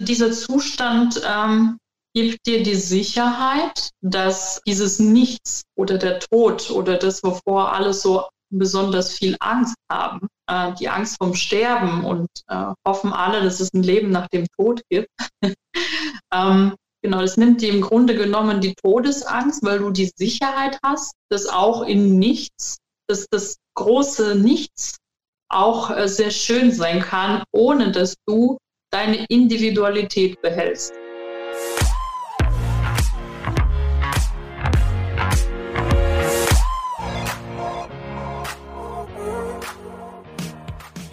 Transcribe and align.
Dieser 0.00 0.30
Zustand 0.32 1.20
ähm, 1.26 1.78
gibt 2.14 2.46
dir 2.46 2.62
die 2.62 2.76
Sicherheit, 2.76 3.90
dass 4.00 4.60
dieses 4.66 4.98
Nichts 4.98 5.62
oder 5.76 5.98
der 5.98 6.20
Tod 6.20 6.70
oder 6.70 6.96
das, 6.96 7.22
wovor 7.22 7.72
alle 7.72 7.92
so 7.92 8.24
besonders 8.50 9.12
viel 9.12 9.36
Angst 9.40 9.76
haben, 9.90 10.28
äh, 10.48 10.72
die 10.74 10.88
Angst 10.88 11.16
vom 11.18 11.34
Sterben 11.34 12.04
und 12.04 12.28
äh, 12.48 12.72
hoffen 12.86 13.12
alle, 13.12 13.42
dass 13.42 13.60
es 13.60 13.72
ein 13.74 13.82
Leben 13.82 14.10
nach 14.10 14.28
dem 14.28 14.46
Tod 14.56 14.80
gibt. 14.88 15.10
ähm, 16.32 16.74
genau, 17.02 17.20
das 17.20 17.36
nimmt 17.36 17.60
dir 17.60 17.72
im 17.72 17.80
Grunde 17.80 18.14
genommen 18.14 18.60
die 18.60 18.74
Todesangst, 18.74 19.62
weil 19.64 19.80
du 19.80 19.90
die 19.90 20.10
Sicherheit 20.16 20.78
hast, 20.84 21.12
dass 21.30 21.46
auch 21.46 21.82
in 21.82 22.18
Nichts, 22.18 22.78
dass 23.08 23.26
das 23.30 23.56
große 23.74 24.36
Nichts 24.36 24.96
auch 25.50 25.90
äh, 25.90 26.08
sehr 26.08 26.30
schön 26.30 26.72
sein 26.72 27.00
kann, 27.00 27.42
ohne 27.52 27.92
dass 27.92 28.16
du 28.26 28.58
deine 28.90 29.26
Individualität 29.28 30.40
behältst. 30.40 30.94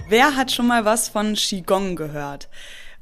Wer 0.07 0.35
hat 0.38 0.52
schon 0.52 0.67
mal 0.67 0.85
was 0.85 1.09
von 1.09 1.33
Qigong 1.33 1.97
gehört? 1.97 2.47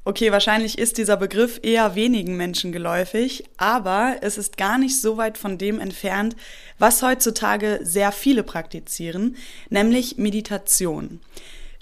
Okay, 0.06 0.32
wahrscheinlich 0.32 0.80
ist 0.80 0.98
dieser 0.98 1.18
Begriff 1.18 1.60
eher 1.62 1.96
wenigen 1.96 2.36
Menschen 2.36 2.72
geläufig, 2.72 3.44
aber 3.58 4.18
es 4.22 4.38
ist 4.38 4.58
gar 4.58 4.78
nicht 4.80 5.00
so 5.00 5.18
weit 5.18 5.38
von 5.38 5.58
dem 5.58 5.80
entfernt, 5.80 6.36
was 6.80 7.04
heutzutage 7.04 7.80
sehr 7.84 8.12
viele 8.12 8.44
praktizieren, 8.44 9.38
nämlich 9.70 10.18
Meditation. 10.18 11.22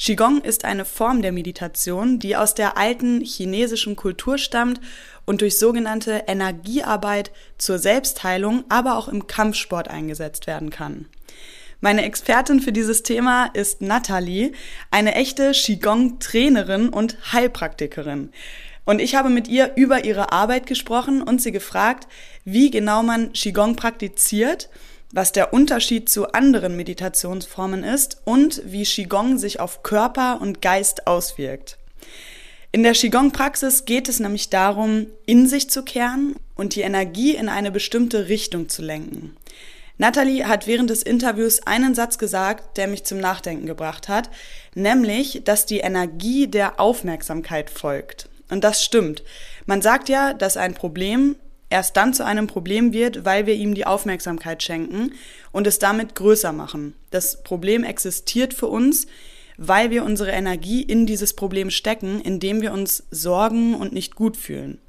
Qigong 0.04 0.42
ist 0.42 0.66
eine 0.66 0.84
Form 0.84 1.22
der 1.22 1.32
Meditation, 1.32 2.18
die 2.18 2.36
aus 2.36 2.56
der 2.56 2.76
alten 2.76 3.22
chinesischen 3.22 3.96
Kultur 3.96 4.40
stammt 4.40 4.82
und 5.26 5.42
durch 5.42 5.60
sogenannte 5.60 6.24
Energiearbeit 6.26 7.32
zur 7.60 7.78
Selbstheilung, 7.78 8.64
aber 8.68 8.98
auch 8.98 9.08
im 9.08 9.28
Kampfsport 9.28 9.90
eingesetzt 9.90 10.48
werden 10.48 10.72
kann. 10.72 11.06
Meine 11.82 12.04
Expertin 12.04 12.62
für 12.62 12.72
dieses 12.72 13.04
Thema 13.04 13.52
ist 13.54 13.84
Nathalie, 13.84 14.54
eine 14.90 15.14
echte 15.14 15.52
Qigong-Trainerin 15.52 16.90
und 16.90 17.32
Heilpraktikerin. 17.32 18.32
Und 18.86 19.00
ich 19.02 19.14
habe 19.14 19.30
mit 19.30 19.48
ihr 19.48 19.74
über 19.76 20.04
ihre 20.04 20.32
Arbeit 20.32 20.66
gesprochen 20.66 21.22
und 21.22 21.44
sie 21.44 21.52
gefragt, 21.52 22.08
wie 22.44 22.72
genau 22.72 23.04
man 23.04 23.34
Qigong 23.34 23.76
praktiziert, 23.76 24.68
was 25.14 25.32
der 25.32 25.54
Unterschied 25.54 26.10
zu 26.10 26.32
anderen 26.32 26.76
Meditationsformen 26.76 27.84
ist 27.84 28.22
und 28.26 28.62
wie 28.66 28.84
Qigong 28.84 29.38
sich 29.38 29.60
auf 29.60 29.84
Körper 29.84 30.40
und 30.42 30.62
Geist 30.62 31.08
auswirkt. 31.08 31.78
In 32.72 32.84
der 32.84 32.94
Qigong-Praxis 32.94 33.84
geht 33.84 34.08
es 34.08 34.22
nämlich 34.22 34.50
darum, 34.50 35.08
in 35.26 35.48
sich 35.50 35.70
zu 35.70 35.84
kehren 35.84 36.36
und 36.56 36.76
die 36.76 36.82
Energie 36.82 37.36
in 37.36 37.50
eine 37.50 37.72
bestimmte 37.72 38.30
Richtung 38.30 38.70
zu 38.70 38.82
lenken. 38.82 39.36
Natalie 39.98 40.48
hat 40.48 40.68
während 40.68 40.90
des 40.90 41.04
Interviews 41.04 41.68
einen 41.68 41.94
Satz 41.94 42.18
gesagt, 42.18 42.78
der 42.78 42.88
mich 42.88 43.04
zum 43.04 43.20
Nachdenken 43.20 43.66
gebracht 43.66 44.08
hat, 44.08 44.30
nämlich, 44.74 45.42
dass 45.44 45.66
die 45.66 45.80
Energie 45.80 46.48
der 46.48 46.80
Aufmerksamkeit 46.80 47.70
folgt. 47.70 48.30
Und 48.50 48.64
das 48.64 48.84
stimmt. 48.84 49.22
Man 49.66 49.82
sagt 49.82 50.10
ja, 50.10 50.34
dass 50.34 50.58
ein 50.58 50.74
Problem 50.74 51.36
erst 51.72 51.98
dann 51.98 52.14
zu 52.14 52.26
einem 52.26 52.48
Problem 52.48 52.94
wird, 52.94 53.26
weil 53.26 53.46
wir 53.46 53.56
ihm 53.56 53.74
die 53.74 53.86
Aufmerksamkeit 53.86 54.62
schenken 54.62 55.14
und 55.52 55.66
es 55.68 55.80
damit 55.80 56.16
größer 56.16 56.52
machen. 56.52 56.94
Das 57.10 57.44
Problem 57.44 57.84
existiert 57.84 58.54
für 58.54 58.68
uns, 58.68 59.08
weil 59.58 59.90
wir 59.90 60.04
unsere 60.04 60.32
Energie 60.32 60.82
in 60.82 61.06
dieses 61.06 61.34
Problem 61.34 61.70
stecken, 61.70 62.22
indem 62.22 62.62
wir 62.62 62.74
uns 62.74 63.04
sorgen 63.12 63.76
und 63.76 63.94
nicht 63.94 64.16
gut 64.16 64.38
fühlen. 64.38 64.80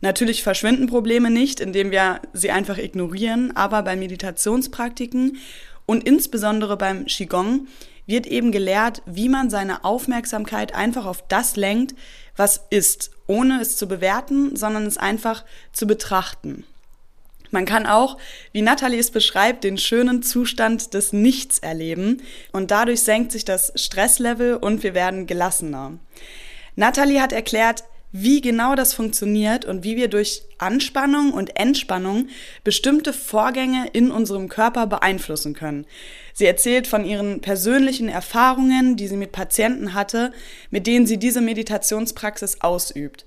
Natürlich 0.00 0.42
verschwinden 0.42 0.88
Probleme 0.88 1.30
nicht, 1.30 1.60
indem 1.60 1.92
wir 1.92 2.20
sie 2.32 2.50
einfach 2.50 2.78
ignorieren, 2.78 3.56
aber 3.56 3.82
bei 3.82 3.94
Meditationspraktiken 3.94 5.38
und 5.86 6.04
insbesondere 6.04 6.76
beim 6.76 7.06
Qigong 7.06 7.68
wird 8.06 8.26
eben 8.26 8.50
gelehrt, 8.50 9.02
wie 9.06 9.28
man 9.28 9.48
seine 9.48 9.84
Aufmerksamkeit 9.84 10.74
einfach 10.74 11.06
auf 11.06 11.26
das 11.28 11.54
lenkt, 11.54 11.94
was 12.36 12.66
ist, 12.70 13.12
ohne 13.26 13.60
es 13.60 13.76
zu 13.76 13.86
bewerten, 13.86 14.56
sondern 14.56 14.86
es 14.86 14.98
einfach 14.98 15.44
zu 15.72 15.86
betrachten. 15.86 16.64
Man 17.50 17.66
kann 17.66 17.86
auch, 17.86 18.16
wie 18.52 18.62
Nathalie 18.62 18.98
es 18.98 19.10
beschreibt, 19.10 19.62
den 19.62 19.76
schönen 19.76 20.22
Zustand 20.22 20.94
des 20.94 21.12
Nichts 21.12 21.58
erleben 21.58 22.22
und 22.50 22.70
dadurch 22.70 23.02
senkt 23.02 23.30
sich 23.30 23.44
das 23.44 23.72
Stresslevel 23.76 24.56
und 24.56 24.82
wir 24.82 24.94
werden 24.94 25.26
gelassener. 25.26 25.98
Nathalie 26.76 27.20
hat 27.20 27.32
erklärt, 27.32 27.84
wie 28.12 28.40
genau 28.42 28.74
das 28.74 28.94
funktioniert 28.94 29.64
und 29.64 29.84
wie 29.84 29.96
wir 29.96 30.08
durch 30.08 30.42
Anspannung 30.58 31.32
und 31.32 31.56
Entspannung 31.56 32.28
bestimmte 32.62 33.12
Vorgänge 33.12 33.88
in 33.92 34.10
unserem 34.10 34.48
Körper 34.48 34.86
beeinflussen 34.86 35.54
können. 35.54 35.86
Sie 36.34 36.46
erzählt 36.46 36.86
von 36.86 37.04
ihren 37.04 37.40
persönlichen 37.40 38.08
Erfahrungen, 38.08 38.96
die 38.96 39.08
sie 39.08 39.16
mit 39.16 39.32
Patienten 39.32 39.94
hatte, 39.94 40.32
mit 40.70 40.86
denen 40.86 41.06
sie 41.06 41.18
diese 41.18 41.40
Meditationspraxis 41.40 42.60
ausübt. 42.60 43.24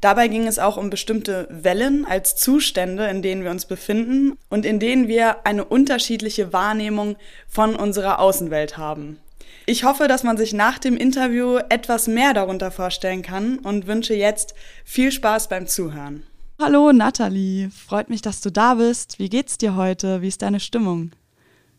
Dabei 0.00 0.28
ging 0.28 0.46
es 0.46 0.58
auch 0.58 0.78
um 0.78 0.88
bestimmte 0.88 1.46
Wellen 1.50 2.06
als 2.06 2.34
Zustände, 2.36 3.06
in 3.08 3.20
denen 3.20 3.44
wir 3.44 3.50
uns 3.50 3.66
befinden 3.66 4.38
und 4.48 4.64
in 4.64 4.78
denen 4.78 5.08
wir 5.08 5.46
eine 5.46 5.64
unterschiedliche 5.64 6.54
Wahrnehmung 6.54 7.16
von 7.48 7.76
unserer 7.76 8.18
Außenwelt 8.18 8.78
haben. 8.78 9.18
Ich 9.66 9.84
hoffe, 9.84 10.08
dass 10.08 10.24
man 10.24 10.36
sich 10.36 10.52
nach 10.52 10.78
dem 10.78 10.96
Interview 10.96 11.58
etwas 11.68 12.08
mehr 12.08 12.34
darunter 12.34 12.70
vorstellen 12.70 13.22
kann 13.22 13.58
und 13.58 13.86
wünsche 13.86 14.14
jetzt 14.14 14.54
viel 14.84 15.12
Spaß 15.12 15.48
beim 15.48 15.66
Zuhören. 15.66 16.24
Hallo 16.60 16.92
Nathalie, 16.92 17.70
freut 17.70 18.10
mich, 18.10 18.20
dass 18.20 18.40
du 18.40 18.50
da 18.50 18.74
bist. 18.74 19.18
Wie 19.18 19.30
geht's 19.30 19.56
dir 19.56 19.76
heute? 19.76 20.20
Wie 20.22 20.28
ist 20.28 20.42
deine 20.42 20.60
Stimmung? 20.60 21.12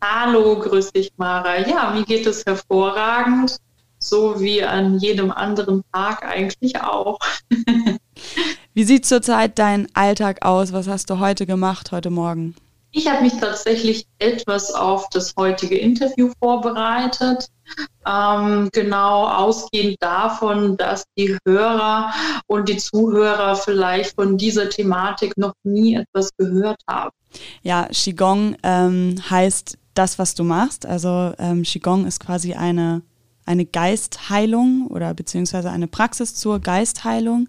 Hallo, 0.02 0.58
grüß 0.58 0.92
dich, 0.92 1.12
Mara. 1.16 1.60
Ja, 1.60 1.92
mir 1.92 2.04
geht 2.04 2.26
es 2.26 2.44
hervorragend, 2.44 3.58
so 4.00 4.40
wie 4.40 4.64
an 4.64 4.98
jedem 4.98 5.30
anderen 5.30 5.84
Tag 5.92 6.24
eigentlich 6.24 6.80
auch. 6.80 7.20
wie 8.74 8.84
sieht 8.84 9.06
zurzeit 9.06 9.60
dein 9.60 9.86
Alltag 9.94 10.44
aus? 10.44 10.72
Was 10.72 10.88
hast 10.88 11.10
du 11.10 11.20
heute 11.20 11.46
gemacht, 11.46 11.92
heute 11.92 12.10
Morgen? 12.10 12.56
Ich 12.94 13.10
habe 13.10 13.22
mich 13.22 13.32
tatsächlich 13.40 14.06
etwas 14.18 14.72
auf 14.72 15.08
das 15.08 15.34
heutige 15.38 15.78
Interview 15.78 16.30
vorbereitet. 16.38 17.48
Ähm, 18.06 18.68
genau 18.72 19.26
ausgehend 19.26 19.96
davon, 20.00 20.76
dass 20.76 21.04
die 21.16 21.38
Hörer 21.46 22.12
und 22.46 22.68
die 22.68 22.76
Zuhörer 22.76 23.56
vielleicht 23.56 24.14
von 24.14 24.36
dieser 24.36 24.68
Thematik 24.68 25.38
noch 25.38 25.54
nie 25.62 25.94
etwas 25.94 26.30
gehört 26.36 26.82
haben. 26.86 27.12
Ja, 27.62 27.88
Qigong 27.90 28.56
ähm, 28.62 29.16
heißt 29.30 29.78
das, 29.94 30.18
was 30.18 30.34
du 30.34 30.44
machst. 30.44 30.84
Also 30.84 31.32
ähm, 31.38 31.62
Qigong 31.62 32.06
ist 32.06 32.20
quasi 32.20 32.52
eine, 32.52 33.00
eine 33.46 33.64
Geistheilung 33.64 34.88
oder 34.88 35.14
beziehungsweise 35.14 35.70
eine 35.70 35.86
Praxis 35.86 36.34
zur 36.34 36.60
Geistheilung. 36.60 37.48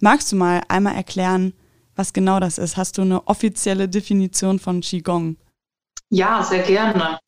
Magst 0.00 0.32
du 0.32 0.36
mal 0.36 0.62
einmal 0.66 0.96
erklären, 0.96 1.52
was 2.00 2.14
genau 2.14 2.40
das 2.40 2.56
ist. 2.56 2.78
Hast 2.78 2.96
du 2.96 3.02
eine 3.02 3.28
offizielle 3.28 3.86
Definition 3.86 4.58
von 4.58 4.80
Qigong? 4.80 5.36
Ja, 6.08 6.42
sehr 6.42 6.62
gerne. 6.62 7.18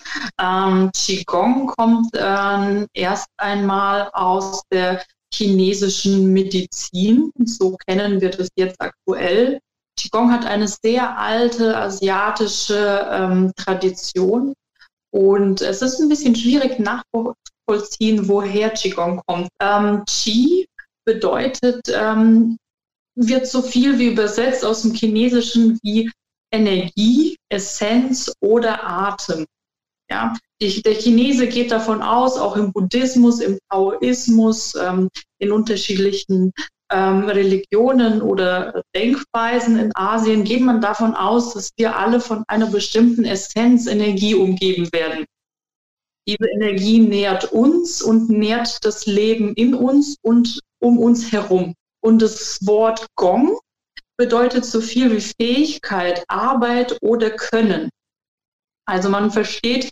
Ähm, 0.40 0.90
Qigong 0.96 1.66
kommt 1.66 2.14
äh, 2.14 2.86
erst 2.94 3.28
einmal 3.36 4.08
aus 4.14 4.62
der 4.72 5.04
chinesischen 5.32 6.32
Medizin. 6.32 7.30
So 7.44 7.76
kennen 7.86 8.20
wir 8.22 8.30
das 8.30 8.48
jetzt 8.56 8.80
aktuell. 8.80 9.60
Qigong 10.00 10.32
hat 10.32 10.46
eine 10.46 10.66
sehr 10.66 11.18
alte 11.18 11.76
asiatische 11.76 13.06
ähm, 13.10 13.52
Tradition 13.56 14.54
und 15.10 15.60
es 15.60 15.82
ist 15.82 16.00
ein 16.00 16.08
bisschen 16.08 16.34
schwierig 16.34 16.78
nachvollziehen, 16.78 18.26
woher 18.26 18.70
Qigong 18.70 19.20
kommt. 19.26 19.48
Ähm, 19.60 20.02
Qi 20.06 20.66
bedeutet 21.04 21.82
ähm, 21.94 22.56
wird 23.14 23.46
so 23.46 23.62
viel 23.62 23.98
wie 23.98 24.08
übersetzt 24.08 24.64
aus 24.64 24.82
dem 24.82 24.94
Chinesischen 24.94 25.78
wie 25.82 26.10
Energie, 26.52 27.36
Essenz 27.48 28.32
oder 28.40 28.84
Atem. 28.84 29.46
Ja, 30.10 30.34
die, 30.60 30.82
der 30.82 30.94
Chinese 30.94 31.46
geht 31.46 31.72
davon 31.72 32.02
aus, 32.02 32.36
auch 32.36 32.56
im 32.56 32.72
Buddhismus, 32.72 33.40
im 33.40 33.58
Taoismus, 33.70 34.74
ähm, 34.74 35.08
in 35.38 35.52
unterschiedlichen 35.52 36.52
ähm, 36.92 37.24
Religionen 37.24 38.20
oder 38.20 38.82
Denkweisen 38.94 39.78
in 39.78 39.90
Asien 39.94 40.44
geht 40.44 40.60
man 40.60 40.80
davon 40.80 41.14
aus, 41.14 41.54
dass 41.54 41.70
wir 41.76 41.96
alle 41.96 42.20
von 42.20 42.44
einer 42.48 42.66
bestimmten 42.66 43.24
Essenz, 43.24 43.86
Energie 43.86 44.34
umgeben 44.34 44.92
werden. 44.92 45.24
Diese 46.28 46.48
Energie 46.54 47.00
nährt 47.00 47.50
uns 47.52 48.02
und 48.02 48.28
nährt 48.28 48.84
das 48.84 49.06
Leben 49.06 49.54
in 49.54 49.74
uns 49.74 50.16
und 50.22 50.60
um 50.80 50.98
uns 50.98 51.32
herum. 51.32 51.74
Und 52.02 52.20
das 52.20 52.58
Wort 52.66 53.06
Gong 53.16 53.58
bedeutet 54.16 54.64
so 54.64 54.80
viel 54.80 55.12
wie 55.12 55.20
Fähigkeit, 55.20 56.24
Arbeit 56.28 56.98
oder 57.00 57.30
Können. 57.30 57.90
Also 58.86 59.08
man 59.08 59.30
versteht 59.30 59.90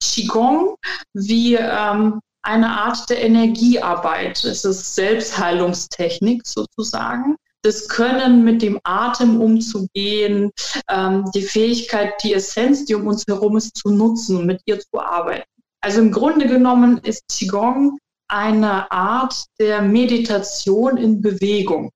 Qigong 0.00 0.76
wie 1.12 1.56
ähm, 1.56 2.20
eine 2.42 2.68
Art 2.68 3.10
der 3.10 3.22
Energiearbeit. 3.22 4.44
Es 4.44 4.64
ist 4.64 4.94
Selbstheilungstechnik 4.94 6.46
sozusagen. 6.46 7.36
Das 7.62 7.88
Können, 7.88 8.44
mit 8.44 8.62
dem 8.62 8.78
Atem 8.84 9.40
umzugehen, 9.40 10.52
ähm, 10.88 11.24
die 11.34 11.42
Fähigkeit, 11.42 12.14
die 12.22 12.34
Essenz, 12.34 12.84
die 12.84 12.94
um 12.94 13.08
uns 13.08 13.26
herum 13.26 13.56
ist, 13.56 13.76
zu 13.76 13.90
nutzen 13.90 14.46
mit 14.46 14.62
ihr 14.66 14.78
zu 14.78 15.00
arbeiten. 15.00 15.50
Also 15.80 16.00
im 16.00 16.12
Grunde 16.12 16.46
genommen 16.46 16.98
ist 16.98 17.24
Qigong 17.28 17.98
eine 18.28 18.90
Art 18.90 19.46
der 19.58 19.82
Meditation 19.82 20.96
in 20.96 21.20
Bewegung. 21.20 21.90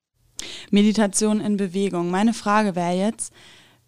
Meditation 0.71 1.41
in 1.41 1.57
Bewegung. 1.57 2.11
Meine 2.11 2.35
Frage 2.35 2.75
wäre 2.75 2.97
jetzt, 2.97 3.33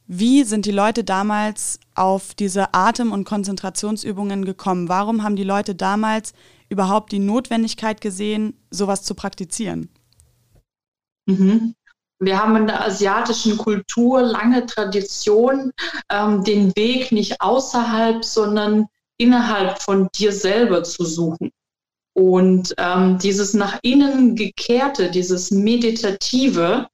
wie 0.07 0.45
sind 0.45 0.67
die 0.67 0.71
Leute 0.71 1.03
damals 1.03 1.81
auf 1.95 2.35
diese 2.35 2.75
Atem- 2.75 3.13
und 3.13 3.25
Konzentrationsübungen 3.25 4.45
gekommen? 4.45 4.89
Warum 4.89 5.23
haben 5.23 5.37
die 5.37 5.45
Leute 5.45 5.75
damals 5.75 6.35
überhaupt 6.69 7.13
die 7.13 7.19
Notwendigkeit 7.19 8.01
gesehen, 8.01 8.59
sowas 8.71 9.03
zu 9.03 9.15
praktizieren? 9.15 9.89
Mhm. 11.27 11.75
Wir 12.21 12.39
haben 12.39 12.57
in 12.57 12.67
der 12.67 12.85
asiatischen 12.85 13.57
Kultur 13.57 14.23
lange 14.23 14.67
Tradition, 14.67 15.73
ähm, 16.11 16.45
den 16.45 16.75
Weg 16.77 17.11
nicht 17.11 17.41
außerhalb, 17.41 18.25
sondern 18.25 18.87
innerhalb 19.19 19.81
von 19.83 20.09
dir 20.15 20.33
selber 20.33 20.85
zu 20.85 21.05
suchen. 21.05 21.51
Und 22.15 22.75
ähm, 22.79 23.19
dieses 23.19 23.55
nach 23.55 23.79
innen 23.83 24.37
gekehrte, 24.37 25.11
dieses 25.11 25.51
meditative, 25.51 26.87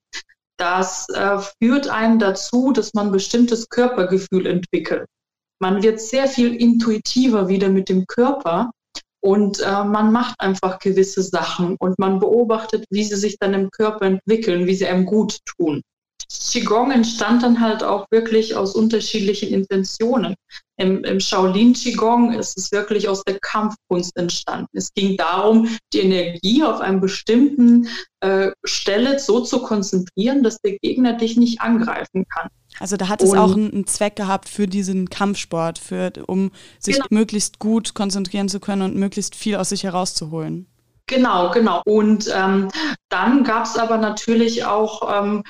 das 0.57 1.09
äh, 1.11 1.39
führt 1.63 1.89
einen 1.89 2.19
dazu, 2.19 2.73
dass 2.73 2.95
man 2.95 3.13
bestimmtes 3.13 3.69
Körpergefühl 3.69 4.47
entwickelt. 4.47 5.07
Man 5.59 5.83
wird 5.83 6.01
sehr 6.01 6.27
viel 6.27 6.55
intuitiver 6.55 7.49
wieder 7.49 7.69
mit 7.69 7.91
dem 7.91 8.07
Körper 8.07 8.71
und 9.23 9.61
äh, 9.61 9.85
man 9.85 10.11
macht 10.11 10.41
einfach 10.41 10.79
gewisse 10.79 11.23
Sachen 11.23 11.77
und 11.77 11.99
man 11.99 12.19
beobachtet, 12.19 12.87
wie 12.91 13.05
sie 13.05 13.17
sich 13.17 13.39
dann 13.39 13.53
im 13.53 13.71
Körper 13.71 14.07
entwickeln, 14.07 14.67
wie 14.67 14.75
sie 14.75 14.87
einem 14.87 15.05
gut 15.05 15.39
tun. 15.45 15.83
Qigong 16.31 16.93
entstand 16.93 17.43
dann 17.43 17.61
halt 17.61 17.83
auch 17.83 18.07
wirklich 18.11 18.55
aus 18.55 18.75
unterschiedlichen 18.75 19.53
Intentionen. 19.53 20.37
Im, 20.77 21.05
im 21.05 21.19
Shaolin 21.19 21.73
Qigong 21.73 22.33
ist 22.33 22.57
es 22.57 22.71
wirklich 22.71 23.09
aus 23.09 23.23
der 23.25 23.39
Kampfkunst 23.41 24.17
entstanden. 24.17 24.69
Es 24.73 24.95
ging 24.95 25.17
darum, 25.17 25.69
die 25.93 26.01
Energie 26.01 26.63
auf 26.63 26.81
einem 26.81 27.01
bestimmten 27.01 27.89
äh, 28.21 28.51
Stelle 28.65 29.19
so 29.19 29.41
zu 29.41 29.61
konzentrieren, 29.61 30.43
dass 30.43 30.59
der 30.59 30.79
Gegner 30.79 31.15
dich 31.15 31.37
nicht 31.37 31.61
angreifen 31.61 32.25
kann. 32.29 32.49
Also 32.79 32.97
da 32.97 33.09
hat 33.09 33.23
es 33.23 33.31
Und, 33.31 33.39
auch 33.39 33.53
einen, 33.53 33.73
einen, 33.73 33.87
Zweck 33.87 34.15
gehabt 34.17 34.49
für 34.49 34.69
diesen 34.69 35.11
Kampfsport, 35.11 35.79
für, 35.79 36.13
um 36.27 36.53
sich 36.79 36.97
genau. 36.97 37.07
möglichst 37.11 37.59
gut 37.59 37.95
konzentrieren 37.95 38.49
zu 38.49 38.61
können 38.61 38.83
und 38.83 38.97
möglichst 38.97 39.35
viel 39.35 39.57
aus 39.57 39.71
sich 39.71 39.83
herauszuholen. 39.83 40.67
Genau, 41.07 41.51
genau. 41.51 41.83
Und 41.87 42.33
ähm, 42.33 42.69
dann 43.09 43.43
gab 43.43 43.65
es 43.65 43.77
aber 43.77 43.99
natürlich 43.99 44.65
auch 44.65 45.23
ähm, 45.23 45.43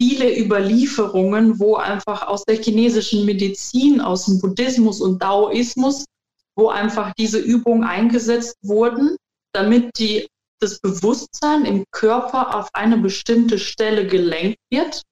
viele 0.00 0.38
Überlieferungen, 0.38 1.58
wo 1.58 1.76
einfach 1.76 2.26
aus 2.26 2.44
der 2.44 2.56
chinesischen 2.56 3.24
Medizin, 3.24 4.00
aus 4.00 4.26
dem 4.26 4.40
Buddhismus 4.40 5.00
und 5.00 5.22
Daoismus, 5.22 6.04
wo 6.56 6.68
einfach 6.68 7.12
diese 7.14 7.38
Übungen 7.38 7.84
eingesetzt 7.84 8.56
wurden, 8.62 9.16
damit 9.52 9.98
die, 9.98 10.26
das 10.60 10.80
Bewusstsein 10.80 11.64
im 11.64 11.84
Körper 11.90 12.56
auf 12.56 12.68
eine 12.72 12.98
bestimmte 12.98 13.58
Stelle 13.58 14.06
gelenkt 14.06 14.58
wird 14.70 15.02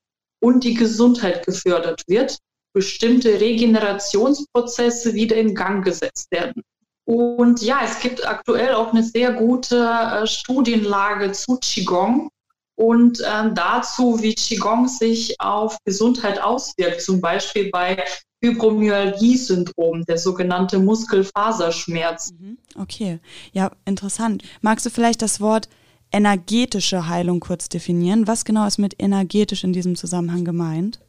und 0.40 0.64
die 0.64 0.74
Gesundheit 0.74 1.46
gefördert 1.46 2.02
wird, 2.06 2.38
bestimmte 2.74 3.40
Regenerationsprozesse 3.40 5.14
wieder 5.14 5.36
in 5.36 5.54
Gang 5.54 5.84
gesetzt 5.84 6.30
werden. 6.30 6.62
Und 7.04 7.62
ja, 7.62 7.80
es 7.84 8.00
gibt 8.00 8.26
aktuell 8.26 8.74
auch 8.74 8.92
eine 8.92 9.02
sehr 9.02 9.32
gute 9.32 9.76
äh, 9.76 10.26
Studienlage 10.26 11.32
zu 11.32 11.58
Qigong, 11.58 12.30
und 12.76 13.22
ähm, 13.26 13.54
dazu, 13.54 14.20
wie 14.22 14.34
Qigong 14.34 14.88
sich 14.88 15.40
auf 15.40 15.76
Gesundheit 15.84 16.40
auswirkt, 16.40 17.02
zum 17.02 17.20
Beispiel 17.20 17.70
bei 17.70 18.02
Fibromyalgie-Syndrom, 18.42 20.04
der 20.06 20.18
sogenannte 20.18 20.78
Muskelfaserschmerz. 20.78 22.32
Mhm. 22.32 22.58
Okay, 22.76 23.20
ja, 23.52 23.70
interessant. 23.84 24.42
Magst 24.60 24.84
du 24.84 24.90
vielleicht 24.90 25.22
das 25.22 25.40
Wort 25.40 25.68
energetische 26.10 27.08
Heilung 27.08 27.40
kurz 27.40 27.68
definieren? 27.68 28.26
Was 28.26 28.44
genau 28.44 28.66
ist 28.66 28.78
mit 28.78 29.00
energetisch 29.00 29.64
in 29.64 29.72
diesem 29.72 29.96
Zusammenhang 29.96 30.44
gemeint? 30.44 31.00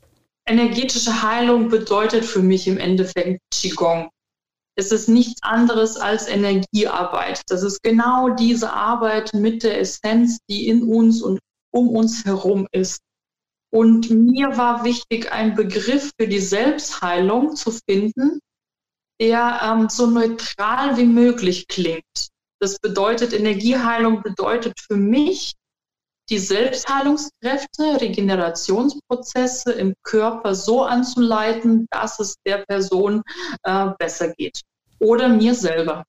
Energetische 0.45 1.24
Heilung 1.24 1.69
bedeutet 1.69 2.25
für 2.25 2.42
mich 2.42 2.68
im 2.68 2.77
Endeffekt 2.77 3.39
Qigong. 3.51 4.10
Es 4.75 4.92
ist 4.92 5.07
nichts 5.07 5.42
anderes 5.44 5.98
als 5.98 6.27
Energiearbeit. 6.27 7.42
Das 7.48 7.63
ist 7.63 7.81
genau 7.83 8.30
diese 8.30 8.74
Arbeit 8.74 9.33
mit 9.33 9.63
der 9.63 9.80
Essenz, 9.80 10.39
die 10.50 10.68
in 10.68 10.83
uns 10.83 11.21
und 11.21 11.39
um 11.74 11.90
uns 11.90 12.25
herum 12.25 12.68
ist. 12.72 13.02
Und 13.72 14.12
mir 14.12 14.56
war 14.58 14.84
wichtig, 14.84 15.31
einen 15.31 15.56
Begriff 15.56 16.12
für 16.20 16.28
die 16.28 16.40
Selbstheilung 16.40 17.56
zu 17.56 17.72
finden, 17.72 18.40
der 19.20 19.60
ähm, 19.64 19.90
so 19.90 20.06
neutral 20.06 20.98
wie 20.98 21.06
möglich 21.06 21.68
klingt. 21.68 22.30
Das 22.60 22.78
bedeutet, 22.80 23.34
Energieheilung 23.34 24.22
bedeutet 24.22 24.80
für 24.80 24.96
mich, 24.96 25.54
die 26.30 26.40
Selbstheilungskräfte, 26.40 28.00
Regenerationsprozesse 28.00 29.74
im 29.74 29.94
Körper 30.04 30.56
so 30.56 30.84
anzuleiten, 30.84 31.88
dass 31.90 32.20
es 32.20 32.36
der 32.46 32.60
Person 32.66 33.24
äh, 33.64 33.88
besser 33.98 34.34
geht. 34.36 34.62
Oder 35.00 35.28
mir 35.28 35.54
selber. 35.54 36.06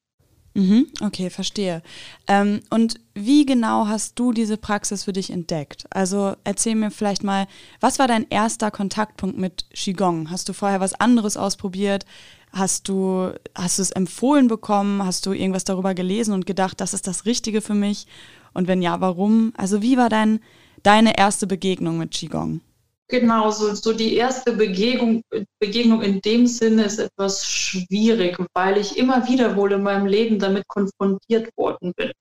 Mhm, 0.57 0.87
okay, 1.01 1.31
verstehe. 1.31 1.83
Ähm, 2.29 2.61
und 2.71 3.01
wie 3.13 3.45
genau 3.45 3.89
hast 3.89 4.19
du 4.21 4.33
diese 4.33 4.57
Praxis 4.57 5.03
für 5.03 5.13
dich 5.13 5.31
entdeckt? 5.31 5.85
Also 5.91 6.37
erzähl 6.45 6.77
mir 6.77 6.93
vielleicht 6.93 7.25
mal, 7.25 7.49
was 7.81 7.99
war 7.99 8.07
dein 8.07 8.27
erster 8.31 8.71
Kontaktpunkt 8.71 9.37
mit 9.37 9.67
Qigong? 9.75 10.31
Hast 10.31 10.49
du 10.49 10.53
vorher 10.53 10.79
was 10.79 10.95
anderes 10.95 11.37
ausprobiert? 11.37 12.07
Hast 12.53 12.89
du, 12.89 13.33
hast 13.57 13.79
du 13.79 13.83
es 13.83 13.91
empfohlen 13.91 14.47
bekommen? 14.47 15.05
Hast 15.05 15.27
du 15.27 15.33
irgendwas 15.33 15.65
darüber 15.65 15.93
gelesen 15.93 16.33
und 16.33 16.47
gedacht, 16.47 16.81
das 16.81 16.95
ist 16.95 17.09
das 17.09 17.27
Richtige 17.27 17.61
für 17.61 17.75
mich? 17.75 18.07
Und 18.53 18.69
wenn 18.69 18.81
ja, 18.81 19.01
warum? 19.01 19.53
Also 19.57 19.83
wie 19.83 19.97
war 19.97 20.09
dein, 20.09 20.39
deine 20.85 21.19
erste 21.19 21.49
Begegnung 21.49 21.99
mit 21.99 22.13
Qigong? 22.13 22.61
Genau, 23.09 23.51
so, 23.51 23.75
so 23.75 23.93
die 23.93 24.15
erste 24.15 24.53
Begegnung, 24.53 25.23
Begegnung 25.61 26.01
in 26.03 26.21
dem 26.23 26.47
Sinne 26.47 26.85
ist 26.85 26.99
etwas 26.99 27.47
schwierig, 27.47 28.39
weil 28.55 28.79
ich 28.79 28.97
immer 28.97 29.29
wieder 29.29 29.57
wohl 29.57 29.73
in 29.73 29.83
meinem 29.83 30.07
Leben 30.07 30.39
damit 30.39 30.67
konfrontiert 30.69 31.51
worden 31.57 31.93
bin. 31.97 32.13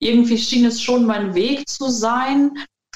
Irgendwie 0.00 0.38
schien 0.38 0.64
es 0.64 0.80
schon 0.80 1.06
mein 1.06 1.34
Weg 1.34 1.68
zu 1.68 1.88
sein, 1.88 2.52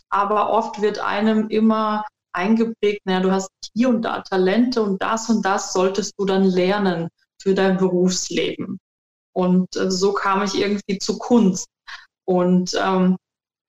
aber 0.09 0.51
oft 0.51 0.81
wird 0.83 1.01
einem 1.01 1.49
immer 1.49 2.05
eingeprägt, 2.33 3.01
naja, 3.05 3.21
du 3.21 3.33
hast 3.33 3.51
hier 3.75 3.89
und 3.89 4.03
da 4.03 4.21
Talente 4.23 4.83
und 4.83 5.03
das 5.03 5.29
und 5.29 5.45
das 5.45 5.73
solltest 5.73 6.15
du 6.19 6.25
dann 6.25 6.45
lernen 6.45 7.09
für 7.41 7.55
dein 7.55 7.77
Berufsleben. 7.77 8.79
Und 9.35 9.75
äh, 9.77 9.91
so 9.91 10.13
kam 10.13 10.43
ich 10.45 10.55
irgendwie 10.55 10.99
zu 10.99 11.19
Kunst. 11.19 11.67
Und 12.25 12.73
ähm, 12.81 13.17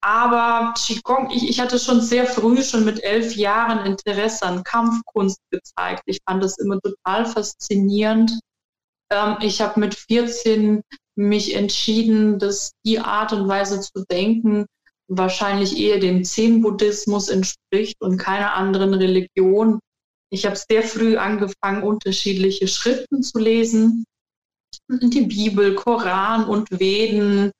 aber 0.04 0.74
Qigong, 0.78 1.30
ich, 1.32 1.50
ich 1.50 1.60
hatte 1.62 1.80
schon 1.80 2.02
sehr 2.02 2.26
früh, 2.26 2.62
schon 2.62 2.84
mit 2.84 3.02
elf 3.04 3.36
Jahren 3.36 3.86
Interesse 3.86 4.46
an 4.46 4.64
Kampfkunst 4.64 5.40
gezeigt. 5.50 6.04
Ich 6.06 6.20
fand 6.28 6.44
das 6.44 6.58
immer 6.58 6.80
total 6.82 7.26
faszinierend. 7.26 8.38
Ähm, 9.10 9.38
ich 9.42 9.62
habe 9.62 9.80
mit 9.80 9.96
14 9.96 10.82
mich 11.16 11.56
entschieden, 11.56 12.38
dass 12.38 12.74
die 12.86 13.00
Art 13.00 13.32
und 13.32 13.48
Weise 13.48 13.80
zu 13.80 14.04
denken 14.12 14.66
wahrscheinlich 15.08 15.78
eher 15.78 16.00
dem 16.00 16.24
Zen-Buddhismus 16.24 17.30
entspricht 17.30 18.02
und 18.02 18.18
keiner 18.18 18.54
anderen 18.54 18.94
Religion. 18.94 19.80
Ich 20.32 20.46
habe 20.46 20.56
sehr 20.56 20.84
früh 20.84 21.18
angefangen, 21.18 21.84
unterschiedliche 21.84 22.68
Schriften 22.68 23.22
zu 23.22 23.40
lesen. 23.40 24.06
Die 24.90 25.22
Bibel, 25.22 25.76
Koran 25.76 26.46
und 26.46 26.80
Veden 26.80 27.52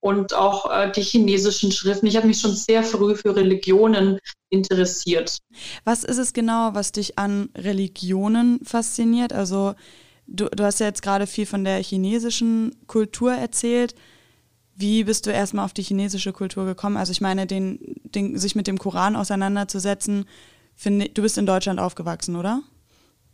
und 0.00 0.34
auch 0.34 0.70
äh, 0.70 0.90
die 0.90 1.02
chinesischen 1.02 1.70
Schriften. 1.70 2.06
Ich 2.06 2.16
habe 2.16 2.26
mich 2.26 2.40
schon 2.40 2.54
sehr 2.54 2.82
früh 2.82 3.14
für 3.14 3.36
Religionen 3.36 4.18
interessiert. 4.48 5.38
Was 5.84 6.04
ist 6.04 6.18
es 6.18 6.32
genau, 6.32 6.70
was 6.72 6.92
dich 6.92 7.18
an 7.18 7.50
Religionen 7.56 8.60
fasziniert? 8.64 9.32
Also 9.32 9.74
du, 10.26 10.46
du 10.46 10.64
hast 10.64 10.80
ja 10.80 10.86
jetzt 10.86 11.02
gerade 11.02 11.26
viel 11.26 11.46
von 11.46 11.64
der 11.64 11.82
chinesischen 11.82 12.74
Kultur 12.86 13.32
erzählt. 13.32 13.94
Wie 14.74 15.04
bist 15.04 15.26
du 15.26 15.30
erstmal 15.30 15.66
auf 15.66 15.74
die 15.74 15.82
chinesische 15.82 16.32
Kultur 16.32 16.64
gekommen? 16.64 16.96
Also 16.96 17.12
ich 17.12 17.20
meine, 17.20 17.46
den, 17.46 17.78
den, 18.04 18.38
sich 18.38 18.54
mit 18.54 18.66
dem 18.66 18.78
Koran 18.78 19.14
auseinanderzusetzen, 19.14 20.24
finde, 20.74 21.10
du 21.10 21.20
bist 21.20 21.36
in 21.36 21.44
Deutschland 21.44 21.78
aufgewachsen, 21.78 22.36
oder? 22.36 22.62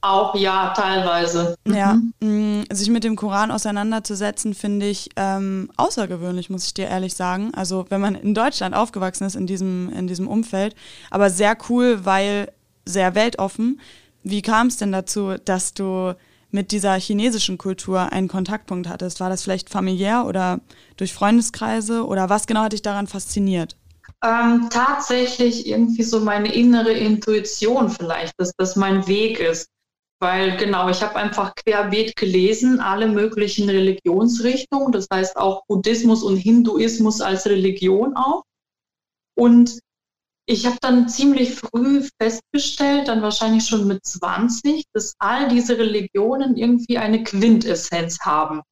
Auch 0.01 0.35
ja, 0.35 0.73
teilweise. 0.77 1.57
Ja, 1.67 1.99
mhm. 2.21 2.61
Mm, 2.61 2.65
sich 2.71 2.91
mit 2.91 3.05
dem 3.05 3.17
Koran 3.17 3.51
auseinanderzusetzen, 3.51 4.55
finde 4.55 4.87
ich 4.87 5.11
ähm, 5.17 5.71
außergewöhnlich, 5.77 6.51
muss 6.51 6.67
ich 6.67 6.75
dir 6.75 6.87
ehrlich 6.87 7.15
sagen. 7.15 7.53
Also 7.55 7.87
wenn 7.89 8.01
man 8.01 8.15
in 8.15 8.35
Deutschland 8.35 8.75
aufgewachsen 8.75 9.25
ist, 9.25 9.35
in 9.35 9.47
diesem, 9.47 9.93
in 9.93 10.07
diesem 10.07 10.29
Umfeld, 10.29 10.77
aber 11.11 11.31
sehr 11.31 11.57
cool, 11.69 12.05
weil 12.05 12.53
sehr 12.85 13.15
weltoffen. 13.15 13.81
Wie 14.23 14.43
kam 14.43 14.69
es 14.69 14.77
denn 14.77 14.93
dazu, 14.93 15.35
dass 15.45 15.75
du 15.75 16.15
mit 16.51 16.73
dieser 16.73 16.95
chinesischen 16.95 17.59
Kultur 17.59 18.13
einen 18.13 18.29
Kontaktpunkt 18.29 18.89
hattest? 18.89 19.21
War 19.21 19.29
das 19.29 19.43
vielleicht 19.43 19.71
familiär 19.71 20.25
oder 20.27 20.61
durch 20.97 21.13
Freundeskreise 21.13 22.07
oder 22.07 22.29
was 22.29 22.47
genau 22.47 22.61
hat 22.63 22.73
dich 22.73 22.83
daran 22.83 23.07
fasziniert? 23.07 23.77
Ähm, 24.25 24.69
tatsächlich 24.71 25.67
irgendwie 25.67 26.03
so 26.03 26.21
meine 26.21 26.53
innere 26.53 26.93
Intuition 26.93 27.91
vielleicht, 27.91 28.33
dass 28.39 28.53
das 28.57 28.77
mein 28.77 29.07
Weg 29.07 29.41
ist. 29.41 29.69
Weil 30.19 30.57
genau, 30.57 30.89
ich 30.89 31.03
habe 31.03 31.17
einfach 31.17 31.55
querbeet 31.55 32.17
gelesen, 32.17 32.81
alle 32.81 33.07
möglichen 33.07 33.69
Religionsrichtungen, 33.69 34.93
das 34.93 35.07
heißt 35.13 35.37
auch 35.37 35.67
Buddhismus 35.67 36.23
und 36.23 36.37
Hinduismus 36.37 37.21
als 37.21 37.47
Religion 37.47 38.17
auch. 38.17 38.43
Und 39.37 39.79
ich 40.49 40.65
habe 40.65 40.79
dann 40.81 41.09
ziemlich 41.09 41.57
früh 41.57 42.09
festgestellt, 42.21 43.09
dann 43.09 43.21
wahrscheinlich 43.21 43.67
schon 43.67 43.87
mit 43.87 44.07
20, 44.07 44.85
dass 44.95 45.15
all 45.19 45.49
diese 45.49 45.77
Religionen 45.77 46.57
irgendwie 46.57 46.99
eine 46.99 47.25
Quintessenz 47.25 48.21
haben. 48.21 48.63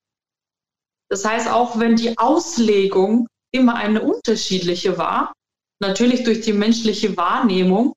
Das 1.11 1.25
heißt, 1.25 1.49
auch 1.49 1.79
wenn 1.79 1.97
die 1.97 2.17
Auslegung 2.17 3.27
immer 3.53 3.75
eine 3.75 4.03
unterschiedliche 4.03 4.97
war, 4.97 5.33
natürlich 5.81 6.23
durch 6.25 6.41
die 6.41 6.53
menschliche 6.53 7.17
Wahrnehmung, 7.17 7.93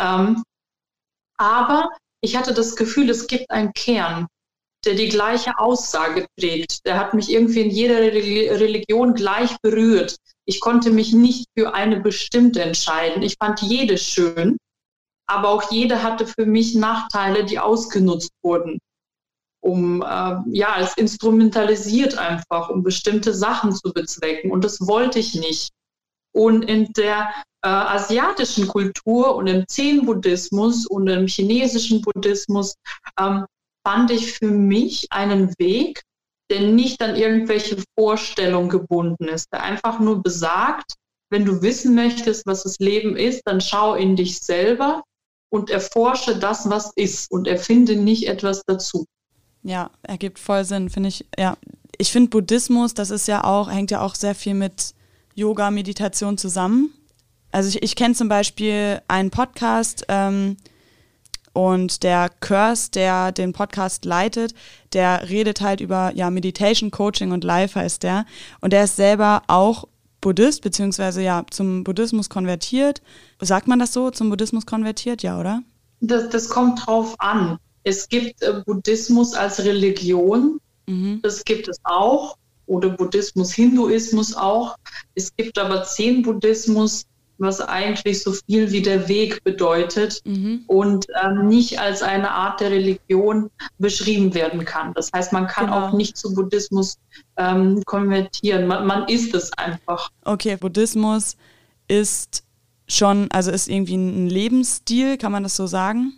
ähm, 0.00 0.42
aber 1.38 1.90
ich 2.20 2.36
hatte 2.36 2.54
das 2.54 2.76
Gefühl, 2.76 3.10
es 3.10 3.26
gibt 3.26 3.50
einen 3.50 3.72
Kern, 3.72 4.26
der 4.84 4.94
die 4.94 5.08
gleiche 5.08 5.58
Aussage 5.58 6.26
trägt. 6.38 6.84
Der 6.86 6.98
hat 6.98 7.14
mich 7.14 7.30
irgendwie 7.30 7.60
in 7.60 7.70
jeder 7.70 7.98
Religion 7.98 9.14
gleich 9.14 9.56
berührt. 9.60 10.16
Ich 10.44 10.60
konnte 10.60 10.90
mich 10.90 11.12
nicht 11.12 11.46
für 11.56 11.74
eine 11.74 12.00
bestimmte 12.00 12.62
entscheiden. 12.62 13.22
Ich 13.22 13.36
fand 13.38 13.60
jede 13.60 13.98
schön, 13.98 14.56
aber 15.26 15.50
auch 15.50 15.70
jede 15.70 16.02
hatte 16.02 16.26
für 16.26 16.46
mich 16.46 16.74
Nachteile, 16.74 17.44
die 17.44 17.58
ausgenutzt 17.58 18.32
wurden, 18.42 18.78
um 19.60 20.02
äh, 20.02 20.36
ja 20.52 20.72
als 20.72 20.96
instrumentalisiert 20.96 22.16
einfach, 22.16 22.70
um 22.70 22.82
bestimmte 22.82 23.34
Sachen 23.34 23.72
zu 23.72 23.92
bezwecken. 23.92 24.50
Und 24.50 24.64
das 24.64 24.80
wollte 24.80 25.18
ich 25.18 25.34
nicht. 25.34 25.70
Und 26.38 26.62
in 26.66 26.92
der 26.92 27.30
äh, 27.64 27.68
asiatischen 27.68 28.68
Kultur 28.68 29.34
und 29.34 29.48
im 29.48 29.66
Zen-Buddhismus 29.66 30.86
und 30.86 31.08
im 31.08 31.26
chinesischen 31.26 32.00
Buddhismus 32.00 32.76
ähm, 33.18 33.44
fand 33.84 34.12
ich 34.12 34.34
für 34.34 34.46
mich 34.46 35.08
einen 35.10 35.52
Weg, 35.58 36.00
der 36.48 36.60
nicht 36.60 37.02
an 37.02 37.16
irgendwelche 37.16 37.82
Vorstellungen 37.98 38.68
gebunden 38.68 39.24
ist, 39.24 39.48
der 39.52 39.64
einfach 39.64 39.98
nur 39.98 40.22
besagt, 40.22 40.94
wenn 41.30 41.44
du 41.44 41.60
wissen 41.60 41.96
möchtest, 41.96 42.46
was 42.46 42.62
das 42.62 42.78
Leben 42.78 43.16
ist, 43.16 43.42
dann 43.44 43.60
schau 43.60 43.96
in 43.96 44.14
dich 44.14 44.38
selber 44.38 45.02
und 45.50 45.70
erforsche 45.70 46.38
das, 46.38 46.70
was 46.70 46.92
ist 46.94 47.32
und 47.32 47.48
erfinde 47.48 47.96
nicht 47.96 48.28
etwas 48.28 48.62
dazu. 48.64 49.06
Ja, 49.64 49.90
ergibt 50.02 50.38
voll 50.38 50.64
Sinn, 50.64 50.88
finde 50.88 51.08
ich. 51.08 51.26
Ja, 51.36 51.56
ich 51.98 52.12
finde 52.12 52.30
Buddhismus, 52.30 52.94
das 52.94 53.10
ist 53.10 53.26
ja 53.26 53.42
auch, 53.42 53.68
hängt 53.68 53.90
ja 53.90 54.02
auch 54.02 54.14
sehr 54.14 54.36
viel 54.36 54.54
mit 54.54 54.94
Yoga, 55.38 55.70
Meditation 55.70 56.36
zusammen. 56.36 56.92
Also 57.52 57.68
ich, 57.68 57.82
ich 57.82 57.96
kenne 57.96 58.14
zum 58.14 58.28
Beispiel 58.28 59.00
einen 59.08 59.30
Podcast, 59.30 60.04
ähm, 60.08 60.56
und 61.58 62.04
der 62.04 62.30
Curse, 62.38 62.92
der 62.92 63.32
den 63.32 63.52
Podcast 63.52 64.04
leitet, 64.04 64.54
der 64.92 65.28
redet 65.28 65.60
halt 65.60 65.80
über 65.80 66.12
ja, 66.14 66.30
Meditation, 66.30 66.92
Coaching 66.92 67.32
und 67.32 67.42
Life 67.42 67.76
heißt 67.76 68.04
der. 68.04 68.26
Und 68.60 68.72
der 68.72 68.84
ist 68.84 68.94
selber 68.94 69.42
auch 69.48 69.88
Buddhist, 70.20 70.62
beziehungsweise 70.62 71.20
ja 71.20 71.44
zum 71.50 71.82
Buddhismus 71.82 72.28
konvertiert. 72.28 73.02
Sagt 73.40 73.66
man 73.66 73.80
das 73.80 73.92
so, 73.92 74.12
zum 74.12 74.30
Buddhismus 74.30 74.66
konvertiert, 74.66 75.24
ja, 75.24 75.40
oder? 75.40 75.64
Das, 76.00 76.28
das 76.28 76.48
kommt 76.48 76.86
drauf 76.86 77.16
an. 77.18 77.58
Es 77.82 78.08
gibt 78.08 78.40
äh, 78.42 78.62
Buddhismus 78.64 79.34
als 79.34 79.58
Religion, 79.58 80.60
mhm. 80.86 81.18
das 81.22 81.44
gibt 81.44 81.66
es 81.66 81.78
auch, 81.82 82.36
oder 82.68 82.90
Buddhismus, 82.90 83.52
Hinduismus 83.52 84.34
auch. 84.36 84.76
Es 85.14 85.34
gibt 85.36 85.58
aber 85.58 85.82
zehn 85.84 86.22
Buddhismus, 86.22 87.04
was 87.38 87.60
eigentlich 87.60 88.22
so 88.22 88.32
viel 88.32 88.70
wie 88.72 88.82
der 88.82 89.08
Weg 89.08 89.42
bedeutet 89.44 90.20
mhm. 90.24 90.64
und 90.66 91.06
ähm, 91.22 91.46
nicht 91.46 91.80
als 91.80 92.02
eine 92.02 92.30
Art 92.30 92.60
der 92.60 92.70
Religion 92.70 93.50
beschrieben 93.78 94.34
werden 94.34 94.64
kann. 94.64 94.92
Das 94.94 95.10
heißt, 95.12 95.32
man 95.32 95.46
kann 95.46 95.66
genau. 95.66 95.86
auch 95.86 95.92
nicht 95.92 96.16
zu 96.16 96.34
Buddhismus 96.34 96.98
ähm, 97.36 97.82
konvertieren. 97.86 98.66
Man, 98.66 98.86
man 98.86 99.08
ist 99.08 99.34
es 99.34 99.52
einfach. 99.52 100.10
Okay, 100.24 100.56
Buddhismus 100.56 101.36
ist 101.86 102.42
schon, 102.88 103.30
also 103.30 103.50
ist 103.52 103.68
irgendwie 103.68 103.96
ein 103.96 104.28
Lebensstil, 104.28 105.16
kann 105.16 105.30
man 105.32 105.44
das 105.44 105.54
so 105.54 105.66
sagen? 105.66 106.14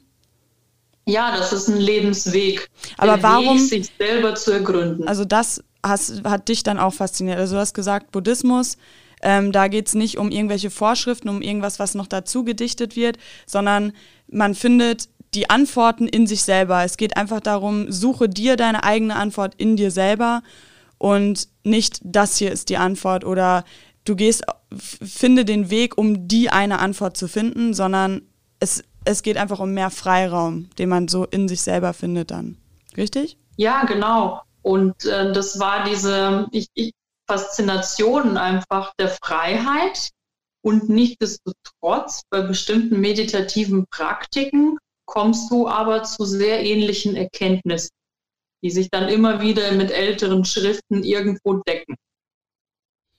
Ja, 1.06 1.36
das 1.36 1.52
ist 1.52 1.68
ein 1.68 1.80
Lebensweg. 1.80 2.68
Aber 2.96 3.22
warum 3.22 3.58
Weg, 3.58 3.68
sich 3.68 3.90
selber 3.98 4.34
zu 4.36 4.52
ergründen? 4.52 5.08
Also 5.08 5.24
das 5.24 5.62
hast, 5.84 6.24
hat 6.24 6.48
dich 6.48 6.62
dann 6.62 6.78
auch 6.78 6.94
fasziniert. 6.94 7.38
Also 7.38 7.54
du 7.54 7.60
hast 7.60 7.74
gesagt, 7.74 8.10
Buddhismus 8.12 8.76
ähm, 9.22 9.52
da 9.52 9.68
geht 9.68 9.88
es 9.88 9.94
nicht 9.94 10.18
um 10.18 10.30
irgendwelche 10.30 10.70
Vorschriften, 10.70 11.28
um 11.28 11.42
irgendwas, 11.42 11.78
was 11.78 11.94
noch 11.94 12.06
dazu 12.06 12.44
gedichtet 12.44 12.96
wird, 12.96 13.18
sondern 13.46 13.92
man 14.28 14.54
findet 14.54 15.08
die 15.34 15.50
Antworten 15.50 16.08
in 16.08 16.26
sich 16.26 16.42
selber. 16.42 16.84
Es 16.84 16.96
geht 16.96 17.16
einfach 17.16 17.40
darum, 17.40 17.92
suche 17.92 18.28
dir 18.28 18.56
deine 18.56 18.82
eigene 18.82 19.16
Antwort 19.16 19.54
in 19.56 19.76
dir 19.76 19.90
selber 19.90 20.42
und 20.98 21.48
nicht 21.64 22.00
das 22.02 22.36
hier 22.36 22.50
ist 22.50 22.68
die 22.68 22.78
Antwort 22.78 23.24
oder 23.24 23.64
du 24.04 24.16
gehst, 24.16 24.44
finde 24.74 25.44
den 25.44 25.70
Weg, 25.70 25.98
um 25.98 26.26
die 26.26 26.50
eine 26.50 26.78
Antwort 26.78 27.16
zu 27.16 27.28
finden, 27.28 27.74
sondern 27.74 28.22
es, 28.58 28.82
es 29.04 29.22
geht 29.22 29.36
einfach 29.36 29.60
um 29.60 29.72
mehr 29.72 29.90
Freiraum, 29.90 30.70
den 30.78 30.88
man 30.88 31.08
so 31.08 31.26
in 31.26 31.48
sich 31.48 31.60
selber 31.60 31.92
findet 31.92 32.30
dann. 32.30 32.56
Richtig? 32.96 33.36
Ja, 33.56 33.84
genau. 33.84 34.40
Und 34.62 35.04
äh, 35.04 35.32
das 35.32 35.58
war 35.58 35.84
diese, 35.84 36.46
ich, 36.52 36.68
ich, 36.74 36.92
Faszination 37.30 38.36
einfach 38.36 38.92
der 38.98 39.08
Freiheit 39.08 40.10
und 40.62 40.88
nichtsdestotrotz 40.88 42.22
bei 42.28 42.42
bestimmten 42.42 43.00
meditativen 43.00 43.86
Praktiken 43.88 44.78
kommst 45.06 45.48
du 45.50 45.68
aber 45.68 46.02
zu 46.02 46.24
sehr 46.24 46.64
ähnlichen 46.64 47.14
Erkenntnissen, 47.14 47.90
die 48.64 48.70
sich 48.70 48.90
dann 48.90 49.08
immer 49.08 49.40
wieder 49.40 49.70
mit 49.72 49.92
älteren 49.92 50.44
Schriften 50.44 51.04
irgendwo 51.04 51.62
decken. 51.66 51.94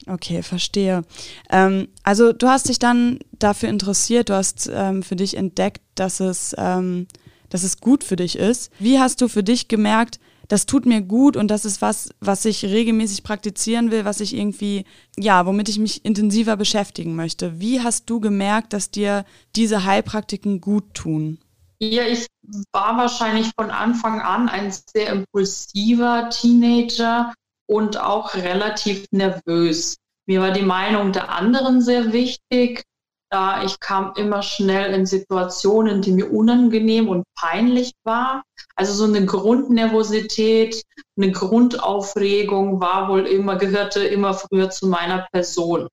Okay, 0.08 0.44
verstehe. 0.44 1.04
Ähm, 1.50 1.88
also 2.04 2.34
du 2.34 2.48
hast 2.48 2.70
dich 2.70 2.80
dann 2.80 3.20
dafür 3.32 3.70
interessiert, 3.70 4.30
du 4.30 4.34
hast 4.34 4.70
ähm, 4.74 5.04
für 5.04 5.16
dich 5.16 5.38
entdeckt, 5.38 5.82
dass 5.96 6.20
es, 6.20 6.56
ähm, 6.58 7.08
dass 7.50 7.64
es 7.64 7.80
gut 7.80 8.04
für 8.04 8.16
dich 8.16 8.38
ist. 8.38 8.72
Wie 8.80 9.00
hast 9.00 9.22
du 9.22 9.28
für 9.28 9.44
dich 9.44 9.68
gemerkt, 9.68 10.20
das 10.52 10.66
tut 10.66 10.86
mir 10.86 11.02
gut 11.02 11.38
und 11.38 11.48
das 11.48 11.64
ist 11.64 11.82
was, 11.82 12.10
was 12.20 12.44
ich 12.44 12.66
regelmäßig 12.66 13.24
praktizieren 13.24 13.90
will, 13.90 14.04
was 14.04 14.20
ich 14.20 14.36
irgendwie, 14.36 14.84
ja, 15.18 15.46
womit 15.46 15.70
ich 15.70 15.80
mich 15.80 16.04
intensiver 16.04 16.58
beschäftigen 16.58 17.16
möchte. 17.16 17.62
Wie 17.62 17.80
hast 17.80 18.10
du 18.10 18.20
gemerkt, 18.20 18.74
dass 18.74 18.92
dir 18.92 19.24
diese 19.56 19.86
Heilpraktiken 19.86 20.60
gut 20.60 20.94
tun? 20.94 21.40
Ja, 21.80 22.04
ich 22.04 22.28
war 22.74 22.98
wahrscheinlich 22.98 23.50
von 23.58 23.72
Anfang 23.72 24.20
an 24.20 24.50
ein 24.50 24.74
sehr 24.94 25.14
impulsiver 25.14 26.30
Teenager 26.30 27.34
und 27.66 27.96
auch 27.96 28.36
relativ 28.36 29.06
nervös. 29.12 29.96
Mir 30.26 30.42
war 30.42 30.52
die 30.52 30.64
Meinung 30.64 31.14
der 31.14 31.30
anderen 31.30 31.82
sehr 31.82 32.12
wichtig 32.12 32.84
da 33.32 33.64
ich 33.64 33.80
kam 33.80 34.14
immer 34.18 34.44
schnell 34.44 34.94
in 34.94 35.06
Situationen, 35.06 36.02
die 36.02 36.12
mir 36.12 36.32
unangenehm 36.32 37.08
und 37.08 37.24
peinlich 37.40 37.94
war. 38.04 38.44
Also 38.76 38.94
so 38.94 39.06
eine 39.06 39.26
Grundnervosität, 39.26 40.84
eine 41.18 41.32
Grundaufregung 41.32 42.82
war 42.82 43.08
wohl 43.08 43.26
immer, 43.26 43.56
gehörte 43.56 44.04
immer 44.04 44.34
früher 44.34 44.70
zu 44.70 44.88
meiner 44.88 45.28
Person. 45.32 45.88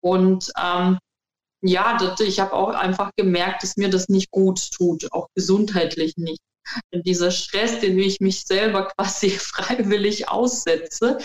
Und 0.00 0.52
ähm, 0.62 0.98
ja, 1.62 1.98
das, 1.98 2.20
ich 2.20 2.38
habe 2.38 2.52
auch 2.52 2.68
einfach 2.68 3.10
gemerkt, 3.16 3.64
dass 3.64 3.76
mir 3.76 3.90
das 3.90 4.08
nicht 4.08 4.30
gut 4.30 4.70
tut, 4.70 5.12
auch 5.12 5.26
gesundheitlich 5.34 6.16
nicht. 6.16 6.40
Denn 6.92 7.02
dieser 7.02 7.32
Stress, 7.32 7.80
den 7.80 7.98
ich 7.98 8.20
mich 8.20 8.42
selber 8.44 8.86
quasi 8.96 9.30
freiwillig 9.30 10.28
aussetze 10.28 11.18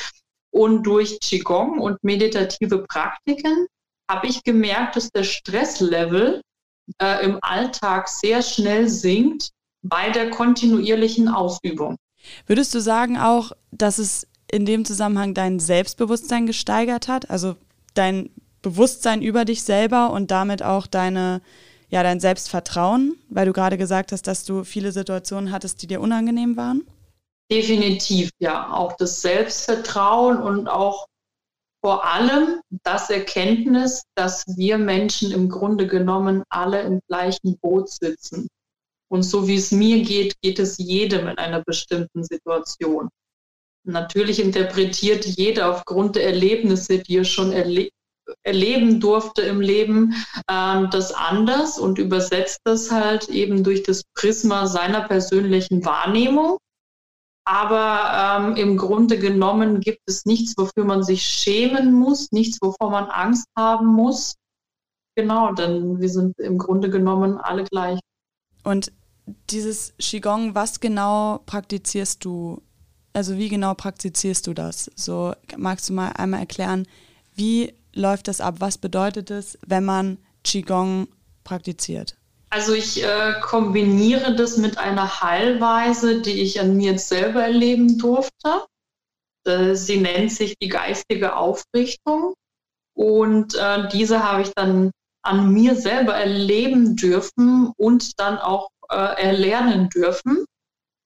und 0.51 0.83
durch 0.83 1.19
Qigong 1.19 1.79
und 1.79 2.03
meditative 2.03 2.79
Praktiken 2.87 3.67
habe 4.11 4.27
ich 4.27 4.43
gemerkt, 4.43 4.97
dass 4.97 5.09
der 5.09 5.23
Stresslevel 5.23 6.41
äh, 7.01 7.25
im 7.25 7.39
Alltag 7.41 8.09
sehr 8.09 8.41
schnell 8.41 8.89
sinkt 8.89 9.51
bei 9.81 10.09
der 10.09 10.29
kontinuierlichen 10.29 11.29
Ausübung. 11.29 11.95
Würdest 12.45 12.73
du 12.75 12.81
sagen 12.81 13.17
auch, 13.17 13.51
dass 13.71 13.97
es 13.97 14.27
in 14.51 14.65
dem 14.65 14.85
Zusammenhang 14.85 15.33
dein 15.33 15.59
Selbstbewusstsein 15.59 16.45
gesteigert 16.45 17.07
hat? 17.07 17.29
Also 17.29 17.55
dein 17.93 18.29
Bewusstsein 18.61 19.21
über 19.21 19.45
dich 19.45 19.63
selber 19.63 20.11
und 20.11 20.29
damit 20.29 20.61
auch 20.61 20.87
deine, 20.87 21.41
ja, 21.89 22.03
dein 22.03 22.19
Selbstvertrauen, 22.19 23.15
weil 23.29 23.45
du 23.45 23.53
gerade 23.53 23.77
gesagt 23.77 24.11
hast, 24.11 24.27
dass 24.27 24.43
du 24.43 24.63
viele 24.63 24.91
Situationen 24.91 25.51
hattest, 25.51 25.81
die 25.81 25.87
dir 25.87 26.01
unangenehm 26.01 26.57
waren? 26.57 26.83
Definitiv, 27.49 28.29
ja. 28.39 28.71
Auch 28.71 28.93
das 28.97 29.21
Selbstvertrauen 29.21 30.37
und 30.37 30.67
auch 30.67 31.07
vor 31.81 32.05
allem 32.05 32.61
das 32.83 33.09
Erkenntnis, 33.09 34.03
dass 34.15 34.45
wir 34.55 34.77
Menschen 34.77 35.31
im 35.31 35.49
Grunde 35.49 35.87
genommen 35.87 36.43
alle 36.49 36.81
im 36.81 37.01
gleichen 37.07 37.57
Boot 37.59 37.89
sitzen 37.89 38.47
Und 39.09 39.23
so 39.23 39.47
wie 39.47 39.55
es 39.55 39.71
mir 39.71 40.03
geht, 40.03 40.39
geht 40.41 40.59
es 40.59 40.77
jedem 40.77 41.27
in 41.27 41.37
einer 41.37 41.63
bestimmten 41.63 42.23
Situation. 42.23 43.09
Natürlich 43.83 44.39
interpretiert 44.39 45.25
jeder 45.25 45.71
aufgrund 45.71 46.15
der 46.15 46.25
Erlebnisse, 46.25 46.99
die 46.99 47.17
er 47.17 47.25
schon 47.25 47.51
erle 47.51 47.89
erleben 48.43 49.01
durfte 49.01 49.41
im 49.41 49.59
Leben, 49.59 50.13
ähm, 50.49 50.89
das 50.89 51.11
anders 51.11 51.77
und 51.77 51.97
übersetzt 51.97 52.61
das 52.63 52.89
halt 52.91 53.27
eben 53.27 53.63
durch 53.63 53.83
das 53.83 54.03
Prisma 54.13 54.67
seiner 54.67 55.01
persönlichen 55.01 55.83
Wahrnehmung. 55.83 56.57
Aber 57.45 58.45
ähm, 58.45 58.55
im 58.55 58.77
Grunde 58.77 59.17
genommen 59.17 59.79
gibt 59.79 60.01
es 60.05 60.25
nichts, 60.25 60.53
wofür 60.57 60.85
man 60.85 61.03
sich 61.03 61.23
schämen 61.23 61.93
muss, 61.93 62.31
nichts, 62.31 62.59
wovor 62.61 62.91
man 62.91 63.05
Angst 63.05 63.47
haben 63.57 63.87
muss. 63.87 64.35
Genau, 65.15 65.51
denn 65.53 65.99
wir 65.99 66.09
sind 66.09 66.37
im 66.39 66.57
Grunde 66.57 66.89
genommen 66.89 67.37
alle 67.37 67.63
gleich. 67.65 67.99
Und 68.63 68.91
dieses 69.49 69.93
Qigong, 69.97 70.55
was 70.55 70.79
genau 70.79 71.39
praktizierst 71.45 72.23
du? 72.23 72.61
Also 73.13 73.37
wie 73.37 73.49
genau 73.49 73.73
praktizierst 73.73 74.47
du 74.47 74.53
das? 74.53 74.89
So 74.95 75.33
magst 75.57 75.89
du 75.89 75.93
mal 75.93 76.11
einmal 76.11 76.39
erklären, 76.39 76.87
wie 77.35 77.73
läuft 77.93 78.27
das 78.27 78.39
ab? 78.39 78.55
Was 78.59 78.77
bedeutet 78.77 79.31
es, 79.31 79.57
wenn 79.65 79.83
man 79.83 80.17
Qigong 80.43 81.07
praktiziert? 81.43 82.17
Also 82.53 82.73
ich 82.73 83.01
äh, 83.01 83.35
kombiniere 83.41 84.35
das 84.35 84.57
mit 84.57 84.77
einer 84.77 85.21
Heilweise, 85.21 86.21
die 86.21 86.41
ich 86.41 86.59
an 86.59 86.75
mir 86.75 86.99
selber 86.99 87.43
erleben 87.43 87.97
durfte. 87.97 88.65
Äh, 89.45 89.75
sie 89.75 90.01
nennt 90.01 90.33
sich 90.33 90.55
die 90.61 90.67
geistige 90.67 91.37
Aufrichtung. 91.37 92.33
Und 92.93 93.55
äh, 93.55 93.87
diese 93.87 94.21
habe 94.23 94.41
ich 94.41 94.51
dann 94.53 94.91
an 95.23 95.53
mir 95.53 95.75
selber 95.75 96.13
erleben 96.13 96.97
dürfen 96.97 97.71
und 97.77 98.19
dann 98.19 98.37
auch 98.37 98.69
äh, 98.89 98.95
erlernen 98.95 99.89
dürfen. 99.89 100.45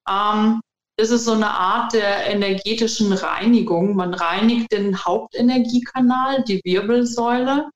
Ähm, 0.10 0.62
das 0.98 1.12
ist 1.12 1.26
so 1.26 1.34
eine 1.34 1.52
Art 1.52 1.94
der 1.94 2.26
energetischen 2.28 3.14
Reinigung. 3.14 3.96
Man 3.96 4.16
reinigt 4.16 4.72
den 4.72 5.06
Hauptenergiekanal, 5.06 6.44
die 6.44 6.62
Wirbelsäule, 6.64 7.70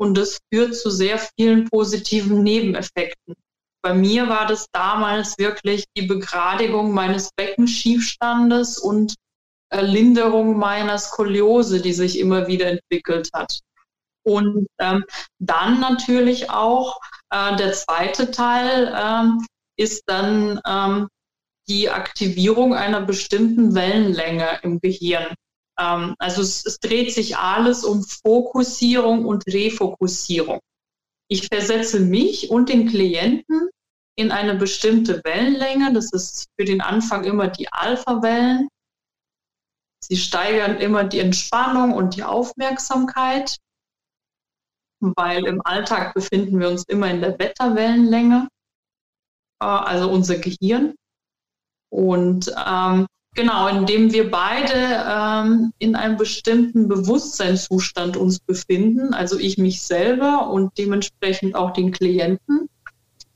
und 0.00 0.16
das 0.16 0.38
führt 0.52 0.74
zu 0.74 0.90
sehr 0.90 1.18
vielen 1.18 1.68
positiven 1.68 2.42
Nebeneffekten. 2.42 3.34
Bei 3.82 3.92
mir 3.92 4.28
war 4.28 4.46
das 4.46 4.66
damals 4.72 5.36
wirklich 5.38 5.84
die 5.96 6.06
Begradigung 6.06 6.92
meines 6.92 7.30
Beckenschiefstandes 7.36 8.78
und 8.78 9.14
Linderung 9.72 10.58
meiner 10.58 10.98
Skoliose, 10.98 11.80
die 11.80 11.92
sich 11.92 12.18
immer 12.18 12.46
wieder 12.48 12.66
entwickelt 12.66 13.28
hat. 13.34 13.60
Und 14.26 14.66
ähm, 14.80 15.04
dann 15.38 15.80
natürlich 15.80 16.50
auch 16.50 16.98
äh, 17.30 17.56
der 17.56 17.72
zweite 17.72 18.30
Teil 18.30 18.94
ähm, 18.96 19.46
ist 19.76 20.02
dann 20.06 20.60
ähm, 20.66 21.08
die 21.68 21.88
Aktivierung 21.88 22.74
einer 22.74 23.00
bestimmten 23.00 23.74
Wellenlänge 23.74 24.60
im 24.62 24.80
Gehirn. 24.80 25.34
Ähm, 25.80 26.14
also 26.18 26.42
es, 26.42 26.64
es 26.66 26.78
dreht 26.78 27.12
sich 27.12 27.36
alles 27.36 27.84
um 27.84 28.04
Fokussierung 28.04 29.24
und 29.24 29.46
Refokussierung. 29.46 30.60
Ich 31.28 31.46
versetze 31.46 32.00
mich 32.00 32.50
und 32.50 32.68
den 32.68 32.88
Klienten 32.88 33.70
in 34.16 34.32
eine 34.32 34.56
bestimmte 34.56 35.22
Wellenlänge. 35.24 35.92
Das 35.92 36.12
ist 36.12 36.46
für 36.58 36.64
den 36.64 36.80
Anfang 36.80 37.24
immer 37.24 37.48
die 37.48 37.72
Alpha-Wellen. 37.72 38.68
Sie 40.02 40.16
steigern 40.16 40.78
immer 40.78 41.04
die 41.04 41.20
Entspannung 41.20 41.94
und 41.94 42.16
die 42.16 42.24
Aufmerksamkeit 42.24 43.56
weil 45.00 45.46
im 45.46 45.60
Alltag 45.64 46.14
befinden 46.14 46.60
wir 46.60 46.68
uns 46.68 46.84
immer 46.84 47.10
in 47.10 47.20
der 47.20 47.30
Beta-Wellenlänge, 47.30 48.48
äh, 49.60 49.66
also 49.66 50.10
unser 50.10 50.38
Gehirn. 50.38 50.94
Und 51.90 52.54
ähm, 52.56 53.06
genau, 53.34 53.68
indem 53.68 54.12
wir 54.12 54.30
beide 54.30 54.74
ähm, 54.74 55.72
in 55.78 55.94
einem 55.94 56.16
bestimmten 56.16 56.88
Bewusstseinszustand 56.88 58.16
uns 58.16 58.40
befinden, 58.40 59.14
also 59.14 59.38
ich 59.38 59.58
mich 59.58 59.82
selber 59.82 60.50
und 60.50 60.76
dementsprechend 60.78 61.54
auch 61.54 61.72
den 61.72 61.92
Klienten, 61.92 62.68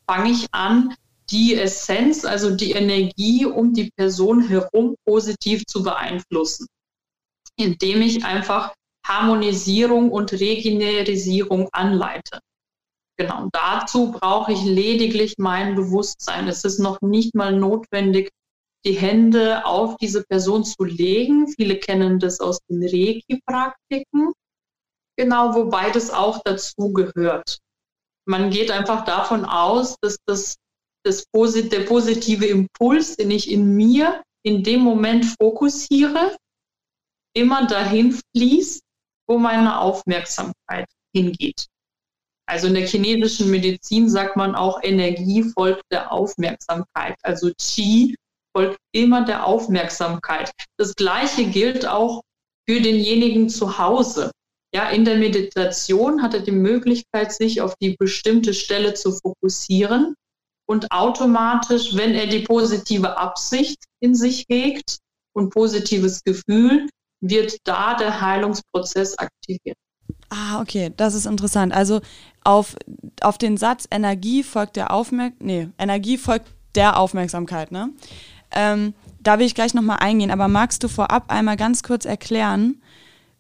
fange 0.07 0.31
ich 0.31 0.47
an, 0.53 0.95
die 1.31 1.55
Essenz, 1.55 2.25
also 2.25 2.55
die 2.55 2.73
Energie 2.73 3.47
um 3.47 3.73
die 3.73 3.91
Person 3.97 4.47
herum 4.47 4.97
positiv 5.07 5.65
zu 5.67 5.83
beeinflussen, 5.83 6.67
indem 7.57 8.03
ich 8.03 8.25
einfach 8.25 8.75
Harmonisierung 9.07 10.11
und 10.11 10.33
Regenerisierung 10.33 11.69
anleite. 11.73 12.41
Genau, 13.17 13.49
dazu 13.53 14.11
brauche 14.13 14.53
ich 14.53 14.65
lediglich 14.65 15.35
mein 15.39 15.77
Bewusstsein. 15.77 16.49
Es 16.49 16.65
ist 16.65 16.81
noch 16.81 17.01
nicht 17.01 17.35
mal 17.35 17.53
notwendig, 17.53 18.31
die 18.85 18.93
Hände 18.93 19.65
auf 19.65 19.97
diese 19.97 20.23
Person 20.25 20.65
zu 20.65 20.85
legen. 20.85 21.49
Viele 21.49 21.79
kennen 21.79 22.19
das 22.19 22.41
aus 22.41 22.59
den 22.69 22.83
Reiki-Praktiken. 22.83 24.33
Genau, 25.17 25.55
wobei 25.55 25.91
das 25.91 26.11
auch 26.11 26.41
dazu 26.45 26.93
gehört. 26.93 27.59
Man 28.27 28.51
geht 28.51 28.71
einfach 28.71 29.05
davon 29.05 29.45
aus, 29.45 29.97
dass 30.01 30.17
das, 30.27 30.57
das 31.05 31.25
der 31.33 31.81
positive 31.81 32.47
Impuls, 32.47 33.17
den 33.17 33.31
ich 33.31 33.51
in 33.51 33.75
mir 33.75 34.23
in 34.45 34.63
dem 34.63 34.81
Moment 34.81 35.25
fokussiere, 35.41 36.37
immer 37.35 37.67
dahin 37.67 38.19
fließt, 38.35 38.83
wo 39.29 39.39
meine 39.39 39.79
Aufmerksamkeit 39.81 40.87
hingeht. 41.15 41.67
Also 42.47 42.67
in 42.67 42.75
der 42.75 42.87
chinesischen 42.87 43.51
Medizin 43.51 44.09
sagt 44.09 44.37
man 44.37 44.55
auch, 44.55 44.83
Energie 44.83 45.43
folgt 45.43 45.83
der 45.91 46.13
Aufmerksamkeit. 46.13 47.17
Also 47.23 47.51
Qi 47.59 48.15
folgt 48.55 48.79
immer 48.93 49.25
der 49.25 49.47
Aufmerksamkeit. 49.47 50.51
Das 50.79 50.95
Gleiche 50.95 51.47
gilt 51.47 51.87
auch 51.87 52.23
für 52.69 52.81
denjenigen 52.81 53.49
zu 53.49 53.79
Hause. 53.79 54.31
Ja, 54.75 54.89
in 54.89 55.05
der 55.05 55.17
Meditation 55.17 56.23
hat 56.23 56.35
er 56.35 56.41
die 56.41 56.51
Möglichkeit, 56.51 57.33
sich 57.33 57.61
auf 57.61 57.75
die 57.81 57.97
bestimmte 57.97 58.55
Stelle 58.55 58.95
zu 58.95 59.13
fokussieren 59.13 60.15
und 60.67 60.91
automatisch, 60.91 61.95
wenn 61.95 62.15
er 62.15 62.27
die 62.27 62.41
positive 62.41 63.17
Absicht 63.17 63.85
in 64.01 64.15
sich 64.15 64.47
hegt 64.49 64.99
und 65.33 65.51
positives 65.51 66.23
Gefühl, 66.25 66.89
wird 67.21 67.57
da 67.65 67.95
der 67.95 68.21
Heilungsprozess 68.21 69.17
aktiviert. 69.19 69.77
Ah, 70.29 70.61
okay, 70.61 70.93
das 70.97 71.15
ist 71.15 71.27
interessant. 71.27 71.73
Also 71.73 72.01
auf, 72.43 72.77
auf 73.21 73.39
den 73.39 73.57
Satz 73.57 73.87
Energie 73.91 74.43
folgt 74.43 74.77
der 74.77 74.91
Aufmerksamkeit, 74.93 75.47
nee, 75.47 75.69
Energie 75.79 76.19
folgt 76.19 76.49
der 76.75 76.99
Aufmerksamkeit, 76.99 77.71
ne? 77.71 77.91
Ähm, 78.55 78.95
da 79.21 79.39
will 79.39 79.47
ich 79.47 79.55
gleich 79.55 79.75
nochmal 79.75 79.99
eingehen, 80.01 80.31
aber 80.31 80.49
magst 80.49 80.83
du 80.85 80.89
vorab 80.89 81.31
einmal 81.31 81.57
ganz 81.57 81.83
kurz 81.83 82.05
erklären, 82.05 82.83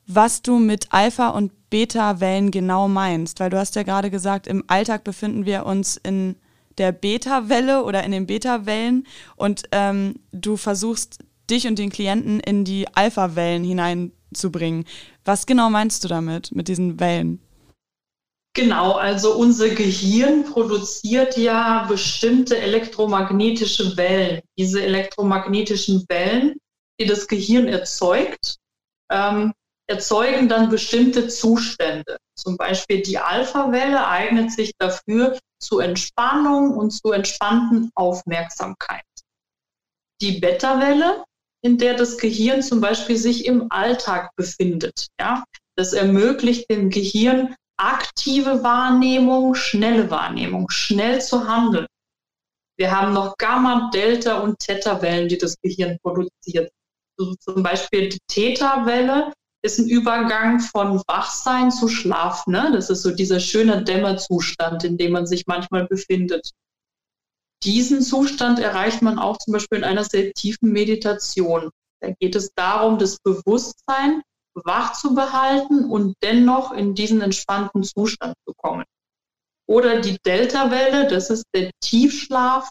was 0.06 0.42
du 0.42 0.58
mit 0.58 0.92
Alpha- 0.92 1.30
und 1.30 1.52
Beta-Wellen 1.70 2.50
genau 2.50 2.88
meinst? 2.88 3.40
Weil 3.40 3.50
du 3.50 3.58
hast 3.58 3.74
ja 3.76 3.82
gerade 3.82 4.10
gesagt, 4.10 4.46
im 4.46 4.64
Alltag 4.66 5.04
befinden 5.04 5.46
wir 5.46 5.66
uns 5.66 5.96
in 5.96 6.36
der 6.78 6.92
Beta-Welle 6.92 7.84
oder 7.84 8.02
in 8.02 8.12
den 8.12 8.26
Beta-Wellen 8.26 9.06
und 9.36 9.64
ähm, 9.72 10.16
du 10.32 10.56
versuchst 10.56 11.18
dich 11.50 11.66
und 11.66 11.78
den 11.78 11.90
Klienten 11.90 12.40
in 12.40 12.64
die 12.64 12.86
Alpha-Wellen 12.94 13.64
hineinzubringen. 13.64 14.84
Was 15.24 15.46
genau 15.46 15.70
meinst 15.70 16.02
du 16.04 16.08
damit, 16.08 16.54
mit 16.54 16.68
diesen 16.68 16.98
Wellen? 16.98 17.40
Genau, 18.56 18.92
also 18.92 19.34
unser 19.34 19.68
Gehirn 19.70 20.44
produziert 20.44 21.36
ja 21.36 21.86
bestimmte 21.88 22.56
elektromagnetische 22.56 23.96
Wellen. 23.96 24.42
Diese 24.56 24.80
elektromagnetischen 24.80 26.04
Wellen, 26.08 26.54
die 27.00 27.06
das 27.06 27.26
Gehirn 27.26 27.66
erzeugt, 27.66 28.58
ähm, 29.10 29.52
erzeugen 29.88 30.48
dann 30.48 30.70
bestimmte 30.70 31.26
Zustände. 31.26 32.16
Zum 32.36 32.56
Beispiel 32.56 33.02
die 33.02 33.18
Alpha-Welle 33.18 34.06
eignet 34.06 34.52
sich 34.52 34.72
dafür 34.78 35.36
zu 35.58 35.80
Entspannung 35.80 36.76
und 36.76 36.92
zu 36.92 37.10
entspannten 37.10 37.90
Aufmerksamkeit. 37.96 39.02
Die 40.20 40.38
Beta-Welle 40.38 41.24
in 41.62 41.78
der 41.78 41.94
das 41.94 42.18
Gehirn 42.18 42.62
zum 42.62 42.80
Beispiel 42.80 43.16
sich 43.16 43.46
im 43.46 43.66
Alltag 43.70 44.30
befindet. 44.36 45.08
Ja? 45.18 45.44
Das 45.76 45.92
ermöglicht 45.92 46.70
dem 46.70 46.90
Gehirn 46.90 47.56
aktive 47.76 48.62
Wahrnehmung, 48.62 49.54
schnelle 49.54 50.10
Wahrnehmung, 50.10 50.70
schnell 50.70 51.20
zu 51.20 51.48
handeln. 51.48 51.86
Wir 52.76 52.90
haben 52.90 53.12
noch 53.12 53.36
Gamma, 53.36 53.90
Delta 53.92 54.40
und 54.40 54.58
Theta-Wellen, 54.58 55.28
die 55.28 55.38
das 55.38 55.56
Gehirn 55.60 55.98
produziert. 56.02 56.72
Also 57.18 57.34
zum 57.36 57.62
Beispiel 57.62 58.08
die 58.08 58.18
Theta-Welle 58.26 59.32
ist 59.62 59.78
ein 59.78 59.88
Übergang 59.88 60.60
von 60.60 61.00
Wachsein 61.06 61.70
zu 61.70 61.88
Schlaf. 61.88 62.46
Ne? 62.46 62.70
Das 62.72 62.90
ist 62.90 63.02
so 63.02 63.12
dieser 63.12 63.38
schöne 63.38 63.84
Dämmerzustand, 63.84 64.84
in 64.84 64.98
dem 64.98 65.12
man 65.12 65.26
sich 65.26 65.44
manchmal 65.46 65.86
befindet 65.86 66.50
diesen 67.64 68.02
Zustand 68.02 68.58
erreicht 68.58 69.02
man 69.02 69.18
auch 69.18 69.38
zum 69.38 69.52
Beispiel 69.52 69.78
in 69.78 69.84
einer 69.84 70.04
sehr 70.04 70.32
tiefen 70.32 70.72
Meditation. 70.72 71.70
Da 72.00 72.10
geht 72.20 72.36
es 72.36 72.52
darum, 72.54 72.98
das 72.98 73.18
Bewusstsein 73.20 74.22
wach 74.54 74.92
zu 74.92 75.14
behalten 75.14 75.84
und 75.90 76.14
dennoch 76.22 76.72
in 76.72 76.94
diesen 76.94 77.20
entspannten 77.20 77.82
Zustand 77.82 78.34
zu 78.46 78.54
kommen. 78.56 78.84
Oder 79.66 80.00
die 80.00 80.18
Delta-Welle, 80.24 81.08
das 81.08 81.30
ist 81.30 81.44
der 81.54 81.70
Tiefschlaf, 81.80 82.70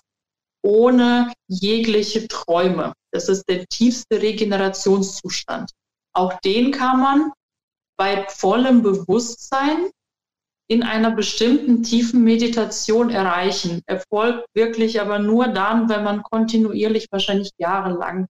ohne 0.64 1.34
jegliche 1.48 2.28
Träume. 2.28 2.94
Das 3.12 3.30
ist 3.30 3.44
der 3.50 3.66
tiefste 3.68 4.22
Regenerationszustand. 4.22 5.72
Auch 6.14 6.40
den 6.40 6.72
kann 6.72 7.02
man 7.02 7.32
bei 7.98 8.26
vollem 8.28 8.82
Bewusstsein 8.82 9.90
in 10.70 10.84
einer 10.84 11.12
bestimmten 11.12 11.84
tiefen 11.84 12.24
Meditation 12.24 13.10
erreichen. 13.10 13.82
Erfolgt 13.86 14.48
wirklich 14.56 15.02
aber 15.02 15.20
nur 15.20 15.48
dann, 15.48 15.90
wenn 15.90 16.04
man 16.04 16.24
kontinuierlich 16.24 17.08
wahrscheinlich 17.12 17.52
jahrelang. 17.58 18.28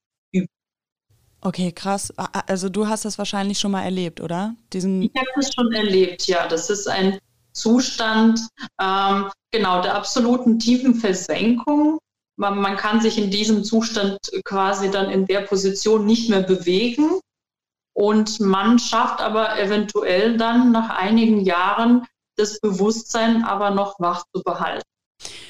Okay, 1.45 1.73
krass. 1.73 2.13
Also 2.47 2.69
du 2.69 2.88
hast 2.88 3.03
das 3.03 3.17
wahrscheinlich 3.17 3.60
schon 3.60 3.71
mal 3.71 3.84
erlebt, 3.84 4.21
oder? 4.21 4.56
Diesen 4.71 5.01
ich 5.01 5.12
habe 5.15 5.27
das 5.36 5.53
schon 5.53 5.71
erlebt, 5.73 6.25
ja. 6.27 6.47
Das 6.47 6.69
ist 6.69 6.88
ein 6.88 7.19
Zustand, 7.51 8.39
ähm, 8.82 9.29
genau, 9.51 9.82
der 9.82 9.95
absoluten 9.95 10.58
tiefen 10.58 10.95
Versenkung. 10.95 11.99
Man, 12.38 12.60
man 12.60 12.77
kann 12.77 13.01
sich 13.01 13.17
in 13.17 13.29
diesem 13.29 13.65
Zustand 13.65 14.17
quasi 14.45 14.89
dann 14.89 15.10
in 15.10 15.25
der 15.25 15.41
Position 15.41 16.06
nicht 16.06 16.29
mehr 16.29 16.43
bewegen. 16.43 17.19
Und 17.93 18.39
man 18.39 18.79
schafft 18.79 19.19
aber 19.19 19.60
eventuell 19.60 20.38
dann 20.38 20.71
nach 20.71 20.89
einigen 20.89 21.41
Jahren 21.41 22.08
das 22.38 22.60
Bewusstsein 22.62 23.43
aber 23.43 23.69
noch 23.69 23.99
wach 23.99 24.23
zu 24.34 24.41
behalten. 24.41 24.82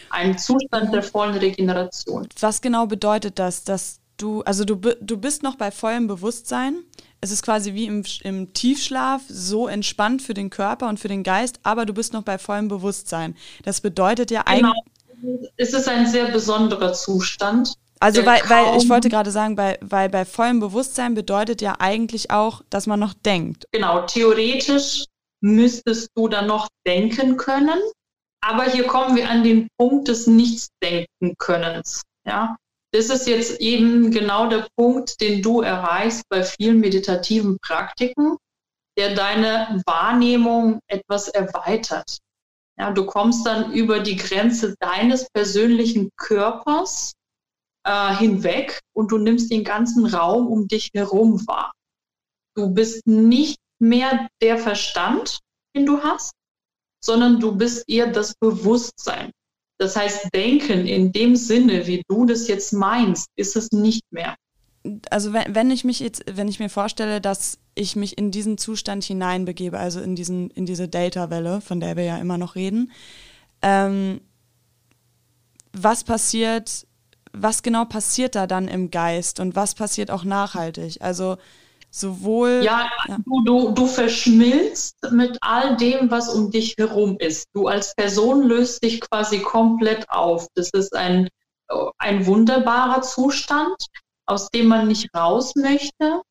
Ein 0.09 0.37
Zustand 0.37 0.93
der 0.93 1.03
vollen 1.03 1.35
Regeneration. 1.35 2.27
Was 2.39 2.61
genau 2.61 2.87
bedeutet 2.87 3.39
das, 3.39 3.63
dass 3.63 4.02
du, 4.23 4.41
also 4.43 4.63
du, 4.65 4.75
du 4.75 5.17
bist 5.17 5.43
noch 5.43 5.55
bei 5.55 5.69
vollem 5.69 6.07
Bewusstsein? 6.07 6.83
Es 7.21 7.31
ist 7.31 7.43
quasi 7.43 7.73
wie 7.73 7.85
im, 7.85 8.03
im 8.23 8.53
Tiefschlaf, 8.53 9.21
so 9.27 9.67
entspannt 9.67 10.21
für 10.21 10.33
den 10.33 10.49
Körper 10.49 10.89
und 10.89 10.99
für 10.99 11.07
den 11.07 11.23
Geist, 11.23 11.59
aber 11.63 11.85
du 11.85 11.93
bist 11.93 12.13
noch 12.13 12.23
bei 12.23 12.37
vollem 12.37 12.67
Bewusstsein. 12.67 13.35
Das 13.63 13.81
bedeutet 13.81 14.31
ja 14.31 14.43
genau. 14.43 14.71
eigentlich. 14.71 15.51
Es 15.57 15.73
ist 15.73 15.87
ein 15.87 16.07
sehr 16.07 16.31
besonderer 16.31 16.93
Zustand. 16.93 17.73
Also, 17.99 18.25
weil, 18.25 18.41
weil 18.49 18.77
ich 18.77 18.89
wollte 18.89 19.07
gerade 19.07 19.31
sagen, 19.31 19.55
bei, 19.55 19.77
weil 19.81 20.09
bei 20.09 20.25
vollem 20.25 20.59
Bewusstsein 20.59 21.13
bedeutet 21.13 21.61
ja 21.61 21.75
eigentlich 21.79 22.31
auch, 22.31 22.61
dass 22.69 22.87
man 22.87 22.99
noch 22.99 23.13
denkt. 23.13 23.65
Genau, 23.71 24.05
theoretisch 24.05 25.05
müsstest 25.39 26.09
du 26.15 26.27
dann 26.27 26.47
noch 26.47 26.67
denken 26.85 27.37
können. 27.37 27.79
Aber 28.41 28.63
hier 28.63 28.85
kommen 28.87 29.15
wir 29.15 29.29
an 29.29 29.43
den 29.43 29.69
Punkt 29.77 30.09
des 30.09 30.27
Nichtsdenken-Könnens. 30.27 32.01
Ja? 32.25 32.57
Das 32.93 33.09
ist 33.09 33.27
jetzt 33.27 33.59
eben 33.59 34.11
genau 34.11 34.47
der 34.47 34.67
Punkt, 34.77 35.19
den 35.19 35.41
du 35.41 35.61
erreichst 35.61 36.23
bei 36.29 36.43
vielen 36.43 36.79
meditativen 36.79 37.57
Praktiken, 37.59 38.37
der 38.97 39.15
deine 39.15 39.81
Wahrnehmung 39.87 40.79
etwas 40.87 41.27
erweitert. 41.27 42.19
Ja, 42.77 42.91
du 42.91 43.05
kommst 43.05 43.47
dann 43.47 43.73
über 43.73 43.99
die 43.99 44.15
Grenze 44.15 44.75
deines 44.79 45.27
persönlichen 45.33 46.11
Körpers 46.17 47.13
äh, 47.83 48.15
hinweg 48.15 48.79
und 48.95 49.11
du 49.11 49.17
nimmst 49.17 49.51
den 49.51 49.63
ganzen 49.63 50.05
Raum 50.05 50.47
um 50.47 50.67
dich 50.67 50.91
herum 50.93 51.45
wahr. 51.47 51.71
Du 52.55 52.69
bist 52.69 53.07
nicht 53.07 53.57
mehr 53.79 54.27
der 54.39 54.59
Verstand, 54.59 55.39
den 55.75 55.87
du 55.87 56.03
hast, 56.03 56.33
sondern 57.03 57.39
du 57.39 57.55
bist 57.55 57.89
eher 57.89 58.11
das 58.11 58.35
Bewusstsein. 58.35 59.31
Das 59.77 59.95
heißt, 59.95 60.29
denken 60.33 60.85
in 60.85 61.11
dem 61.11 61.35
Sinne, 61.35 61.87
wie 61.87 62.03
du 62.07 62.25
das 62.25 62.47
jetzt 62.47 62.73
meinst, 62.73 63.27
ist 63.35 63.55
es 63.55 63.71
nicht 63.71 64.03
mehr. 64.11 64.35
Also 65.09 65.33
wenn, 65.33 65.55
wenn 65.55 65.71
ich 65.71 65.83
mich 65.83 65.99
jetzt, 65.99 66.23
wenn 66.31 66.47
ich 66.47 66.59
mir 66.59 66.69
vorstelle, 66.69 67.21
dass 67.21 67.57
ich 67.75 67.95
mich 67.95 68.17
in 68.17 68.31
diesen 68.31 68.57
Zustand 68.57 69.03
hineinbegebe, 69.03 69.79
also 69.79 70.01
in 70.01 70.15
diesen, 70.15 70.49
in 70.51 70.65
diese 70.65 70.87
Delta-Welle, 70.87 71.61
von 71.61 71.79
der 71.79 71.95
wir 71.95 72.03
ja 72.03 72.17
immer 72.17 72.37
noch 72.37 72.55
reden, 72.55 72.91
ähm, 73.61 74.21
was 75.71 76.03
passiert, 76.03 76.85
was 77.31 77.63
genau 77.63 77.85
passiert 77.85 78.35
da 78.35 78.45
dann 78.45 78.67
im 78.67 78.91
Geist 78.91 79.39
und 79.39 79.55
was 79.55 79.73
passiert 79.73 80.11
auch 80.11 80.23
nachhaltig? 80.23 80.97
Also 81.01 81.37
sowohl. 81.93 82.61
Ja, 82.63 82.89
ja. 83.07 83.17
Du, 83.25 83.43
du, 83.43 83.71
du 83.71 83.85
verschmilzt 83.85 84.97
mit 85.11 85.37
all 85.41 85.77
dem, 85.77 86.09
was 86.09 86.27
um 86.27 86.51
dich 86.51 86.75
herum 86.77 87.17
ist. 87.19 87.47
Du 87.53 87.67
als 87.67 87.93
Person 87.95 88.43
löst 88.43 88.83
dich 88.83 88.99
quasi 88.99 89.39
komplett 89.39 90.09
auf. 90.09 90.47
Das 90.55 90.71
ist 90.71 90.95
ein, 90.95 91.29
ein 91.99 92.25
wunderbarer 92.25 93.01
Zustand, 93.03 93.85
aus 94.25 94.49
dem 94.49 94.67
man 94.67 94.87
nicht 94.87 95.09
raus 95.15 95.53
möchte, 95.55 96.21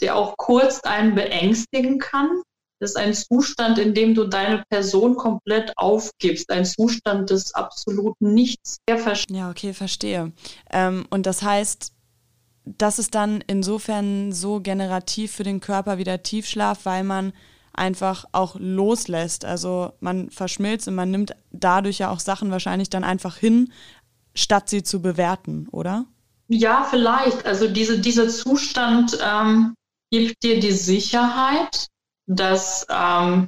der 0.00 0.16
auch 0.16 0.36
kurz 0.36 0.80
einen 0.80 1.14
beängstigen 1.14 1.98
kann. 1.98 2.42
Das 2.80 2.90
ist 2.90 2.96
ein 2.96 3.12
Zustand, 3.12 3.78
in 3.78 3.92
dem 3.92 4.14
du 4.14 4.24
deine 4.24 4.62
Person 4.70 5.16
komplett 5.16 5.72
aufgibst, 5.76 6.48
ein 6.50 6.64
Zustand 6.64 7.30
des 7.30 7.52
absoluten 7.54 8.34
Nichts. 8.34 8.78
Ja, 9.30 9.50
okay, 9.50 9.74
verstehe. 9.74 10.30
Ähm, 10.70 11.04
und 11.10 11.26
das 11.26 11.42
heißt, 11.42 11.92
das 12.76 12.98
ist 12.98 13.14
dann 13.14 13.42
insofern 13.46 14.32
so 14.32 14.60
generativ 14.60 15.32
für 15.32 15.44
den 15.44 15.60
Körper 15.60 15.98
wie 15.98 16.04
der 16.04 16.22
Tiefschlaf, 16.22 16.84
weil 16.84 17.04
man 17.04 17.32
einfach 17.72 18.24
auch 18.32 18.56
loslässt. 18.58 19.44
Also 19.44 19.92
man 20.00 20.30
verschmilzt 20.30 20.88
und 20.88 20.94
man 20.94 21.10
nimmt 21.10 21.34
dadurch 21.52 21.98
ja 21.98 22.10
auch 22.10 22.20
Sachen 22.20 22.50
wahrscheinlich 22.50 22.90
dann 22.90 23.04
einfach 23.04 23.36
hin, 23.36 23.72
statt 24.34 24.68
sie 24.68 24.82
zu 24.82 25.00
bewerten, 25.00 25.68
oder? 25.70 26.06
Ja, 26.48 26.84
vielleicht. 26.84 27.46
Also 27.46 27.68
diese, 27.68 28.00
dieser 28.00 28.28
Zustand 28.28 29.18
ähm, 29.22 29.74
gibt 30.10 30.42
dir 30.42 30.60
die 30.60 30.72
Sicherheit, 30.72 31.86
dass 32.26 32.86
ähm, 32.90 33.46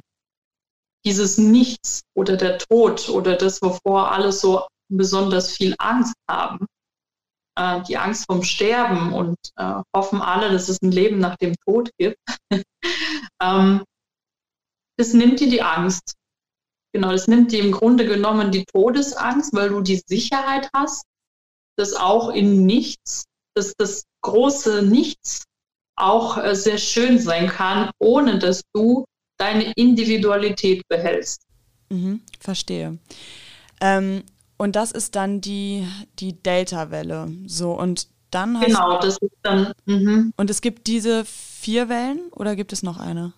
dieses 1.05 1.37
Nichts 1.37 2.01
oder 2.15 2.37
der 2.37 2.59
Tod 2.59 3.09
oder 3.09 3.35
das, 3.35 3.61
wovor 3.61 4.11
alle 4.11 4.31
so 4.31 4.65
besonders 4.89 5.51
viel 5.51 5.75
Angst 5.79 6.13
haben, 6.29 6.65
äh, 7.61 7.83
die 7.83 7.97
Angst 7.97 8.25
vom 8.25 8.43
Sterben 8.43 9.13
und 9.13 9.37
äh, 9.55 9.81
hoffen 9.95 10.21
alle, 10.21 10.51
dass 10.51 10.69
es 10.69 10.81
ein 10.81 10.91
Leben 10.91 11.19
nach 11.19 11.35
dem 11.37 11.53
Tod 11.65 11.91
gibt, 11.97 12.17
ähm, 13.41 13.83
das 14.97 15.13
nimmt 15.13 15.39
dir 15.39 15.49
die 15.49 15.61
Angst. 15.61 16.15
Genau, 16.93 17.11
das 17.11 17.27
nimmt 17.27 17.51
dir 17.51 17.63
im 17.63 17.71
Grunde 17.71 18.05
genommen 18.05 18.51
die 18.51 18.65
Todesangst, 18.65 19.53
weil 19.53 19.69
du 19.69 19.81
die 19.81 20.01
Sicherheit 20.05 20.69
hast, 20.75 21.05
dass 21.77 21.93
auch 21.93 22.29
in 22.29 22.65
Nichts, 22.65 23.25
dass 23.55 23.73
das 23.77 24.03
große 24.21 24.83
Nichts 24.83 25.45
auch 25.95 26.37
äh, 26.37 26.55
sehr 26.55 26.77
schön 26.77 27.19
sein 27.19 27.47
kann, 27.47 27.91
ohne 27.99 28.39
dass 28.39 28.63
du 28.73 29.05
deine 29.37 29.71
Individualität 29.75 30.83
behältst. 30.87 31.41
Mhm, 31.89 32.21
verstehe. 32.39 32.97
Ähm, 33.79 34.23
und 34.61 34.75
das 34.75 34.91
ist 34.91 35.15
dann 35.15 35.41
die, 35.41 35.87
die 36.19 36.33
Delta-Welle. 36.33 37.31
So, 37.47 37.71
und 37.71 38.07
dann 38.29 38.59
hast 38.59 38.67
Genau, 38.67 38.99
das 38.99 39.17
ist 39.17 39.33
dann. 39.41 39.73
Mhm. 39.85 40.33
Und 40.37 40.51
es 40.51 40.61
gibt 40.61 40.85
diese 40.85 41.25
vier 41.25 41.89
Wellen 41.89 42.29
oder 42.31 42.55
gibt 42.55 42.71
es 42.71 42.83
noch 42.83 42.99
eine? 42.99 43.33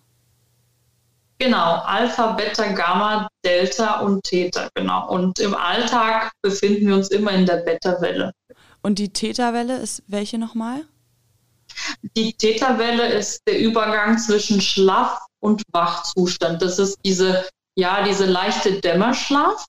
Genau, 1.38 1.76
Alpha, 1.76 2.32
Beta, 2.32 2.72
Gamma, 2.72 3.26
Delta 3.42 4.00
und 4.00 4.22
Theta, 4.22 4.68
genau. 4.74 5.08
Und 5.08 5.38
im 5.38 5.54
Alltag 5.54 6.30
befinden 6.42 6.88
wir 6.88 6.94
uns 6.94 7.08
immer 7.08 7.32
in 7.32 7.46
der 7.46 7.56
Beta-Welle. 7.56 8.32
Und 8.82 8.98
die 8.98 9.10
Theta-Welle 9.10 9.78
ist 9.78 10.02
welche 10.06 10.36
nochmal? 10.36 10.84
Die 12.18 12.34
Theta-Welle 12.34 13.10
ist 13.14 13.40
der 13.48 13.60
Übergang 13.60 14.18
zwischen 14.18 14.60
Schlaf- 14.60 15.24
und 15.40 15.62
Wachzustand. 15.72 16.60
Das 16.60 16.78
ist 16.78 16.98
diese, 17.02 17.48
ja, 17.76 18.04
diese 18.04 18.26
leichte 18.26 18.78
Dämmerschlaf. 18.82 19.64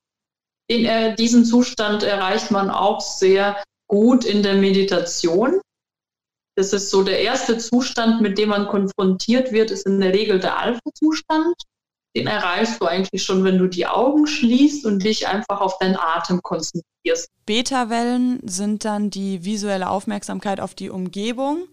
Den, 0.69 0.86
äh, 0.86 1.15
diesen 1.15 1.45
Zustand 1.45 2.04
erreicht 2.04 2.51
man 2.51 2.69
auch 2.69 3.01
sehr 3.01 3.63
gut 3.88 4.25
in 4.25 4.43
der 4.43 4.56
Meditation. 4.56 5.62
Das 6.58 6.73
ist 6.73 6.89
so 6.89 7.04
der 7.04 7.19
erste 7.19 7.58
Zustand, 7.58 8.21
mit 8.21 8.38
dem 8.38 8.49
man 8.49 8.67
konfrontiert 8.67 9.51
wird, 9.51 9.71
ist 9.71 9.86
in 9.86 9.99
der 9.99 10.13
Regel 10.13 10.39
der 10.39 10.58
Alpha-Zustand. 10.58 11.56
Den 12.15 12.28
erreichst 12.28 12.80
du 12.80 12.86
eigentlich 12.86 13.23
schon, 13.23 13.43
wenn 13.43 13.58
du 13.58 13.67
die 13.67 13.86
Augen 13.86 14.25
schließt 14.25 14.86
und 14.86 15.04
dich 15.04 15.28
einfach 15.28 15.60
auf 15.60 15.78
deinen 15.80 15.97
Atem 15.97 16.41
konzentrierst. 16.41 17.30
Beta-Wellen 17.45 18.39
sind 18.47 18.86
dann 18.86 19.10
die 19.10 19.43
visuelle 19.43 19.89
Aufmerksamkeit 19.89 20.62
auf 20.62 20.75
die 20.75 20.89
Umgebung 20.89 21.67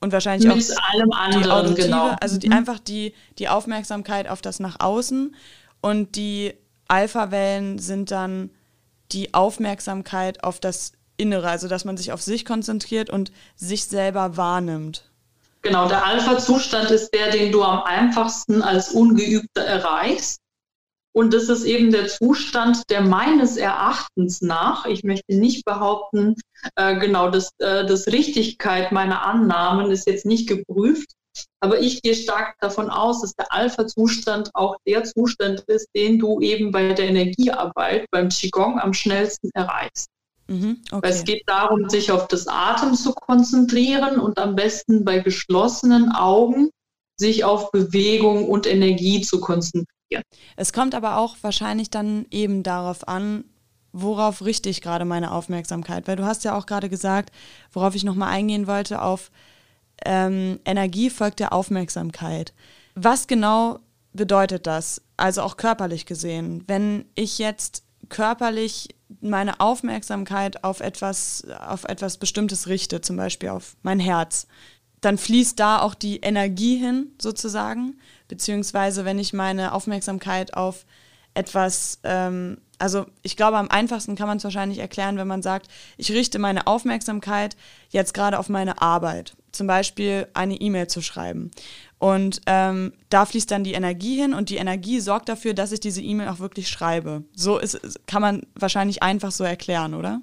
und 0.00 0.12
wahrscheinlich 0.12 0.46
mit 0.46 0.70
auch 0.70 0.92
allem 0.92 1.12
anderen, 1.12 1.42
die 1.42 1.50
auditive, 1.50 1.88
genau. 1.88 2.16
also 2.20 2.38
die, 2.38 2.48
mhm. 2.48 2.52
einfach 2.52 2.78
die, 2.78 3.14
die 3.38 3.48
Aufmerksamkeit 3.48 4.28
auf 4.28 4.42
das 4.42 4.60
nach 4.60 4.80
außen 4.80 5.34
und 5.80 6.16
die 6.16 6.52
Alpha-Wellen 6.88 7.78
sind 7.78 8.10
dann 8.10 8.50
die 9.12 9.34
Aufmerksamkeit 9.34 10.44
auf 10.44 10.60
das 10.60 10.92
Innere, 11.16 11.48
also 11.48 11.68
dass 11.68 11.84
man 11.84 11.96
sich 11.96 12.12
auf 12.12 12.22
sich 12.22 12.44
konzentriert 12.44 13.10
und 13.10 13.32
sich 13.56 13.86
selber 13.86 14.36
wahrnimmt. 14.36 15.10
Genau, 15.62 15.88
der 15.88 16.04
Alpha-Zustand 16.04 16.90
ist 16.90 17.12
der, 17.12 17.30
den 17.30 17.50
du 17.50 17.62
am 17.62 17.82
einfachsten 17.82 18.62
als 18.62 18.90
Ungeübter 18.90 19.62
erreichst. 19.62 20.38
Und 21.12 21.32
das 21.32 21.48
ist 21.48 21.64
eben 21.64 21.90
der 21.90 22.08
Zustand, 22.08 22.82
der 22.90 23.00
meines 23.00 23.56
Erachtens 23.56 24.42
nach, 24.42 24.84
ich 24.84 25.02
möchte 25.02 25.34
nicht 25.34 25.64
behaupten, 25.64 26.34
äh, 26.76 26.98
genau, 26.98 27.30
das, 27.30 27.48
äh, 27.58 27.86
das 27.86 28.06
Richtigkeit 28.08 28.92
meiner 28.92 29.24
Annahmen 29.24 29.90
ist 29.90 30.06
jetzt 30.06 30.26
nicht 30.26 30.46
geprüft, 30.46 31.12
aber 31.60 31.80
ich 31.80 32.02
gehe 32.02 32.14
stark 32.14 32.56
davon 32.60 32.90
aus, 32.90 33.22
dass 33.22 33.34
der 33.34 33.52
Alpha-Zustand 33.52 34.50
auch 34.54 34.76
der 34.86 35.04
Zustand 35.04 35.60
ist, 35.66 35.88
den 35.94 36.18
du 36.18 36.40
eben 36.40 36.70
bei 36.70 36.92
der 36.92 37.08
Energiearbeit, 37.08 38.06
beim 38.10 38.28
Qigong 38.28 38.78
am 38.78 38.92
schnellsten 38.92 39.50
erreichst. 39.54 40.08
Mhm, 40.48 40.82
okay. 40.92 41.08
Es 41.08 41.24
geht 41.24 41.42
darum, 41.46 41.88
sich 41.88 42.12
auf 42.12 42.28
das 42.28 42.46
Atem 42.46 42.94
zu 42.94 43.12
konzentrieren 43.12 44.18
und 44.20 44.38
am 44.38 44.54
besten 44.54 45.04
bei 45.04 45.18
geschlossenen 45.18 46.12
Augen 46.12 46.70
sich 47.18 47.44
auf 47.44 47.72
Bewegung 47.72 48.48
und 48.48 48.66
Energie 48.66 49.22
zu 49.22 49.40
konzentrieren. 49.40 49.86
Es 50.56 50.72
kommt 50.72 50.94
aber 50.94 51.16
auch 51.18 51.36
wahrscheinlich 51.42 51.90
dann 51.90 52.26
eben 52.30 52.62
darauf 52.62 53.08
an, 53.08 53.44
worauf 53.92 54.44
richte 54.44 54.68
ich 54.68 54.82
gerade 54.82 55.04
meine 55.04 55.32
Aufmerksamkeit? 55.32 56.06
Weil 56.06 56.16
du 56.16 56.24
hast 56.24 56.44
ja 56.44 56.56
auch 56.56 56.66
gerade 56.66 56.88
gesagt, 56.88 57.32
worauf 57.72 57.94
ich 57.94 58.04
nochmal 58.04 58.28
eingehen 58.28 58.66
wollte, 58.66 59.02
auf 59.02 59.30
ähm, 60.04 60.60
Energie 60.64 61.10
folgt 61.10 61.40
der 61.40 61.52
Aufmerksamkeit. 61.52 62.52
Was 62.94 63.26
genau 63.26 63.80
bedeutet 64.12 64.66
das? 64.66 65.02
Also 65.16 65.42
auch 65.42 65.56
körperlich 65.56 66.06
gesehen. 66.06 66.64
Wenn 66.66 67.06
ich 67.14 67.38
jetzt 67.38 67.84
körperlich 68.08 68.88
meine 69.20 69.60
Aufmerksamkeit 69.60 70.64
auf 70.64 70.80
etwas, 70.80 71.46
auf 71.66 71.84
etwas 71.84 72.16
Bestimmtes 72.16 72.66
richte, 72.66 73.00
zum 73.00 73.16
Beispiel 73.16 73.50
auf 73.50 73.76
mein 73.82 74.00
Herz, 74.00 74.46
dann 75.00 75.18
fließt 75.18 75.58
da 75.58 75.80
auch 75.80 75.94
die 75.94 76.18
Energie 76.18 76.76
hin, 76.76 77.12
sozusagen. 77.20 77.98
Beziehungsweise, 78.28 79.04
wenn 79.04 79.18
ich 79.18 79.32
meine 79.32 79.72
Aufmerksamkeit 79.72 80.54
auf 80.54 80.84
etwas, 81.34 82.00
ähm, 82.02 82.58
also 82.78 83.06
ich 83.22 83.36
glaube, 83.36 83.58
am 83.58 83.70
einfachsten 83.70 84.16
kann 84.16 84.26
man 84.26 84.38
es 84.38 84.44
wahrscheinlich 84.44 84.78
erklären, 84.78 85.18
wenn 85.18 85.28
man 85.28 85.42
sagt, 85.42 85.68
ich 85.96 86.10
richte 86.10 86.38
meine 86.38 86.66
Aufmerksamkeit 86.66 87.56
jetzt 87.90 88.14
gerade 88.14 88.38
auf 88.38 88.48
meine 88.48 88.80
Arbeit, 88.82 89.36
zum 89.56 89.66
Beispiel 89.66 90.28
eine 90.34 90.54
E-Mail 90.54 90.86
zu 90.86 91.02
schreiben. 91.02 91.50
Und 91.98 92.40
ähm, 92.46 92.92
da 93.08 93.24
fließt 93.24 93.50
dann 93.50 93.64
die 93.64 93.72
Energie 93.72 94.20
hin 94.20 94.34
und 94.34 94.50
die 94.50 94.56
Energie 94.56 95.00
sorgt 95.00 95.28
dafür, 95.28 95.54
dass 95.54 95.72
ich 95.72 95.80
diese 95.80 96.02
E-Mail 96.02 96.28
auch 96.28 96.38
wirklich 96.38 96.68
schreibe. 96.68 97.24
So 97.34 97.58
ist, 97.58 97.80
kann 98.06 98.22
man 98.22 98.42
wahrscheinlich 98.54 99.02
einfach 99.02 99.32
so 99.32 99.44
erklären, 99.44 99.94
oder? 99.94 100.20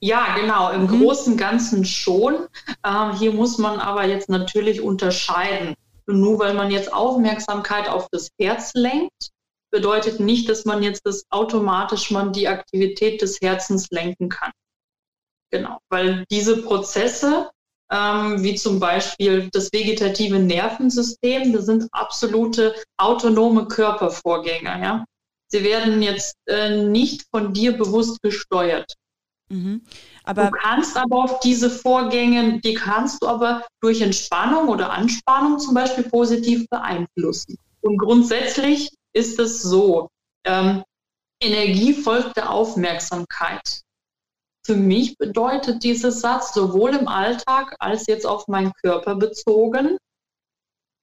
Ja, 0.00 0.34
genau, 0.34 0.70
im 0.72 0.82
mhm. 0.82 1.00
Großen 1.00 1.34
und 1.34 1.38
Ganzen 1.38 1.84
schon. 1.84 2.48
Ähm, 2.84 3.16
hier 3.18 3.32
muss 3.32 3.58
man 3.58 3.78
aber 3.78 4.04
jetzt 4.06 4.28
natürlich 4.28 4.80
unterscheiden. 4.80 5.74
Nur 6.06 6.38
weil 6.40 6.54
man 6.54 6.70
jetzt 6.70 6.92
Aufmerksamkeit 6.92 7.88
auf 7.88 8.08
das 8.10 8.30
Herz 8.38 8.72
lenkt, 8.74 9.30
bedeutet 9.70 10.18
nicht, 10.18 10.48
dass 10.48 10.64
man 10.64 10.82
jetzt 10.82 11.06
das 11.06 11.24
automatisch 11.30 12.10
man 12.10 12.32
die 12.32 12.48
Aktivität 12.48 13.22
des 13.22 13.40
Herzens 13.40 13.88
lenken 13.90 14.28
kann. 14.28 14.50
Genau, 15.50 15.78
weil 15.88 16.24
diese 16.30 16.62
Prozesse 16.62 17.50
ähm, 17.92 18.42
wie 18.42 18.54
zum 18.54 18.80
Beispiel 18.80 19.48
das 19.52 19.72
vegetative 19.72 20.38
Nervensystem. 20.38 21.52
Das 21.52 21.66
sind 21.66 21.86
absolute 21.92 22.74
autonome 22.96 23.68
Körpervorgänge. 23.68 24.80
Ja? 24.82 25.04
Sie 25.48 25.62
werden 25.62 26.00
jetzt 26.00 26.34
äh, 26.48 26.84
nicht 26.84 27.26
von 27.30 27.52
dir 27.52 27.76
bewusst 27.76 28.20
gesteuert. 28.22 28.94
Mhm. 29.50 29.82
du 30.34 30.50
kannst 30.50 30.96
aber 30.96 31.24
auf 31.24 31.40
diese 31.40 31.68
Vorgänge, 31.68 32.58
die 32.62 32.72
kannst 32.72 33.22
du 33.22 33.26
aber 33.26 33.66
durch 33.82 34.00
Entspannung 34.00 34.68
oder 34.68 34.90
Anspannung 34.90 35.58
zum 35.58 35.74
Beispiel 35.74 36.04
positiv 36.04 36.66
beeinflussen. 36.70 37.58
Und 37.82 37.98
grundsätzlich 37.98 38.88
ist 39.12 39.38
es 39.38 39.62
so, 39.62 40.08
ähm, 40.46 40.82
Energie 41.42 41.92
folgt 41.92 42.38
der 42.38 42.48
Aufmerksamkeit. 42.48 43.82
Für 44.64 44.76
mich 44.76 45.18
bedeutet 45.18 45.82
dieser 45.82 46.12
Satz 46.12 46.54
sowohl 46.54 46.94
im 46.94 47.08
Alltag 47.08 47.74
als 47.80 48.06
jetzt 48.06 48.26
auf 48.26 48.46
meinen 48.46 48.72
Körper 48.82 49.16
bezogen, 49.16 49.98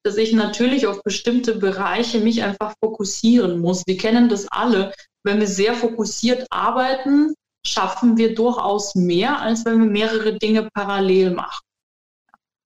dass 0.02 0.16
ich 0.16 0.32
natürlich 0.32 0.86
auf 0.86 1.02
bestimmte 1.02 1.56
Bereiche 1.56 2.20
mich 2.20 2.42
einfach 2.42 2.74
fokussieren 2.82 3.60
muss. 3.60 3.82
Wir 3.86 3.98
kennen 3.98 4.30
das 4.30 4.48
alle. 4.48 4.94
Wenn 5.24 5.40
wir 5.40 5.46
sehr 5.46 5.74
fokussiert 5.74 6.46
arbeiten, 6.50 7.34
schaffen 7.66 8.16
wir 8.16 8.34
durchaus 8.34 8.94
mehr, 8.94 9.40
als 9.40 9.66
wenn 9.66 9.80
wir 9.80 9.90
mehrere 9.90 10.38
Dinge 10.38 10.68
parallel 10.72 11.32
machen. 11.32 11.62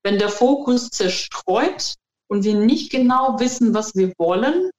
Wenn 0.04 0.18
der 0.18 0.28
Fokus 0.28 0.90
zerstreut 0.90 1.94
und 2.28 2.44
wir 2.44 2.54
nicht 2.54 2.92
genau 2.92 3.40
wissen, 3.40 3.74
was 3.74 3.96
wir 3.96 4.12
wollen, 4.18 4.70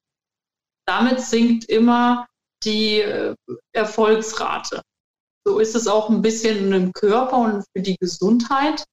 damit 0.87 1.19
sinkt 1.19 1.65
immer 1.65 2.25
die 2.63 3.01
äh, 3.01 3.35
Erfolgsrate. 3.73 4.81
So 5.47 5.59
ist 5.59 5.75
es 5.75 5.87
auch 5.87 6.09
ein 6.09 6.23
bisschen 6.23 6.73
im 6.73 6.91
Körper 6.91 7.37
und 7.37 7.65
für 7.71 7.81
die 7.81 7.97
Gesundheit. 7.97 8.83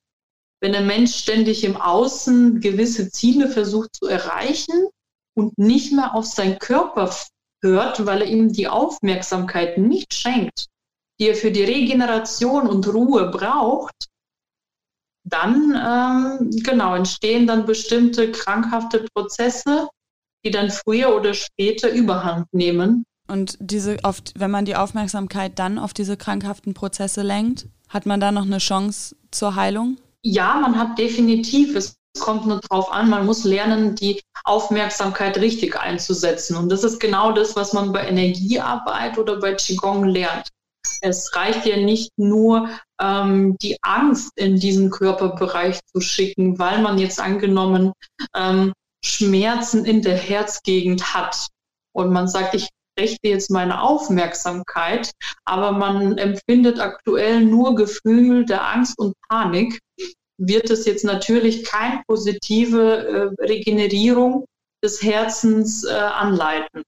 Wenn 0.61 0.75
ein 0.75 0.87
Mensch 0.87 1.17
ständig 1.17 1.65
im 1.65 1.77
Außen 1.77 2.61
gewisse 2.61 3.11
Ziele 3.11 3.49
versucht 3.49 3.97
zu 3.97 4.07
erreichen 4.07 4.89
und 5.35 5.57
nicht 5.59 5.93
mehr 5.93 6.15
auf 6.15 6.27
seinen 6.27 6.59
Körper 6.59 7.15
hört, 7.63 8.05
weil 8.05 8.23
er 8.23 8.29
ihm 8.29 8.53
die 8.53 8.69
Aufmerksamkeit 8.69 9.79
nicht 9.79 10.13
schenkt, 10.13 10.67
die 11.19 11.29
er 11.29 11.37
für 11.37 11.51
die 11.51 11.65
Regeneration 11.65 12.69
und 12.69 12.87
Ruhe 12.87 13.31
braucht, 13.31 14.09
dann 15.25 15.73
ähm, 15.75 16.51
genau 16.63 16.95
entstehen 16.97 17.47
dann 17.47 17.65
bestimmte 17.65 18.31
krankhafte 18.31 19.07
Prozesse, 19.15 19.89
die 20.45 20.51
dann 20.51 20.71
früher 20.71 21.15
oder 21.15 21.33
später 21.33 21.91
Überhand 21.91 22.53
nehmen 22.53 23.05
und 23.33 23.57
diese, 23.61 23.97
auf, 24.03 24.23
wenn 24.35 24.51
man 24.51 24.67
die 24.67 24.77
Aufmerksamkeit 24.77 25.59
dann 25.59 25.79
auf 25.79 25.95
diese 25.95 26.19
krankhaften 26.19 26.75
Prozesse 26.75 27.23
lenkt, 27.23 27.67
hat 27.89 28.05
man 28.05 28.21
da 28.21 28.31
noch 28.31 28.45
eine 28.45 28.59
Chance 28.59 29.17
zur 29.31 29.57
Heilung? 29.57 29.97
Ja, 30.23 30.59
man 30.61 30.79
hat 30.79 30.99
definitiv. 30.99 31.75
Es 31.75 31.97
kommt 32.21 32.47
nur 32.47 32.61
darauf 32.61 32.93
an, 32.93 33.09
man 33.09 33.25
muss 33.25 33.45
lernen, 33.45 33.95
die 33.95 34.21
Aufmerksamkeit 34.45 35.39
richtig 35.39 35.81
einzusetzen. 35.81 36.59
Und 36.59 36.69
das 36.69 36.85
ist 36.85 37.01
genau 37.01 37.33
das, 37.33 37.57
was 37.57 37.73
man 37.73 37.91
bei 37.91 38.07
Energiearbeit 38.07 39.17
oder 39.17 39.41
bei 39.41 39.55
Qigong 39.55 40.05
lernt. 40.05 40.49
Es 41.01 41.35
reicht 41.35 41.65
ja 41.65 41.79
nicht 41.79 42.11
nur, 42.19 42.69
ähm, 43.01 43.57
die 43.63 43.79
Angst 43.81 44.33
in 44.37 44.61
diesen 44.61 44.91
Körperbereich 44.91 45.81
zu 45.87 46.03
schicken, 46.03 46.59
weil 46.59 46.83
man 46.83 46.99
jetzt 46.99 47.19
angenommen 47.19 47.93
ähm, 48.37 48.75
Schmerzen 49.03 49.87
in 49.87 50.03
der 50.03 50.19
Herzgegend 50.19 51.15
hat. 51.15 51.49
Und 51.95 52.13
man 52.13 52.29
sagt, 52.29 52.55
ich 52.55 52.69
rechte 53.03 53.29
jetzt 53.29 53.51
meine 53.51 53.83
Aufmerksamkeit, 53.83 55.11
aber 55.45 55.73
man 55.73 56.19
empfindet 56.19 56.79
aktuell 56.81 57.45
nur 57.45 57.75
Gefühl 57.75 58.45
der 58.45 58.67
Angst 58.67 58.99
und 58.99 59.15
Panik, 59.29 59.81
wird 60.39 60.71
es 60.71 60.87
jetzt 60.87 61.05
natürlich 61.05 61.65
keine 61.65 62.03
positive 62.07 63.35
äh, 63.39 63.43
Regenerierung 63.45 64.45
des 64.83 65.03
Herzens 65.03 65.85
äh, 65.85 65.93
anleiten. 65.93 66.83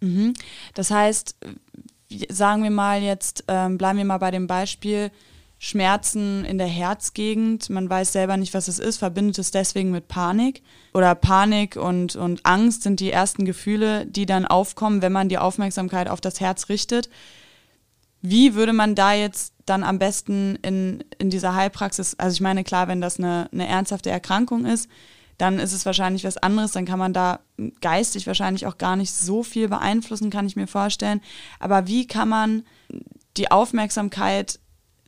Mhm. 0.00 0.34
Das 0.74 0.90
heißt, 0.90 1.36
sagen 2.28 2.62
wir 2.62 2.70
mal 2.70 3.02
jetzt, 3.02 3.44
ähm, 3.48 3.78
bleiben 3.78 3.98
wir 3.98 4.04
mal 4.04 4.18
bei 4.18 4.30
dem 4.30 4.46
Beispiel, 4.46 5.10
Schmerzen 5.62 6.46
in 6.46 6.56
der 6.56 6.66
Herzgegend, 6.66 7.68
man 7.68 7.90
weiß 7.90 8.12
selber 8.12 8.38
nicht, 8.38 8.54
was 8.54 8.66
es 8.66 8.78
ist, 8.78 8.96
verbindet 8.96 9.38
es 9.38 9.50
deswegen 9.50 9.90
mit 9.90 10.08
Panik. 10.08 10.62
Oder 10.94 11.14
Panik 11.14 11.76
und, 11.76 12.16
und 12.16 12.46
Angst 12.46 12.82
sind 12.82 12.98
die 12.98 13.12
ersten 13.12 13.44
Gefühle, 13.44 14.06
die 14.06 14.24
dann 14.24 14.46
aufkommen, 14.46 15.02
wenn 15.02 15.12
man 15.12 15.28
die 15.28 15.36
Aufmerksamkeit 15.36 16.08
auf 16.08 16.22
das 16.22 16.40
Herz 16.40 16.70
richtet. 16.70 17.10
Wie 18.22 18.54
würde 18.54 18.72
man 18.72 18.94
da 18.94 19.12
jetzt 19.12 19.52
dann 19.66 19.84
am 19.84 19.98
besten 19.98 20.56
in, 20.62 21.04
in 21.18 21.28
dieser 21.28 21.54
Heilpraxis, 21.54 22.14
also 22.18 22.32
ich 22.32 22.40
meine, 22.40 22.64
klar, 22.64 22.88
wenn 22.88 23.02
das 23.02 23.18
eine, 23.18 23.50
eine 23.52 23.68
ernsthafte 23.68 24.08
Erkrankung 24.08 24.64
ist, 24.64 24.88
dann 25.36 25.58
ist 25.58 25.74
es 25.74 25.84
wahrscheinlich 25.84 26.24
was 26.24 26.38
anderes, 26.38 26.72
dann 26.72 26.86
kann 26.86 26.98
man 26.98 27.12
da 27.12 27.40
geistig 27.82 28.26
wahrscheinlich 28.26 28.66
auch 28.66 28.78
gar 28.78 28.96
nicht 28.96 29.12
so 29.12 29.42
viel 29.42 29.68
beeinflussen, 29.68 30.30
kann 30.30 30.46
ich 30.46 30.56
mir 30.56 30.66
vorstellen. 30.66 31.20
Aber 31.58 31.86
wie 31.86 32.06
kann 32.06 32.30
man 32.30 32.62
die 33.36 33.50
Aufmerksamkeit 33.50 34.58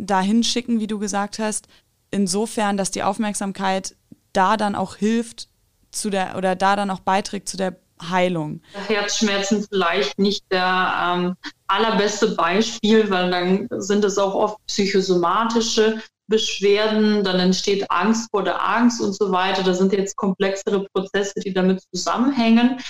dahin 0.07 0.43
schicken, 0.43 0.81
wie 0.81 0.87
du 0.87 0.99
gesagt 0.99 1.38
hast, 1.38 1.69
insofern, 2.11 2.77
dass 2.77 2.91
die 2.91 3.03
Aufmerksamkeit 3.03 3.97
da 4.33 4.57
dann 4.57 4.75
auch 4.75 4.97
hilft 4.97 5.49
zu 5.91 6.11
der 6.11 6.37
oder 6.37 6.57
da 6.57 6.77
dann 6.77 6.91
auch 6.91 7.01
beiträgt 7.01 7.49
zu 7.49 7.57
der 7.57 7.77
Heilung. 8.11 8.61
Herzschmerzen 8.88 9.67
vielleicht 9.69 10.19
nicht 10.19 10.45
der 10.51 11.15
ähm, 11.15 11.37
allerbeste 11.69 12.35
Beispiel, 12.35 13.09
weil 13.11 13.31
dann 13.31 13.69
sind 13.79 14.05
es 14.05 14.19
auch 14.19 14.35
oft 14.35 14.57
psychosomatische 14.67 16.03
Beschwerden, 16.29 17.23
dann 17.25 17.38
entsteht 17.38 17.91
Angst 17.91 18.29
vor 18.31 18.43
der 18.43 18.67
Angst 18.67 19.01
und 19.01 19.15
so 19.15 19.31
weiter. 19.31 19.62
Das 19.62 19.79
sind 19.79 19.93
jetzt 19.93 20.17
komplexere 20.17 20.87
Prozesse, 20.93 21.35
die 21.41 21.53
damit 21.53 21.83
zusammenhängen. 21.93 22.81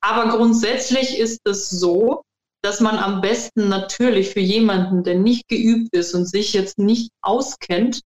Aber 0.00 0.36
grundsätzlich 0.36 1.18
ist 1.18 1.40
es 1.44 1.68
so, 1.68 2.22
dass 2.64 2.80
man 2.80 2.98
am 2.98 3.20
besten 3.20 3.68
natürlich 3.68 4.30
für 4.30 4.40
jemanden, 4.40 5.04
der 5.04 5.16
nicht 5.16 5.48
geübt 5.48 5.94
ist 5.94 6.14
und 6.14 6.24
sich 6.24 6.54
jetzt 6.54 6.78
nicht 6.78 7.10
auskennt, 7.20 8.00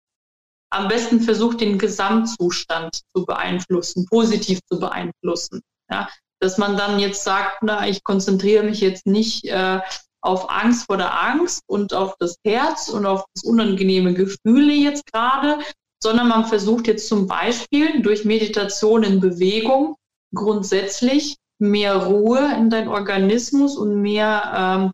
am 0.71 0.89
besten 0.89 1.21
versucht, 1.21 1.61
den 1.61 1.79
Gesamtzustand 1.79 3.03
zu 3.15 3.27
beeinflussen, 3.27 4.07
positiv 4.07 4.61
zu 4.71 4.81
beeinflussen. 4.81 5.61
Ja? 5.91 6.09
Dass 6.41 6.57
man 6.57 6.79
dann 6.79 6.99
jetzt 6.99 7.23
sagt, 7.23 7.59
na, 7.63 7.87
ich 7.87 8.03
konzentriere 8.03 8.65
mich 8.65 8.81
jetzt 8.81 9.07
nicht 9.07 9.45
äh, 9.45 9.81
auf 10.23 10.51
Angst 10.51 10.87
vor 10.87 10.97
der 10.97 11.23
Angst 11.23 11.63
und 11.67 11.93
auf 11.93 12.15
das 12.19 12.37
Herz 12.43 12.89
und 12.89 13.05
auf 13.05 13.27
das 13.35 13.45
unangenehme 13.45 14.15
Gefühle 14.15 14.73
jetzt 14.73 15.05
gerade, 15.13 15.59
sondern 16.03 16.29
man 16.29 16.47
versucht 16.47 16.87
jetzt 16.87 17.09
zum 17.09 17.27
Beispiel 17.27 18.01
durch 18.01 18.25
Meditation 18.25 19.03
in 19.03 19.21
Bewegung 19.21 19.97
grundsätzlich 20.35 21.37
mehr 21.59 21.97
Ruhe 21.97 22.55
in 22.57 22.71
deinen 22.71 22.89
Organismus 22.89 23.77
und 23.77 24.01
mehr 24.01 24.53
ähm, 24.55 24.93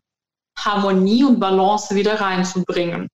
Harmonie 0.57 1.23
und 1.23 1.39
Balance 1.39 1.95
wieder 1.95 2.21
reinzubringen. 2.21 3.07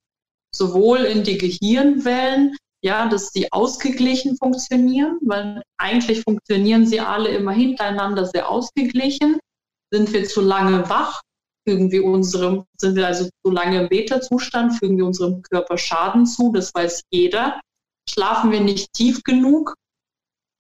Sowohl 0.53 0.99
in 0.99 1.23
die 1.23 1.37
Gehirnwellen, 1.37 2.55
ja, 2.81 3.07
dass 3.07 3.29
sie 3.29 3.51
ausgeglichen 3.51 4.37
funktionieren, 4.37 5.19
weil 5.21 5.61
eigentlich 5.77 6.21
funktionieren 6.21 6.85
sie 6.87 6.99
alle 6.99 7.29
immer 7.29 7.51
hintereinander 7.51 8.25
sehr 8.25 8.49
ausgeglichen. 8.49 9.39
Sind 9.91 10.13
wir 10.13 10.25
zu 10.25 10.41
lange 10.41 10.89
wach, 10.89 11.21
fügen 11.67 11.91
wir 11.91 12.05
unserem, 12.05 12.65
sind 12.77 12.95
wir 12.95 13.07
also 13.07 13.25
zu 13.43 13.51
lange 13.51 13.81
im 13.81 13.89
Beta-Zustand, 13.89 14.73
fügen 14.73 14.97
wir 14.97 15.05
unserem 15.05 15.41
Körper 15.41 15.77
Schaden 15.77 16.25
zu, 16.25 16.51
das 16.51 16.73
weiß 16.73 17.03
jeder. 17.11 17.59
Schlafen 18.09 18.51
wir 18.51 18.61
nicht 18.61 18.93
tief 18.93 19.23
genug, 19.23 19.75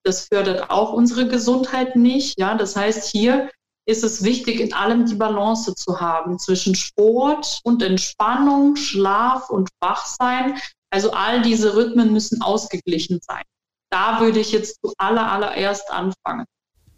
das 0.09 0.25
fördert 0.25 0.71
auch 0.71 0.91
unsere 0.91 1.27
Gesundheit 1.27 1.95
nicht. 1.95 2.39
Ja, 2.39 2.55
das 2.55 2.75
heißt, 2.75 3.11
hier 3.11 3.51
ist 3.85 4.03
es 4.03 4.23
wichtig, 4.23 4.59
in 4.59 4.73
allem 4.73 5.05
die 5.05 5.13
Balance 5.13 5.75
zu 5.75 5.99
haben 5.99 6.39
zwischen 6.39 6.73
Sport 6.73 7.59
und 7.63 7.83
Entspannung, 7.83 8.75
Schlaf 8.75 9.51
und 9.51 9.69
Wachsein. 9.79 10.57
Also 10.89 11.11
all 11.11 11.43
diese 11.43 11.75
Rhythmen 11.75 12.11
müssen 12.11 12.41
ausgeglichen 12.41 13.19
sein. 13.21 13.43
Da 13.91 14.19
würde 14.19 14.39
ich 14.39 14.51
jetzt 14.51 14.79
zuallererst 14.83 15.91
anfangen. 15.91 16.45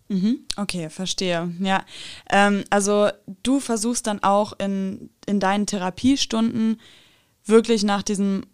Mhm, 0.07 0.45
okay, 0.55 0.89
verstehe. 0.89 1.53
Ja, 1.59 1.83
ähm, 2.29 2.63
also 2.69 3.09
du 3.43 3.59
versuchst 3.59 4.07
dann 4.07 4.23
auch 4.23 4.53
in, 4.57 5.09
in 5.25 5.41
deinen 5.41 5.67
Therapiestunden 5.67 6.79
wirklich 7.43 7.83
nach 7.83 8.03
diesem 8.03 8.45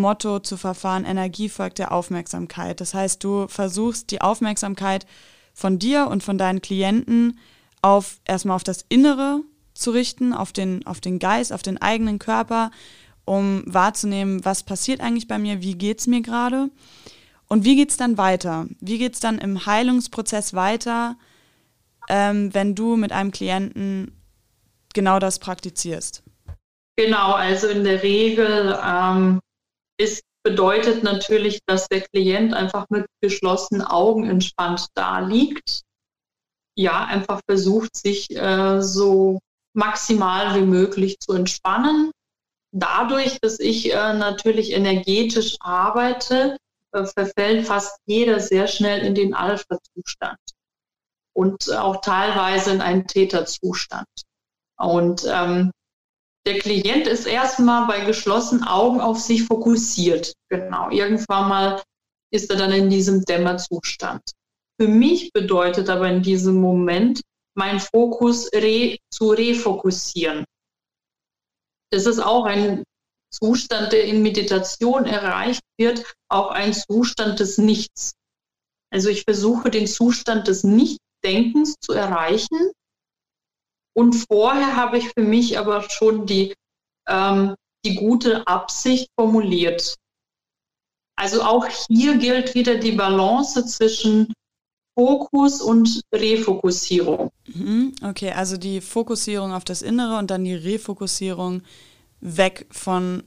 Motto 0.00 0.40
zu 0.40 0.56
verfahren, 0.56 1.04
Energie 1.04 1.48
folgt 1.48 1.78
der 1.78 1.92
Aufmerksamkeit. 1.92 2.80
Das 2.80 2.94
heißt, 2.94 3.22
du 3.22 3.46
versuchst 3.48 4.10
die 4.10 4.20
Aufmerksamkeit 4.20 5.06
von 5.52 5.78
dir 5.78 6.08
und 6.08 6.22
von 6.22 6.38
deinen 6.38 6.62
Klienten 6.62 7.38
auf 7.82 8.20
erstmal 8.24 8.56
auf 8.56 8.64
das 8.64 8.84
Innere 8.88 9.40
zu 9.74 9.90
richten, 9.90 10.32
auf 10.32 10.52
den, 10.52 10.86
auf 10.86 11.00
den 11.00 11.18
Geist, 11.18 11.52
auf 11.52 11.62
den 11.62 11.80
eigenen 11.80 12.18
Körper, 12.18 12.70
um 13.24 13.62
wahrzunehmen, 13.66 14.44
was 14.44 14.62
passiert 14.62 15.00
eigentlich 15.00 15.28
bei 15.28 15.38
mir, 15.38 15.62
wie 15.62 15.74
geht 15.74 16.00
es 16.00 16.06
mir 16.06 16.22
gerade 16.22 16.70
und 17.48 17.64
wie 17.64 17.76
geht 17.76 17.90
es 17.90 17.96
dann 17.96 18.18
weiter? 18.18 18.66
Wie 18.80 18.98
geht 18.98 19.14
es 19.14 19.20
dann 19.20 19.38
im 19.38 19.66
Heilungsprozess 19.66 20.54
weiter, 20.54 21.16
ähm, 22.08 22.52
wenn 22.54 22.74
du 22.74 22.96
mit 22.96 23.12
einem 23.12 23.30
Klienten 23.30 24.16
genau 24.94 25.18
das 25.18 25.38
praktizierst? 25.38 26.22
Genau, 26.96 27.32
also 27.32 27.68
in 27.68 27.84
der 27.84 28.02
Regel 28.02 28.78
ähm, 28.84 29.40
ist 29.98 30.22
bedeutet 30.44 31.04
natürlich, 31.04 31.60
dass 31.66 31.88
der 31.88 32.00
Klient 32.00 32.52
einfach 32.52 32.86
mit 32.90 33.06
geschlossenen 33.20 33.82
Augen 33.82 34.28
entspannt 34.28 34.88
da 34.94 35.20
liegt 35.20 35.82
ja, 36.74 37.04
einfach 37.04 37.40
versucht, 37.46 37.96
sich 37.96 38.30
äh, 38.30 38.80
so 38.80 39.40
maximal 39.74 40.54
wie 40.58 40.64
möglich 40.64 41.18
zu 41.20 41.32
entspannen. 41.32 42.10
Dadurch, 42.72 43.38
dass 43.40 43.60
ich 43.60 43.92
äh, 43.92 44.14
natürlich 44.14 44.72
energetisch 44.72 45.56
arbeite, 45.60 46.56
äh, 46.92 47.04
verfällt 47.04 47.66
fast 47.66 47.98
jeder 48.06 48.40
sehr 48.40 48.66
schnell 48.66 49.00
in 49.00 49.14
den 49.14 49.34
Alpha-Zustand 49.34 50.38
und 51.34 51.72
auch 51.72 52.00
teilweise 52.00 52.72
in 52.72 52.80
einen 52.80 53.06
Täterzustand. 53.06 54.08
Und 54.78 55.24
ähm, 55.28 55.70
der 56.46 56.58
Klient 56.58 57.06
ist 57.06 57.26
erstmal 57.26 57.86
bei 57.86 58.04
geschlossenen 58.04 58.64
Augen 58.64 59.00
auf 59.00 59.18
sich 59.18 59.44
fokussiert. 59.44 60.32
Genau, 60.48 60.90
irgendwann 60.90 61.48
mal 61.48 61.82
ist 62.32 62.50
er 62.50 62.56
dann 62.56 62.72
in 62.72 62.90
diesem 62.90 63.24
Dämmerzustand. 63.24 64.22
Für 64.80 64.88
mich 64.88 65.32
bedeutet 65.32 65.88
aber 65.88 66.08
in 66.08 66.22
diesem 66.22 66.60
Moment, 66.60 67.20
meinen 67.54 67.80
Fokus 67.80 68.50
re 68.54 68.98
zu 69.12 69.30
refokussieren. 69.30 70.44
Das 71.90 72.06
ist 72.06 72.18
auch 72.18 72.46
ein 72.46 72.82
Zustand, 73.30 73.92
der 73.92 74.04
in 74.04 74.22
Meditation 74.22 75.04
erreicht 75.04 75.62
wird, 75.78 76.04
auch 76.28 76.50
ein 76.50 76.72
Zustand 76.72 77.40
des 77.40 77.58
Nichts. 77.58 78.12
Also 78.90 79.08
ich 79.08 79.22
versuche 79.24 79.70
den 79.70 79.86
Zustand 79.86 80.48
des 80.48 80.64
Nichtdenkens 80.64 81.76
zu 81.80 81.92
erreichen. 81.92 82.72
Und 83.94 84.14
vorher 84.14 84.76
habe 84.76 84.98
ich 84.98 85.08
für 85.10 85.22
mich 85.22 85.58
aber 85.58 85.82
schon 85.82 86.26
die, 86.26 86.54
ähm, 87.08 87.54
die 87.84 87.94
gute 87.96 88.46
Absicht 88.46 89.08
formuliert. 89.18 89.96
Also 91.16 91.42
auch 91.42 91.66
hier 91.88 92.16
gilt 92.16 92.54
wieder 92.54 92.76
die 92.76 92.92
Balance 92.92 93.64
zwischen 93.66 94.32
Fokus 94.98 95.60
und 95.60 96.02
Refokussierung. 96.14 97.30
Mhm, 97.46 97.94
okay, 98.02 98.32
also 98.32 98.56
die 98.56 98.80
Fokussierung 98.80 99.52
auf 99.52 99.64
das 99.64 99.82
Innere 99.82 100.18
und 100.18 100.30
dann 100.30 100.44
die 100.44 100.54
Refokussierung 100.54 101.62
weg 102.20 102.66
von 102.70 103.24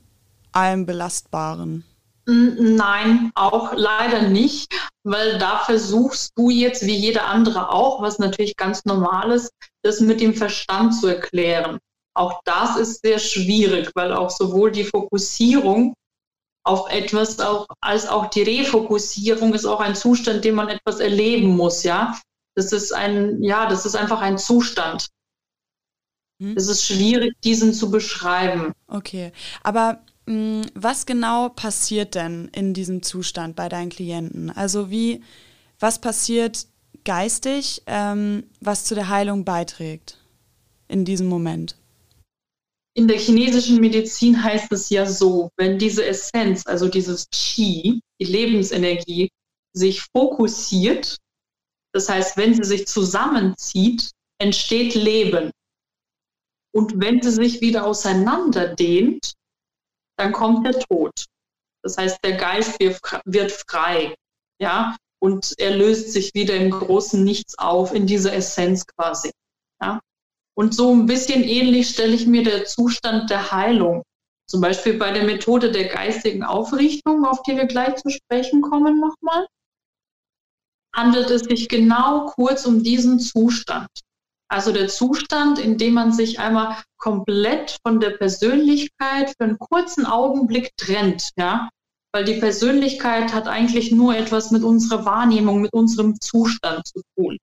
allem 0.51 0.85
Belastbaren. 0.85 1.83
Nein, 2.27 3.31
auch 3.35 3.73
leider 3.73 4.29
nicht, 4.29 4.73
weil 5.03 5.37
da 5.37 5.59
versuchst 5.59 6.31
du 6.35 6.49
jetzt, 6.49 6.85
wie 6.85 6.95
jeder 6.95 7.27
andere 7.27 7.69
auch, 7.69 8.01
was 8.01 8.17
natürlich 8.17 8.55
ganz 8.57 8.83
normal 8.85 9.31
ist, 9.31 9.51
das 9.85 9.99
mit 9.99 10.19
dem 10.19 10.33
Verstand 10.33 10.95
zu 10.95 11.07
erklären. 11.07 11.77
Auch 12.15 12.41
das 12.43 12.75
ist 12.75 13.01
sehr 13.03 13.19
schwierig, 13.19 13.91
weil 13.93 14.11
auch 14.13 14.31
sowohl 14.31 14.71
die 14.71 14.83
Fokussierung 14.83 15.93
auf 16.65 16.89
etwas, 16.89 17.39
auch, 17.39 17.67
als 17.81 18.07
auch 18.07 18.27
die 18.27 18.41
Refokussierung 18.41 19.53
ist 19.53 19.65
auch 19.65 19.79
ein 19.79 19.95
Zustand, 19.95 20.43
den 20.43 20.55
man 20.55 20.69
etwas 20.69 20.99
erleben 20.99 21.55
muss, 21.55 21.83
ja. 21.83 22.19
Das 22.55 22.71
ist 22.71 22.93
ein, 22.93 23.43
ja, 23.43 23.67
das 23.67 23.85
ist 23.85 23.95
einfach 23.95 24.21
ein 24.21 24.39
Zustand. 24.39 25.07
Hm. 26.41 26.55
Es 26.57 26.67
ist 26.67 26.83
schwierig, 26.83 27.35
diesen 27.43 27.73
zu 27.73 27.91
beschreiben. 27.91 28.71
Okay, 28.87 29.31
aber 29.61 29.99
mh, 30.25 30.63
hm, 30.63 30.65
was 30.73 31.05
genau 31.05 31.49
passiert 31.49 32.15
denn 32.15 32.49
in 32.53 32.73
diesem 32.73 33.03
Zustand 33.03 33.55
bei 33.55 33.69
deinen 33.69 33.89
Klienten? 33.89 34.49
Also 34.49 34.89
wie, 34.89 35.21
was 35.79 35.99
passiert 35.99 36.65
geistig, 37.05 37.83
ähm, 37.85 38.43
was 38.59 38.83
zu 38.83 38.95
der 38.95 39.09
Heilung 39.09 39.45
beiträgt 39.45 40.19
in 40.87 41.05
diesem 41.05 41.27
Moment? 41.27 41.77
in 42.97 43.09
der 43.09 43.19
chinesischen 43.19 43.81
Medizin 43.81 44.41
heißt 44.41 44.71
es 44.71 44.89
ja 44.89 45.05
so, 45.05 45.49
wenn 45.57 45.77
diese 45.77 46.05
Essenz, 46.05 46.65
also 46.65 46.87
dieses 46.87 47.27
Qi, 47.29 47.99
die 48.19 48.25
Lebensenergie, 48.25 49.29
sich 49.73 50.01
fokussiert, 50.15 51.17
das 51.93 52.07
heißt, 52.07 52.37
wenn 52.37 52.53
sie 52.53 52.63
sich 52.63 52.87
zusammenzieht, 52.87 54.11
entsteht 54.41 54.95
Leben. 54.95 55.51
Und 56.73 56.99
wenn 56.99 57.21
sie 57.21 57.31
sich 57.31 57.59
wieder 57.59 57.85
auseinanderdehnt, 57.85 59.33
dann 60.17 60.31
kommt 60.31 60.65
der 60.65 60.79
Tod. 60.79 61.25
Das 61.83 61.97
heißt, 61.97 62.19
der 62.23 62.37
Geist 62.37 62.79
wird 62.79 63.51
frei, 63.51 64.15
ja, 64.61 64.95
und 65.19 65.53
er 65.57 65.75
löst 65.75 66.11
sich 66.11 66.33
wieder 66.33 66.55
im 66.55 66.71
großen 66.71 67.23
Nichts 67.23 67.57
auf, 67.57 67.93
in 67.93 68.07
dieser 68.07 68.33
Essenz 68.33 68.85
quasi. 68.87 69.31
Ja. 69.81 69.99
Und 70.55 70.73
so 70.73 70.93
ein 70.93 71.05
bisschen 71.05 71.43
ähnlich 71.43 71.89
stelle 71.89 72.13
ich 72.13 72.27
mir 72.27 72.43
der 72.43 72.65
Zustand 72.65 73.29
der 73.29 73.51
Heilung. 73.51 74.03
Zum 74.47 74.61
Beispiel 74.61 74.93
bei 74.97 75.11
der 75.11 75.23
Methode 75.23 75.71
der 75.71 75.87
geistigen 75.87 76.43
Aufrichtung, 76.43 77.25
auf 77.25 77.41
die 77.43 77.55
wir 77.55 77.65
gleich 77.65 77.95
zu 77.95 78.09
sprechen 78.09 78.61
kommen 78.61 78.99
nochmal, 78.99 79.47
handelt 80.95 81.29
es 81.29 81.41
sich 81.41 81.67
genau 81.67 82.27
kurz 82.27 82.65
um 82.65 82.83
diesen 82.83 83.19
Zustand. 83.19 83.89
Also 84.47 84.71
der 84.71 84.87
Zustand, 84.87 85.57
in 85.57 85.77
dem 85.77 85.95
man 85.95 86.13
sich 86.13 86.39
einmal 86.39 86.77
komplett 86.97 87.79
von 87.81 87.99
der 87.99 88.11
Persönlichkeit 88.11 89.29
für 89.31 89.43
einen 89.43 89.57
kurzen 89.57 90.05
Augenblick 90.05 90.71
trennt, 90.77 91.31
ja, 91.35 91.69
weil 92.15 92.25
die 92.25 92.39
Persönlichkeit 92.39 93.33
hat 93.33 93.47
eigentlich 93.47 93.91
nur 93.91 94.15
etwas 94.15 94.49
mit 94.49 94.63
unserer 94.63 95.05
Wahrnehmung, 95.05 95.61
mit 95.61 95.73
unserem 95.73 96.19
Zustand 96.19 96.87
zu 96.87 97.01
tun 97.15 97.37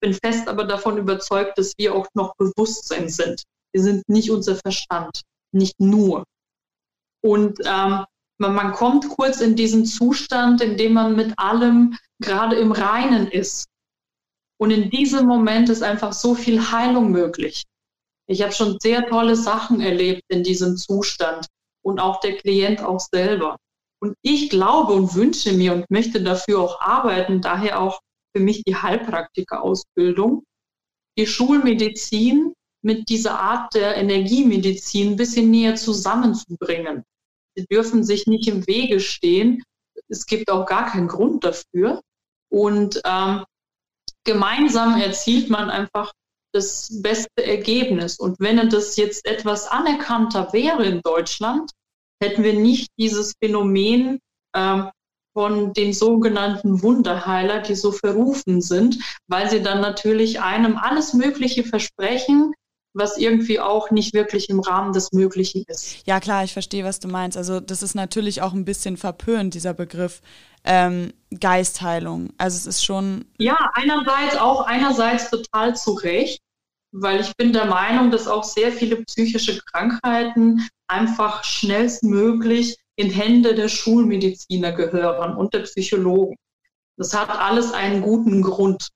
bin 0.00 0.14
fest 0.14 0.48
aber 0.48 0.64
davon 0.64 0.98
überzeugt, 0.98 1.58
dass 1.58 1.74
wir 1.78 1.94
auch 1.94 2.08
noch 2.14 2.34
Bewusstsein 2.36 3.08
sind. 3.08 3.44
Wir 3.72 3.82
sind 3.82 4.08
nicht 4.08 4.30
unser 4.30 4.56
Verstand, 4.56 5.20
nicht 5.52 5.78
nur. 5.78 6.24
Und 7.22 7.60
ähm, 7.64 8.04
man, 8.38 8.54
man 8.54 8.72
kommt 8.72 9.08
kurz 9.10 9.40
in 9.40 9.54
diesen 9.54 9.84
Zustand, 9.84 10.62
in 10.62 10.76
dem 10.76 10.94
man 10.94 11.14
mit 11.14 11.38
allem 11.38 11.96
gerade 12.20 12.56
im 12.56 12.72
Reinen 12.72 13.28
ist. 13.28 13.66
Und 14.58 14.70
in 14.70 14.90
diesem 14.90 15.26
Moment 15.26 15.68
ist 15.68 15.82
einfach 15.82 16.12
so 16.12 16.34
viel 16.34 16.70
Heilung 16.70 17.10
möglich. 17.10 17.64
Ich 18.26 18.42
habe 18.42 18.52
schon 18.52 18.78
sehr 18.80 19.06
tolle 19.08 19.36
Sachen 19.36 19.80
erlebt 19.80 20.22
in 20.28 20.42
diesem 20.42 20.76
Zustand 20.76 21.46
und 21.82 21.98
auch 21.98 22.20
der 22.20 22.36
Klient 22.36 22.82
auch 22.82 23.00
selber. 23.00 23.56
Und 24.02 24.16
ich 24.22 24.48
glaube 24.48 24.94
und 24.94 25.14
wünsche 25.14 25.52
mir 25.52 25.74
und 25.74 25.90
möchte 25.90 26.22
dafür 26.22 26.60
auch 26.60 26.80
arbeiten, 26.80 27.40
daher 27.40 27.80
auch 27.80 28.00
für 28.34 28.42
mich 28.42 28.62
die 28.64 28.76
Heilpraktikerausbildung, 28.76 30.44
die 31.18 31.26
Schulmedizin 31.26 32.54
mit 32.82 33.08
dieser 33.08 33.38
Art 33.38 33.74
der 33.74 33.96
Energiemedizin 33.96 35.12
ein 35.12 35.16
bisschen 35.16 35.50
näher 35.50 35.76
zusammenzubringen. 35.76 37.04
Sie 37.54 37.66
dürfen 37.66 38.04
sich 38.04 38.26
nicht 38.26 38.48
im 38.48 38.66
Wege 38.66 39.00
stehen. 39.00 39.62
Es 40.08 40.24
gibt 40.24 40.50
auch 40.50 40.64
gar 40.66 40.90
keinen 40.90 41.08
Grund 41.08 41.44
dafür. 41.44 42.00
Und 42.48 43.00
ähm, 43.04 43.44
gemeinsam 44.24 45.00
erzielt 45.00 45.50
man 45.50 45.68
einfach 45.68 46.12
das 46.52 47.02
beste 47.02 47.44
Ergebnis. 47.44 48.18
Und 48.18 48.40
wenn 48.40 48.68
das 48.70 48.96
jetzt 48.96 49.26
etwas 49.26 49.68
anerkannter 49.68 50.52
wäre 50.52 50.84
in 50.84 51.00
Deutschland, 51.02 51.70
hätten 52.20 52.42
wir 52.42 52.54
nicht 52.54 52.88
dieses 52.98 53.34
Phänomen 53.42 54.18
äh, 54.52 54.82
von 55.32 55.72
den 55.72 55.92
sogenannten 55.92 56.82
Wunderheiler, 56.82 57.60
die 57.60 57.74
so 57.74 57.92
verrufen 57.92 58.60
sind, 58.60 58.98
weil 59.28 59.48
sie 59.48 59.62
dann 59.62 59.80
natürlich 59.80 60.40
einem 60.40 60.76
alles 60.76 61.14
Mögliche 61.14 61.64
versprechen, 61.64 62.52
was 62.92 63.16
irgendwie 63.16 63.60
auch 63.60 63.90
nicht 63.90 64.14
wirklich 64.14 64.48
im 64.48 64.60
Rahmen 64.60 64.92
des 64.92 65.12
Möglichen 65.12 65.64
ist. 65.68 66.04
Ja, 66.06 66.18
klar, 66.18 66.42
ich 66.42 66.52
verstehe, 66.52 66.84
was 66.84 66.98
du 66.98 67.06
meinst. 67.06 67.36
Also 67.36 67.60
das 67.60 67.82
ist 67.82 67.94
natürlich 67.94 68.42
auch 68.42 68.52
ein 68.52 68.64
bisschen 68.64 68.96
verpönt, 68.96 69.54
dieser 69.54 69.74
Begriff 69.74 70.20
ähm, 70.64 71.12
Geistheilung. 71.38 72.30
Also 72.36 72.56
es 72.56 72.66
ist 72.66 72.84
schon. 72.84 73.26
Ja, 73.38 73.56
einerseits 73.74 74.36
auch 74.36 74.66
einerseits 74.66 75.30
total 75.30 75.76
zu 75.76 75.92
Recht, 75.92 76.40
weil 76.92 77.20
ich 77.20 77.34
bin 77.36 77.52
der 77.52 77.66
Meinung, 77.66 78.10
dass 78.10 78.26
auch 78.26 78.44
sehr 78.44 78.72
viele 78.72 78.96
psychische 79.04 79.60
Krankheiten 79.60 80.68
einfach 80.88 81.44
schnellstmöglich 81.44 82.76
in 82.96 83.10
Hände 83.10 83.54
der 83.54 83.68
Schulmediziner 83.68 84.72
gehören 84.72 85.36
und 85.36 85.54
der 85.54 85.60
Psychologen. 85.60 86.36
Das 86.96 87.14
hat 87.14 87.30
alles 87.30 87.72
einen 87.72 88.02
guten 88.02 88.42
Grund. 88.42 88.88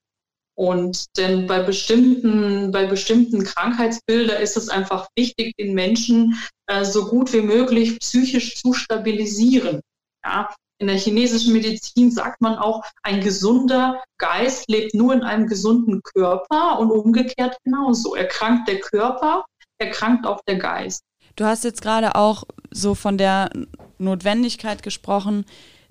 Und 0.57 1.17
denn 1.17 1.47
bei 1.47 1.61
bestimmten, 1.61 2.71
bei 2.71 2.85
bestimmten 2.85 3.43
Krankheitsbildern 3.43 4.41
ist 4.41 4.55
es 4.55 4.69
einfach 4.69 5.07
wichtig, 5.17 5.53
den 5.57 5.73
Menschen 5.73 6.39
äh, 6.67 6.85
so 6.85 7.07
gut 7.07 7.33
wie 7.33 7.41
möglich 7.41 7.99
psychisch 7.99 8.55
zu 8.55 8.73
stabilisieren. 8.73 9.81
Ja? 10.23 10.53
In 10.77 10.87
der 10.87 10.97
chinesischen 10.97 11.53
Medizin 11.53 12.11
sagt 12.11 12.41
man 12.41 12.55
auch, 12.55 12.83
ein 13.01 13.21
gesunder 13.21 14.03
Geist 14.17 14.65
lebt 14.67 14.93
nur 14.93 15.13
in 15.13 15.23
einem 15.23 15.47
gesunden 15.47 16.01
Körper 16.03 16.79
und 16.79 16.91
umgekehrt 16.91 17.57
genauso. 17.63 18.15
Erkrankt 18.15 18.67
der 18.67 18.79
Körper, 18.79 19.45
erkrankt 19.77 20.27
auch 20.27 20.41
der 20.47 20.57
Geist. 20.57 21.01
Du 21.37 21.45
hast 21.45 21.63
jetzt 21.63 21.81
gerade 21.81 22.15
auch 22.15 22.43
so 22.71 22.93
von 22.93 23.17
der 23.17 23.49
Notwendigkeit 23.97 24.83
gesprochen, 24.83 25.45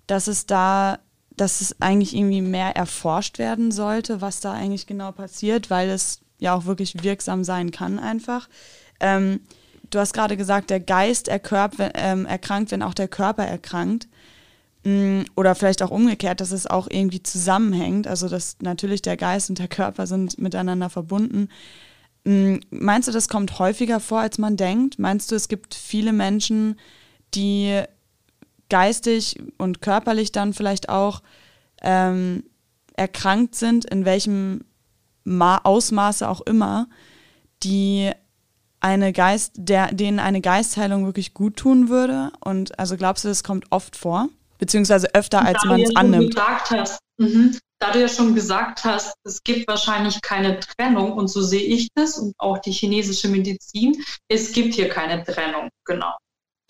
dass 0.07 0.27
es 0.27 0.47
da 0.47 0.99
dass 1.37 1.61
es 1.61 1.81
eigentlich 1.81 2.15
irgendwie 2.15 2.43
mehr 2.43 2.77
erforscht 2.77 3.39
werden 3.39 3.73
sollte, 3.73 4.21
was 4.21 4.41
da 4.41 4.53
eigentlich 4.53 4.87
genau 4.87 5.13
passiert, 5.13 5.71
weil 5.71 5.91
es 5.91 6.21
ja 6.39 6.55
auch 6.55 6.65
wirklich 6.65 7.03
wirksam 7.03 7.45
sein 7.45 7.71
kann 7.71 7.99
einfach. 7.99 8.49
Ähm, 9.01 9.41
du 9.91 9.99
hast 9.99 10.13
gerade 10.13 10.37
gesagt, 10.37 10.71
der 10.71 10.81
Geist 10.81 11.29
erkörp, 11.29 11.75
ähm, 11.95 12.27
erkrankt, 12.27 12.71
wenn 12.71 12.83
auch 12.83 12.95
der 12.95 13.09
Körper 13.09 13.45
erkrankt. 13.45 14.09
Mm, 14.85 15.23
oder 15.35 15.55
vielleicht 15.55 15.83
auch 15.83 15.91
umgekehrt, 15.91 16.41
dass 16.41 16.53
es 16.53 16.67
auch 16.67 16.89
irgendwie 16.91 17.23
zusammenhängt. 17.23 18.07
Also 18.07 18.29
dass 18.29 18.59
natürlich 18.61 19.03
der 19.03 19.17
Geist 19.17 19.49
und 19.49 19.59
der 19.59 19.69
Körper 19.69 20.07
sind 20.07 20.39
miteinander 20.39 20.91
verbunden. 20.91 21.49
Mm, 22.25 22.57
meinst 22.71 23.09
du, 23.09 23.13
das 23.13 23.29
kommt 23.29 23.59
häufiger 23.59 23.99
vor, 23.99 24.21
als 24.21 24.39
man 24.39 24.57
denkt? 24.57 24.99
Meinst 24.99 25.33
du, 25.33 25.37
es 25.37 25.49
gibt 25.49 25.75
viele 25.75 26.13
Menschen, 26.13 26.79
die 27.35 27.83
geistig 28.69 29.43
und 29.59 29.81
körperlich 29.81 30.33
dann 30.33 30.53
vielleicht 30.53 30.89
auch 30.89 31.23
ähm, 31.83 32.45
erkrankt 32.95 33.55
sind, 33.55 33.85
in 33.87 34.05
welchem 34.05 34.65
Ma 35.25 35.59
Ausmaße 35.65 36.29
auch 36.29 36.43
immer, 36.43 36.89
die 37.63 38.11
eine 38.81 39.15
Geist, 39.15 39.53
der, 39.57 39.95
denen 39.95 40.19
eine 40.19 40.43
Geistheilung 40.43 41.07
wirklich 41.07 41.33
gut 41.33 41.57
tun 41.57 41.89
würde? 41.89 42.33
Und 42.41 42.79
also 42.79 42.99
glaubst 42.99 43.25
du, 43.25 43.29
das 43.29 43.43
kommt 43.43 43.65
oft 43.71 43.97
vor? 43.97 44.29
Beziehungsweise 44.59 45.15
öfter, 45.15 45.45
als 45.45 45.65
man 45.65 45.81
es 45.81 45.95
annimmt? 45.97 46.37
Hast, 46.37 47.01
mhm, 47.19 47.59
da 47.79 47.91
du 47.91 48.01
ja 48.01 48.09
schon 48.09 48.35
gesagt 48.35 48.85
hast, 48.85 49.15
es 49.25 49.43
gibt 49.43 49.69
wahrscheinlich 49.69 50.21
keine 50.23 50.61
Trennung, 50.61 51.13
und 51.13 51.29
so 51.29 51.43
sehe 51.43 51.63
ich 51.63 51.89
das 51.95 52.19
und 52.19 52.35
auch 52.39 52.59
die 52.59 52.73
chinesische 52.73 53.29
Medizin, 53.29 54.03
es 54.29 54.53
gibt 54.53 54.75
hier 54.75 54.89
keine 54.89 55.23
Trennung, 55.25 55.69
genau 55.85 56.15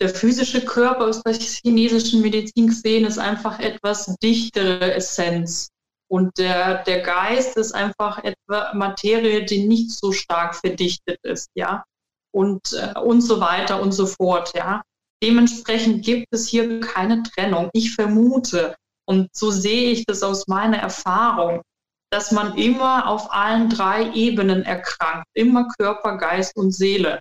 der 0.01 0.09
physische 0.09 0.63
Körper 0.63 1.05
aus 1.05 1.21
der 1.23 1.33
chinesischen 1.33 2.21
Medizin 2.21 2.67
gesehen 2.67 3.05
ist 3.05 3.17
einfach 3.17 3.59
etwas 3.59 4.15
dichtere 4.21 4.93
Essenz. 4.93 5.69
Und 6.07 6.37
der, 6.37 6.83
der 6.83 7.01
Geist 7.01 7.57
ist 7.57 7.73
einfach 7.73 8.23
etwa 8.23 8.73
Materie, 8.73 9.43
die 9.43 9.65
nicht 9.65 9.91
so 9.91 10.11
stark 10.11 10.55
verdichtet 10.55 11.17
ist, 11.23 11.49
ja. 11.55 11.83
Und, 12.31 12.73
äh, 12.73 12.99
und 12.99 13.21
so 13.21 13.39
weiter 13.39 13.81
und 13.81 13.91
so 13.93 14.05
fort, 14.05 14.53
ja. 14.55 14.81
Dementsprechend 15.25 16.05
gibt 16.05 16.27
es 16.29 16.47
hier 16.47 16.81
keine 16.81 17.23
Trennung. 17.23 17.71
Ich 17.73 17.95
vermute, 17.95 18.75
und 19.07 19.27
so 19.35 19.49
sehe 19.49 19.89
ich 19.89 20.05
das 20.05 20.21
aus 20.21 20.47
meiner 20.47 20.77
Erfahrung, 20.77 21.63
dass 22.11 22.31
man 22.31 22.55
immer 22.59 23.07
auf 23.07 23.33
allen 23.33 23.67
drei 23.71 24.13
Ebenen 24.13 24.61
erkrankt, 24.61 25.25
immer 25.33 25.67
Körper, 25.79 26.17
Geist 26.17 26.55
und 26.55 26.73
Seele. 26.73 27.19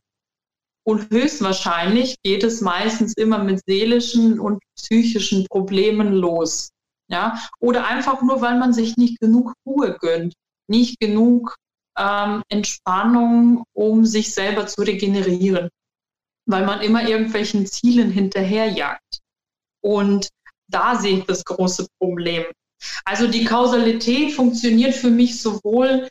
Und 0.86 1.08
höchstwahrscheinlich 1.08 2.16
geht 2.22 2.44
es 2.44 2.60
meistens 2.60 3.14
immer 3.14 3.42
mit 3.42 3.62
seelischen 3.66 4.38
und 4.38 4.62
psychischen 4.76 5.46
Problemen 5.46 6.12
los. 6.12 6.68
Ja? 7.08 7.40
Oder 7.58 7.86
einfach 7.86 8.20
nur, 8.20 8.42
weil 8.42 8.58
man 8.58 8.74
sich 8.74 8.98
nicht 8.98 9.18
genug 9.18 9.54
Ruhe 9.66 9.96
gönnt, 9.98 10.34
nicht 10.68 11.00
genug 11.00 11.56
ähm, 11.98 12.42
Entspannung, 12.50 13.64
um 13.72 14.04
sich 14.04 14.34
selber 14.34 14.66
zu 14.66 14.82
regenerieren, 14.82 15.70
weil 16.46 16.64
man 16.66 16.80
immer 16.80 17.08
irgendwelchen 17.08 17.66
Zielen 17.66 18.10
hinterherjagt. 18.10 19.20
Und 19.80 20.28
da 20.68 20.96
sehe 20.96 21.18
ich 21.18 21.24
das 21.24 21.44
große 21.44 21.86
Problem. 21.98 22.44
Also 23.04 23.26
die 23.26 23.44
Kausalität 23.44 24.32
funktioniert 24.32 24.94
für 24.94 25.10
mich 25.10 25.40
sowohl 25.40 26.08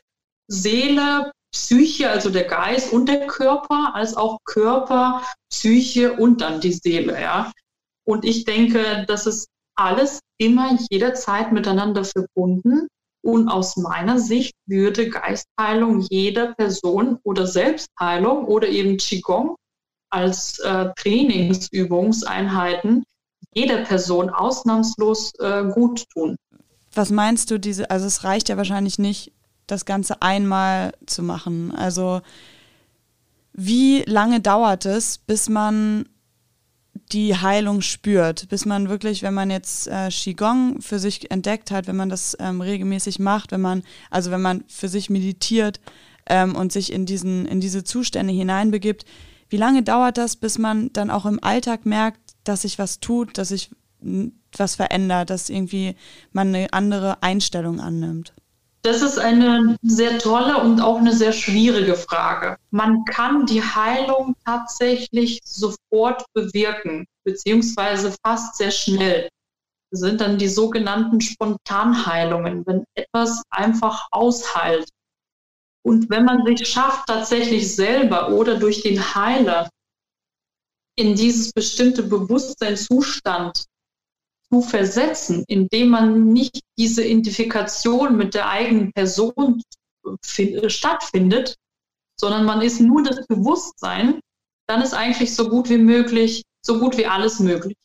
Seele 0.48 1.32
Psyche, 1.54 2.10
also 2.10 2.30
der 2.32 2.46
Geist 2.46 2.92
und 2.92 3.08
der 3.08 3.28
Körper, 3.28 3.94
als 3.94 4.18
auch 4.18 4.40
Körper, 4.44 5.24
Psyche 5.52 6.14
und 6.14 6.42
dann 6.42 6.62
die 6.62 6.74
Seele. 6.74 7.20
Ja? 7.22 7.52
Und 8.06 8.26
ich 8.26 8.46
denke, 8.46 9.06
das 9.08 9.28
ist 9.28 9.48
alles 9.76 10.20
immer 10.40 10.78
jederzeit 10.90 11.52
miteinander 11.52 12.04
verbunden. 12.04 12.88
Und 13.24 13.48
aus 13.48 13.78
meiner 13.78 14.20
Sicht 14.20 14.54
würde 14.68 15.10
Geistheilung 15.10 16.02
jeder 16.10 16.54
Person 16.56 17.20
oder 17.24 17.48
Selbstheilung 17.48 18.46
oder 18.46 18.68
eben 18.68 18.98
Qigong 18.98 19.56
als 20.14 20.60
äh, 20.60 20.90
Trainingsübungseinheiten 20.96 23.04
jeder 23.54 23.84
Person 23.84 24.30
ausnahmslos 24.30 25.34
äh, 25.40 25.64
gut 25.74 26.08
tun. 26.10 26.38
Was 26.94 27.10
meinst 27.10 27.52
du, 27.52 27.60
diese, 27.60 27.90
also 27.90 28.06
es 28.06 28.24
reicht 28.24 28.50
ja 28.50 28.58
wahrscheinlich 28.58 29.00
nicht, 29.00 29.32
das 29.68 29.86
Ganze 29.86 30.22
einmal 30.22 30.94
zu 31.06 31.24
machen? 31.24 31.74
Also 31.76 32.22
wie 33.54 34.04
lange 34.06 34.42
dauert 34.42 34.86
es, 34.86 35.18
bis 35.18 35.50
man 35.50 36.06
die 37.12 37.36
Heilung 37.36 37.82
spürt, 37.82 38.48
bis 38.50 38.66
man 38.66 38.90
wirklich, 38.90 39.24
wenn 39.24 39.34
man 39.34 39.50
jetzt 39.50 39.88
äh, 39.88 40.10
Qigong 40.10 40.82
für 40.82 41.00
sich 41.00 41.32
entdeckt 41.32 41.72
hat, 41.72 41.88
wenn 41.88 41.96
man 41.96 42.10
das 42.10 42.38
ähm, 42.40 42.62
regelmäßig 42.62 43.20
macht, 43.20 43.52
wenn 43.52 43.62
man, 43.62 43.84
also 44.10 44.32
wenn 44.32 44.42
man 44.42 44.64
für 44.68 44.88
sich 44.88 45.10
meditiert 45.10 45.80
ähm, 46.28 46.56
und 46.56 46.72
sich 46.72 46.92
in, 46.92 47.06
diesen, 47.06 47.46
in 47.46 47.60
diese 47.60 47.84
Zustände 47.84 48.34
hineinbegibt, 48.34 49.06
wie 49.54 49.58
lange 49.58 49.84
dauert 49.84 50.18
das, 50.18 50.36
bis 50.36 50.58
man 50.58 50.92
dann 50.94 51.12
auch 51.12 51.28
im 51.28 51.38
Alltag 51.44 51.86
merkt, 51.86 52.20
dass 52.44 52.64
sich 52.64 52.80
was 52.80 53.00
tut, 53.00 53.38
dass 53.38 53.50
sich 53.50 53.70
was 54.58 54.74
verändert, 54.74 55.30
dass 55.30 55.48
irgendwie 55.48 55.96
man 56.32 56.48
eine 56.48 56.74
andere 56.74 57.22
Einstellung 57.22 57.80
annimmt? 57.80 58.34
Das 58.82 59.04
ist 59.04 59.20
eine 59.20 59.78
sehr 59.84 60.18
tolle 60.18 60.58
und 60.58 60.82
auch 60.82 60.98
eine 60.98 61.14
sehr 61.14 61.34
schwierige 61.34 61.94
Frage. 61.94 62.58
Man 62.72 63.06
kann 63.06 63.46
die 63.46 63.62
Heilung 63.62 64.34
tatsächlich 64.44 65.40
sofort 65.46 66.26
bewirken, 66.34 67.06
beziehungsweise 67.24 68.12
fast 68.26 68.56
sehr 68.56 68.72
schnell. 68.72 69.30
Das 69.92 70.00
sind 70.00 70.20
dann 70.20 70.40
die 70.40 70.48
sogenannten 70.48 71.22
Spontanheilungen, 71.22 72.66
wenn 72.66 72.86
etwas 72.96 73.44
einfach 73.52 74.08
ausheilt. 74.10 74.90
Und 75.86 76.10
wenn 76.10 76.26
man 76.26 76.46
sich 76.46 76.68
schafft, 76.68 77.08
tatsächlich 77.08 77.76
selber 77.76 78.30
oder 78.30 78.58
durch 78.58 78.82
den 78.82 79.16
Heiler 79.16 79.70
in 80.96 81.16
dieses 81.16 81.52
bestimmte 81.52 82.04
Bewusstseinszustand 82.04 83.66
zu 84.50 84.62
versetzen, 84.62 85.44
indem 85.48 85.90
man 85.90 86.32
nicht 86.32 86.62
diese 86.78 87.04
Identifikation 87.04 88.16
mit 88.16 88.34
der 88.34 88.50
eigenen 88.50 88.94
Person 88.94 89.62
stattfindet, 90.68 91.56
sondern 92.20 92.46
man 92.46 92.62
ist 92.62 92.80
nur 92.80 93.04
das 93.04 93.26
Bewusstsein, 93.28 94.20
dann 94.68 94.82
ist 94.82 94.94
eigentlich 94.94 95.36
so 95.36 95.50
gut 95.50 95.70
wie 95.70 95.78
möglich, 95.78 96.44
so 96.66 96.80
gut 96.80 96.98
wie 96.98 97.08
alles 97.08 97.40
möglich. 97.40 97.76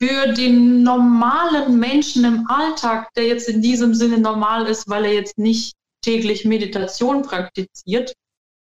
Für 0.00 0.32
den 0.32 0.82
normalen 0.82 1.78
Menschen 1.78 2.24
im 2.24 2.46
Alltag, 2.48 3.12
der 3.14 3.26
jetzt 3.26 3.48
in 3.48 3.60
diesem 3.60 3.94
Sinne 3.94 4.18
normal 4.18 4.66
ist, 4.66 4.88
weil 4.88 5.04
er 5.04 5.14
jetzt 5.14 5.38
nicht 5.38 5.74
täglich 6.02 6.44
Meditation 6.44 7.22
praktiziert 7.22 8.12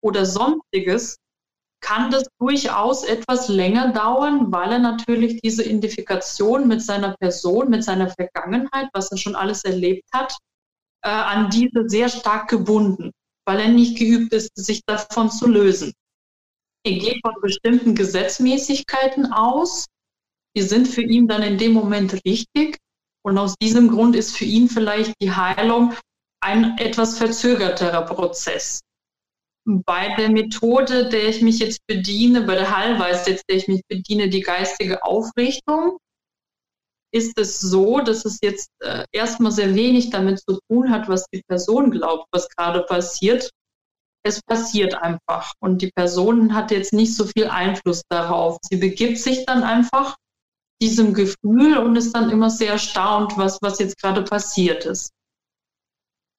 oder 0.03 0.27
sonstiges, 0.27 1.17
kann 1.81 2.11
das 2.11 2.29
durchaus 2.39 3.03
etwas 3.05 3.49
länger 3.49 3.93
dauern, 3.93 4.53
weil 4.53 4.73
er 4.73 4.79
natürlich 4.79 5.41
diese 5.41 5.65
Identifikation 5.65 6.69
mit 6.69 6.81
seiner 6.83 7.17
Person, 7.19 7.71
mit 7.71 7.83
seiner 7.83 8.09
Vergangenheit, 8.09 8.89
was 8.93 9.11
er 9.11 9.19
schon 9.19 9.35
alles 9.35 9.65
erlebt 9.65 10.05
hat, 10.13 10.37
äh, 11.05 11.09
an 11.09 11.51
diese 11.51 11.89
sehr 11.89 12.09
stark 12.09 12.49
gebunden. 12.49 13.11
weil 13.45 13.59
er 13.59 13.69
nicht 13.69 13.99
geübt 13.99 14.33
ist, 14.33 14.53
sich 14.55 14.83
davon 14.87 15.29
zu 15.29 15.49
lösen. 15.49 15.93
Er 16.85 16.93
geht 16.93 17.21
von 17.23 17.35
bestimmten 17.43 17.97
Gesetzmäßigkeiten 17.97 19.33
aus, 19.33 19.87
die 20.57 20.63
sind 20.63 20.87
für 20.87 21.03
ihn 21.03 21.27
dann 21.27 21.43
in 21.43 21.59
dem 21.59 21.73
Moment 21.73 22.25
richtig. 22.25 22.79
Und 23.25 23.39
aus 23.39 23.57
diesem 23.61 23.89
Grund 23.89 24.15
ist 24.15 24.37
für 24.37 24.45
ihn 24.45 24.69
vielleicht 24.69 25.15
die 25.21 25.33
Heilung 25.33 25.95
ein 26.43 26.77
etwas 26.79 27.19
verzögerterer 27.19 28.03
Prozess. 28.03 28.81
Bei 29.65 30.15
der 30.17 30.31
Methode, 30.31 31.09
der 31.09 31.29
ich 31.29 31.41
mich 31.41 31.61
jetzt 31.61 31.87
bediene, 31.87 32.43
bei 32.43 32.57
der 32.57 32.77
Heilweise, 32.77 33.31
jetzt, 33.31 33.45
der 33.49 33.57
ich 33.57 33.69
mich 33.69 33.83
bediene, 33.89 34.29
die 34.29 34.41
geistige 34.41 35.05
Aufrichtung, 35.05 35.99
ist 37.15 37.39
es 37.39 37.61
so, 37.61 38.01
dass 38.01 38.25
es 38.25 38.39
jetzt 38.43 38.71
äh, 38.81 39.05
erstmal 39.13 39.53
sehr 39.53 39.75
wenig 39.75 40.11
damit 40.11 40.41
zu 40.41 40.59
tun 40.69 40.91
hat, 40.91 41.09
was 41.09 41.27
die 41.33 41.43
Person 41.47 41.91
glaubt, 41.91 42.27
was 42.33 42.49
gerade 42.49 42.83
passiert. 42.83 43.51
Es 44.25 44.41
passiert 44.43 44.95
einfach 44.95 45.53
und 45.61 45.83
die 45.83 45.91
Person 45.95 46.55
hat 46.55 46.71
jetzt 46.71 46.93
nicht 46.93 47.15
so 47.15 47.27
viel 47.27 47.49
Einfluss 47.49 48.03
darauf. 48.09 48.57
Sie 48.63 48.77
begibt 48.77 49.19
sich 49.19 49.45
dann 49.47 49.63
einfach 49.63 50.17
diesem 50.81 51.13
Gefühl 51.13 51.77
und 51.79 51.97
ist 51.97 52.15
dann 52.15 52.31
immer 52.31 52.51
sehr 52.51 52.73
erstaunt, 52.73 53.37
was, 53.37 53.59
was 53.63 53.79
jetzt 53.79 53.99
gerade 53.99 54.23
passiert 54.23 54.87
ist. 54.87 55.13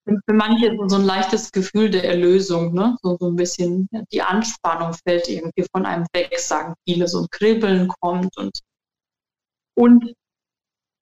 Für 0.06 0.34
manche 0.34 0.78
so 0.88 0.98
ein 0.98 1.06
leichtes 1.06 1.52
Gefühl 1.52 1.90
der 1.90 2.04
Erlösung, 2.04 2.74
ne? 2.74 2.98
so, 3.02 3.18
so 3.18 3.28
ein 3.28 3.38
bisschen 3.38 3.88
die 4.12 4.22
Anspannung 4.22 4.94
fällt 4.94 5.30
irgendwie 5.30 5.66
von 5.72 5.86
einem 5.86 6.06
weg, 6.14 6.38
sagen 6.40 6.74
viele, 6.86 7.08
so 7.08 7.22
ein 7.22 7.28
Kribbeln 7.32 7.88
kommt 8.02 8.36
und, 8.38 8.60
und 9.76 10.14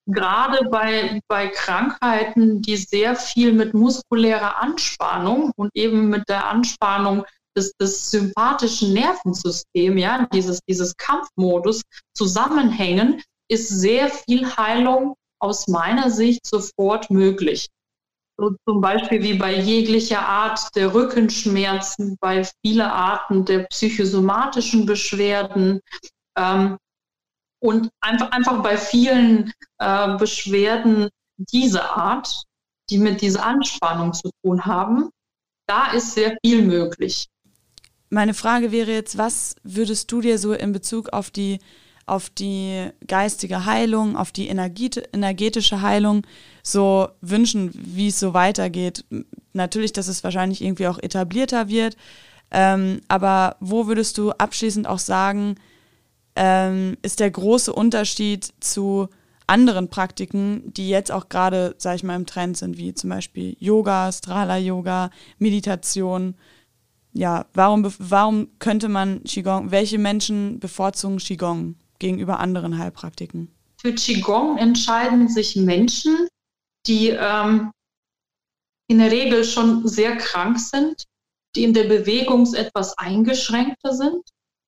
gerade 0.06 0.70
bei, 0.70 1.20
bei 1.28 1.47
Krankheiten, 1.47 2.62
die 2.62 2.78
sehr 2.78 3.16
viel 3.16 3.54
mit 3.54 3.74
muskulärer 3.74 4.62
Anspannung 4.62 5.52
und 5.56 5.72
eben 5.74 6.10
mit 6.10 6.30
der 6.30 6.47
Anspannung 6.47 7.26
des, 7.58 7.74
des 7.82 8.12
sympathischen 8.12 8.93
Nervensystems, 8.93 9.99
ja, 10.02 10.28
dieses, 10.32 10.60
dieses 10.70 10.95
Kampfmodus 10.95 11.82
zusammenhängen, 12.16 13.22
ist 13.49 13.68
sehr 13.68 14.10
viel 14.10 14.56
Heilung 14.56 15.16
aus 15.39 15.68
meiner 15.68 16.10
Sicht 16.10 16.45
sofort 16.45 17.10
möglich. 17.10 17.68
So 18.42 18.56
zum 18.68 18.82
Beispiel 18.82 19.22
wie 19.22 19.36
bei 19.36 19.56
jeglicher 19.56 20.28
Art 20.28 20.76
der 20.76 20.96
Rückenschmerzen, 20.96 22.18
bei 22.20 22.44
vielen 22.66 22.82
Arten 22.82 23.46
der 23.46 23.66
psychosomatischen 23.66 24.88
Beschwerden. 24.88 25.80
Ähm, 26.36 26.78
und 27.60 27.92
einfach, 28.00 28.32
einfach 28.32 28.64
bei 28.64 28.78
vielen 28.78 29.54
äh, 29.78 30.18
Beschwerden 30.18 31.10
dieser 31.38 31.96
Art, 31.96 32.46
die 32.89 32.98
mit 32.98 33.22
dieser 33.22 33.46
Anspannung 33.46 34.12
zu 34.14 34.32
tun 34.44 34.66
haben, 34.66 35.12
da 35.68 35.92
ist 35.92 36.16
sehr 36.16 36.36
viel 36.44 36.64
möglich. 36.64 37.28
Meine 38.10 38.34
Frage 38.34 38.72
wäre 38.72 38.92
jetzt, 38.92 39.20
was 39.20 39.56
würdest 39.62 40.12
du 40.12 40.20
dir 40.20 40.39
so 40.39 40.54
in 40.54 40.72
Bezug 40.72 41.10
auf 41.10 41.30
die, 41.30 41.60
auf 42.12 42.30
die 42.30 42.89
geistige 43.07 43.66
Heilung, 43.66 44.18
auf 44.18 44.34
die 44.34 44.49
energetische 44.49 45.82
Heilung 45.82 46.24
so 46.62 47.07
wünschen, 47.22 47.72
wie 47.74 48.09
es 48.09 48.20
so 48.20 48.34
weitergeht? 48.34 49.05
Natürlich, 49.53 49.93
dass 49.93 50.09
es 50.09 50.22
wahrscheinlich 50.22 50.62
irgendwie 50.62 50.88
auch 50.88 50.99
etablierter 50.99 51.70
wird, 51.70 51.95
ähm, 52.51 52.99
aber 53.07 53.55
wo 53.62 53.88
würdest 53.88 54.18
du 54.18 54.32
abschließend 54.32 54.88
auch 54.88 54.99
sagen, 54.99 55.55
ähm, 56.36 56.97
ist 57.01 57.22
der 57.22 57.32
große 57.32 57.72
Unterschied 57.72 58.53
zu 58.59 59.07
anderen 59.47 59.89
Praktiken, 59.89 60.74
die 60.74 60.89
jetzt 60.89 61.14
auch 61.14 61.30
gerade, 61.30 61.76
sag 61.78 61.95
ich 61.95 62.03
mal, 62.03 62.18
im 62.18 62.26
Trend 62.26 62.57
sind, 62.57 62.78
wie 62.78 62.93
zum 62.93 63.09
Beispiel 63.09 63.55
Yoga, 63.57 64.12
Strala-Yoga, 64.12 65.12
Meditation. 65.39 66.36
Ja, 67.14 67.45
warum, 67.53 67.89
warum 67.99 68.49
könnte 68.59 68.89
man 68.89 69.24
Qigong, 69.24 69.72
welche 69.72 69.97
Menschen 69.97 70.59
bevorzugen 70.59 71.18
Qigong 71.18 71.76
gegenüber 72.02 72.39
anderen 72.41 72.78
Heilpraktiken? 72.78 73.56
Für 73.80 73.95
Qigong 73.95 74.58
entscheiden 74.58 75.30
sich 75.30 75.56
Menschen, 75.56 76.28
die 76.86 77.10
ähm, 77.10 77.72
in 78.89 78.99
der 78.99 79.12
Regel 79.12 79.45
schon 79.45 79.88
sehr 79.88 80.18
krank 80.18 80.60
sind, 80.60 81.06
die 81.56 81.64
in 81.64 81.74
der 81.74 81.86
Bewegung 81.86 82.54
etwas 82.54 82.97
eingeschränkter 82.97 83.93
sind 83.93 84.22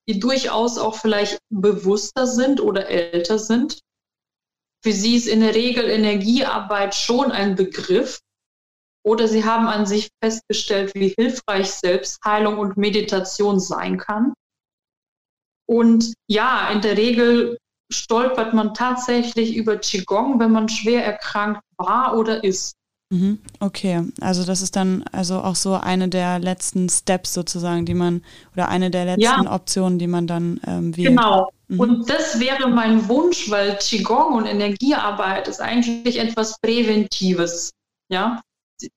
die 0.08 0.20
durchaus 0.20 0.78
auch 0.78 0.96
vielleicht 0.96 1.40
bewusster 1.50 2.28
sind 2.28 2.60
oder 2.60 2.88
älter 2.88 3.40
sind. 3.40 3.80
Für 4.84 4.92
sie 4.92 5.16
ist 5.16 5.28
in 5.28 5.40
der 5.40 5.56
Regel 5.56 5.90
Energiearbeit 5.90 6.94
schon 6.94 7.32
ein 7.32 7.56
Begriff 7.56 8.20
oder 9.06 9.28
sie 9.28 9.46
haben 9.46 9.68
an 9.68 9.86
sich 9.86 10.10
festgestellt, 10.22 10.94
wie 10.96 11.14
hilfreich 11.18 11.72
Selbstheilung 11.72 12.58
und 12.58 12.78
Meditation 12.78 13.60
sein 13.60 13.98
kann. 13.98 14.34
Und 15.74 16.14
ja, 16.28 16.70
in 16.70 16.82
der 16.82 16.98
Regel 16.98 17.58
stolpert 17.92 18.54
man 18.54 18.76
tatsächlich 18.76 19.56
über 19.56 19.78
Qigong, 19.78 20.40
wenn 20.40 20.52
man 20.52 20.70
schwer 20.70 21.04
erkrankt 21.04 21.62
war 21.78 22.16
oder 22.16 22.44
ist. 22.44 22.76
Mhm. 23.10 23.40
Okay, 23.60 24.04
also 24.22 24.46
das 24.46 24.62
ist 24.62 24.76
dann 24.76 25.04
also 25.12 25.40
auch 25.40 25.56
so 25.56 25.74
eine 25.74 26.10
der 26.10 26.38
letzten 26.38 26.90
Steps 26.90 27.34
sozusagen, 27.34 27.88
die 27.88 27.96
man 27.96 28.22
oder 28.54 28.70
eine 28.70 28.92
der 28.92 29.06
letzten 29.06 29.46
ja. 29.46 29.52
Optionen, 29.52 29.98
die 29.98 30.06
man 30.06 30.28
dann 30.28 30.62
ähm, 30.68 30.96
wählt. 30.96 31.10
Genau. 31.10 31.50
Mhm. 31.70 31.80
Und 31.80 32.10
das 32.10 32.40
wäre 32.40 32.70
mein 32.70 33.08
Wunsch, 33.10 33.50
weil 33.50 33.76
Qigong 33.78 34.36
und 34.36 34.46
Energiearbeit 34.46 35.48
ist 35.48 35.60
eigentlich 35.60 36.20
etwas 36.20 36.60
Präventives. 36.60 37.72
Ja, 38.10 38.42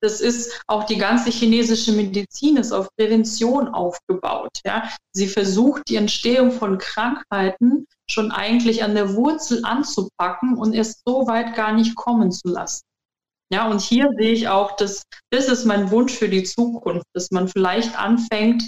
das 0.01 0.21
ist 0.21 0.63
auch 0.67 0.85
die 0.85 0.97
ganze 0.97 1.31
chinesische 1.31 1.93
Medizin 1.93 2.57
ist 2.57 2.73
auf 2.73 2.89
Prävention 2.97 3.69
aufgebaut. 3.69 4.61
Ja, 4.65 4.91
sie 5.13 5.27
versucht 5.27 5.83
die 5.89 5.97
Entstehung 5.97 6.53
von 6.53 6.79
Krankheiten 6.79 7.87
schon 8.11 8.31
eigentlich 8.31 8.85
an 8.85 8.95
der 8.95 9.15
Wurzel 9.15 9.65
anzupacken 9.65 10.57
und 10.57 10.75
es 10.75 11.03
so 11.05 11.27
weit 11.27 11.55
gar 11.55 11.73
nicht 11.73 11.95
kommen 11.97 12.31
zu 12.31 12.49
lassen. 12.49 12.83
Ja, 13.53 13.69
und 13.71 13.81
hier 13.81 14.11
sehe 14.19 14.33
ich 14.33 14.49
auch, 14.49 14.77
dass 14.77 15.03
das 15.31 15.49
ist 15.49 15.65
mein 15.65 15.91
Wunsch 15.91 16.13
für 16.13 16.29
die 16.29 16.43
Zukunft, 16.43 17.07
dass 17.15 17.31
man 17.31 17.49
vielleicht 17.49 17.97
anfängt, 17.97 18.67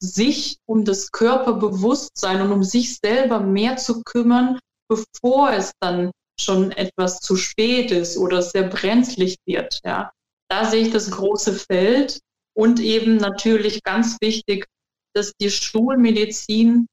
sich 0.00 0.58
um 0.66 0.84
das 0.84 1.10
Körperbewusstsein 1.12 2.42
und 2.42 2.52
um 2.52 2.62
sich 2.62 2.98
selber 2.98 3.40
mehr 3.40 3.76
zu 3.76 4.02
kümmern, 4.02 4.58
bevor 4.88 5.52
es 5.52 5.72
dann 5.80 6.10
schon 6.38 6.70
etwas 6.72 7.20
zu 7.20 7.36
spät 7.36 7.90
ist 7.90 8.18
oder 8.18 8.42
sehr 8.42 8.64
brenzlig 8.64 9.36
wird. 9.46 9.80
Ja, 9.84 10.12
da 10.48 10.64
sehe 10.64 10.82
ich 10.82 10.92
das 10.92 11.10
große 11.10 11.52
Feld 11.54 12.20
und 12.54 12.80
eben 12.80 13.16
natürlich 13.16 13.82
ganz 13.82 14.16
wichtig, 14.20 14.66
dass 15.14 15.32
die 15.40 15.50
Schulmedizin 15.50 16.86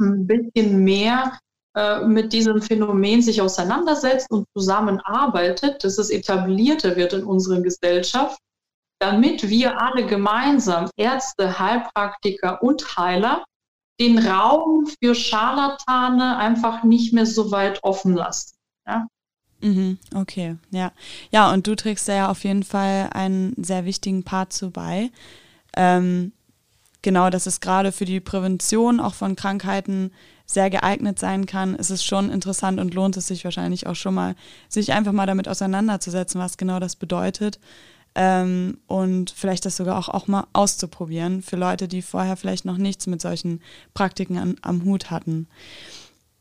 ein 0.00 0.26
bisschen 0.26 0.82
mehr 0.82 1.38
äh, 1.76 2.04
mit 2.04 2.32
diesem 2.32 2.60
Phänomen 2.60 3.22
sich 3.22 3.40
auseinandersetzt 3.40 4.30
und 4.30 4.46
zusammenarbeitet, 4.56 5.84
dass 5.84 5.98
es 5.98 6.10
etablierter 6.10 6.96
wird 6.96 7.12
in 7.12 7.24
unserer 7.24 7.60
Gesellschaft, 7.60 8.38
damit 9.00 9.48
wir 9.48 9.80
alle 9.80 10.06
gemeinsam, 10.06 10.90
Ärzte, 10.96 11.58
Heilpraktiker 11.58 12.62
und 12.62 12.96
Heiler, 12.96 13.44
den 14.00 14.18
Raum 14.18 14.86
für 14.86 15.14
Scharlatane 15.14 16.38
einfach 16.38 16.82
nicht 16.84 17.12
mehr 17.12 17.26
so 17.26 17.50
weit 17.50 17.84
offen 17.84 18.14
lassen. 18.14 18.56
Ja? 18.86 19.06
Mhm, 19.62 19.98
okay, 20.14 20.56
ja. 20.70 20.92
Ja, 21.30 21.52
und 21.52 21.66
du 21.66 21.74
trägst 21.74 22.08
da 22.08 22.14
ja 22.14 22.30
auf 22.30 22.44
jeden 22.44 22.62
Fall 22.62 23.10
einen 23.12 23.54
sehr 23.62 23.84
wichtigen 23.84 24.22
Part 24.22 24.52
zu 24.52 24.70
bei. 24.70 25.10
Ähm, 25.76 26.32
genau, 27.02 27.30
dass 27.30 27.46
es 27.46 27.60
gerade 27.60 27.92
für 27.92 28.06
die 28.06 28.20
Prävention 28.20 29.00
auch 29.00 29.14
von 29.14 29.36
Krankheiten 29.36 30.12
sehr 30.46 30.70
geeignet 30.70 31.18
sein 31.18 31.46
kann, 31.46 31.76
ist 31.76 31.90
es 31.90 32.02
schon 32.04 32.30
interessant 32.30 32.80
und 32.80 32.94
lohnt 32.94 33.16
es 33.16 33.28
sich 33.28 33.44
wahrscheinlich 33.44 33.86
auch 33.86 33.94
schon 33.94 34.14
mal, 34.14 34.34
sich 34.68 34.92
einfach 34.92 35.12
mal 35.12 35.26
damit 35.26 35.46
auseinanderzusetzen, 35.46 36.40
was 36.40 36.56
genau 36.56 36.80
das 36.80 36.96
bedeutet. 36.96 37.60
Ähm, 38.16 38.78
und 38.88 39.30
vielleicht 39.30 39.64
das 39.64 39.76
sogar 39.76 39.96
auch, 39.96 40.08
auch 40.08 40.26
mal 40.26 40.48
auszuprobieren 40.52 41.42
für 41.42 41.54
Leute, 41.54 41.86
die 41.86 42.02
vorher 42.02 42.36
vielleicht 42.36 42.64
noch 42.64 42.78
nichts 42.78 43.06
mit 43.06 43.20
solchen 43.20 43.62
Praktiken 43.94 44.38
an, 44.38 44.56
am 44.62 44.84
Hut 44.84 45.12
hatten. 45.12 45.46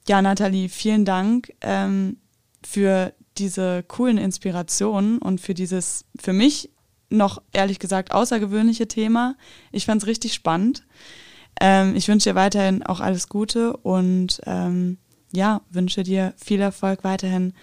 Ja, 0.08 0.24
Nathalie, 0.24 0.70
vielen 0.70 1.06
Dank 1.06 1.54
ähm, 1.62 2.18
für 2.66 3.14
diese 3.38 3.84
coolen 3.84 4.18
Inspirationen 4.18 5.20
und 5.20 5.40
für 5.42 5.54
dieses 5.54 6.06
für 6.20 6.34
mich 6.34 6.72
noch 7.10 7.42
ehrlich 7.54 7.80
gesagt 7.80 8.12
außergewöhnliche 8.12 8.88
Thema. 8.88 9.36
Ich 9.72 9.86
fand 9.86 10.02
es 10.02 10.08
richtig 10.08 10.34
spannend. 10.34 10.84
Ähm, 11.60 11.96
ich 11.96 12.08
wünsche 12.08 12.30
dir 12.30 12.36
weiterhin 12.36 12.84
auch 12.84 13.00
alles 13.00 13.30
Gute 13.30 13.76
und 13.78 14.42
ähm, 14.46 14.98
ja, 15.32 15.62
wünsche 15.70 16.04
dir 16.04 16.34
viel 16.38 16.62
Erfolg 16.62 17.04
weiterhin 17.04 17.54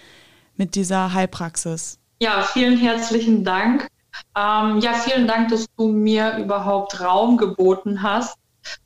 mit 0.55 0.75
dieser 0.75 1.13
Heilpraxis. 1.13 1.99
Ja, 2.19 2.41
vielen 2.41 2.77
herzlichen 2.77 3.43
Dank. 3.43 3.87
Ähm, 4.35 4.79
ja, 4.79 4.93
vielen 4.93 5.27
Dank, 5.27 5.49
dass 5.49 5.65
du 5.77 5.89
mir 5.89 6.37
überhaupt 6.37 6.99
Raum 6.99 7.37
geboten 7.37 8.01
hast, 8.01 8.35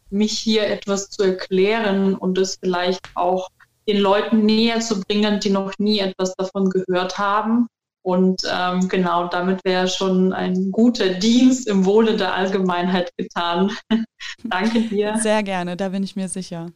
mich 0.10 0.38
hier 0.38 0.68
etwas 0.68 1.10
zu 1.10 1.24
erklären 1.24 2.16
und 2.16 2.38
es 2.38 2.58
vielleicht 2.62 3.02
auch 3.16 3.50
den 3.88 3.98
Leuten 3.98 4.46
näher 4.46 4.80
zu 4.80 5.02
bringen, 5.02 5.40
die 5.40 5.50
noch 5.50 5.74
nie 5.78 6.00
etwas 6.00 6.36
davon 6.36 6.70
gehört 6.70 7.18
haben. 7.18 7.68
Und 8.04 8.42
ähm, 8.52 8.88
genau, 8.90 9.28
damit 9.28 9.64
wäre 9.64 9.88
schon 9.88 10.34
ein 10.34 10.72
guter 10.72 11.10
Dienst 11.10 11.68
im 11.68 11.86
Wohle 11.86 12.18
der 12.18 12.34
Allgemeinheit 12.34 13.12
getan. 13.16 13.72
Danke 14.44 14.82
dir. 14.82 15.18
Sehr 15.18 15.44
gerne, 15.44 15.78
da 15.78 15.90
bin 15.90 16.04
ich 16.04 16.16
mir 16.16 16.28
sicher. 16.28 16.72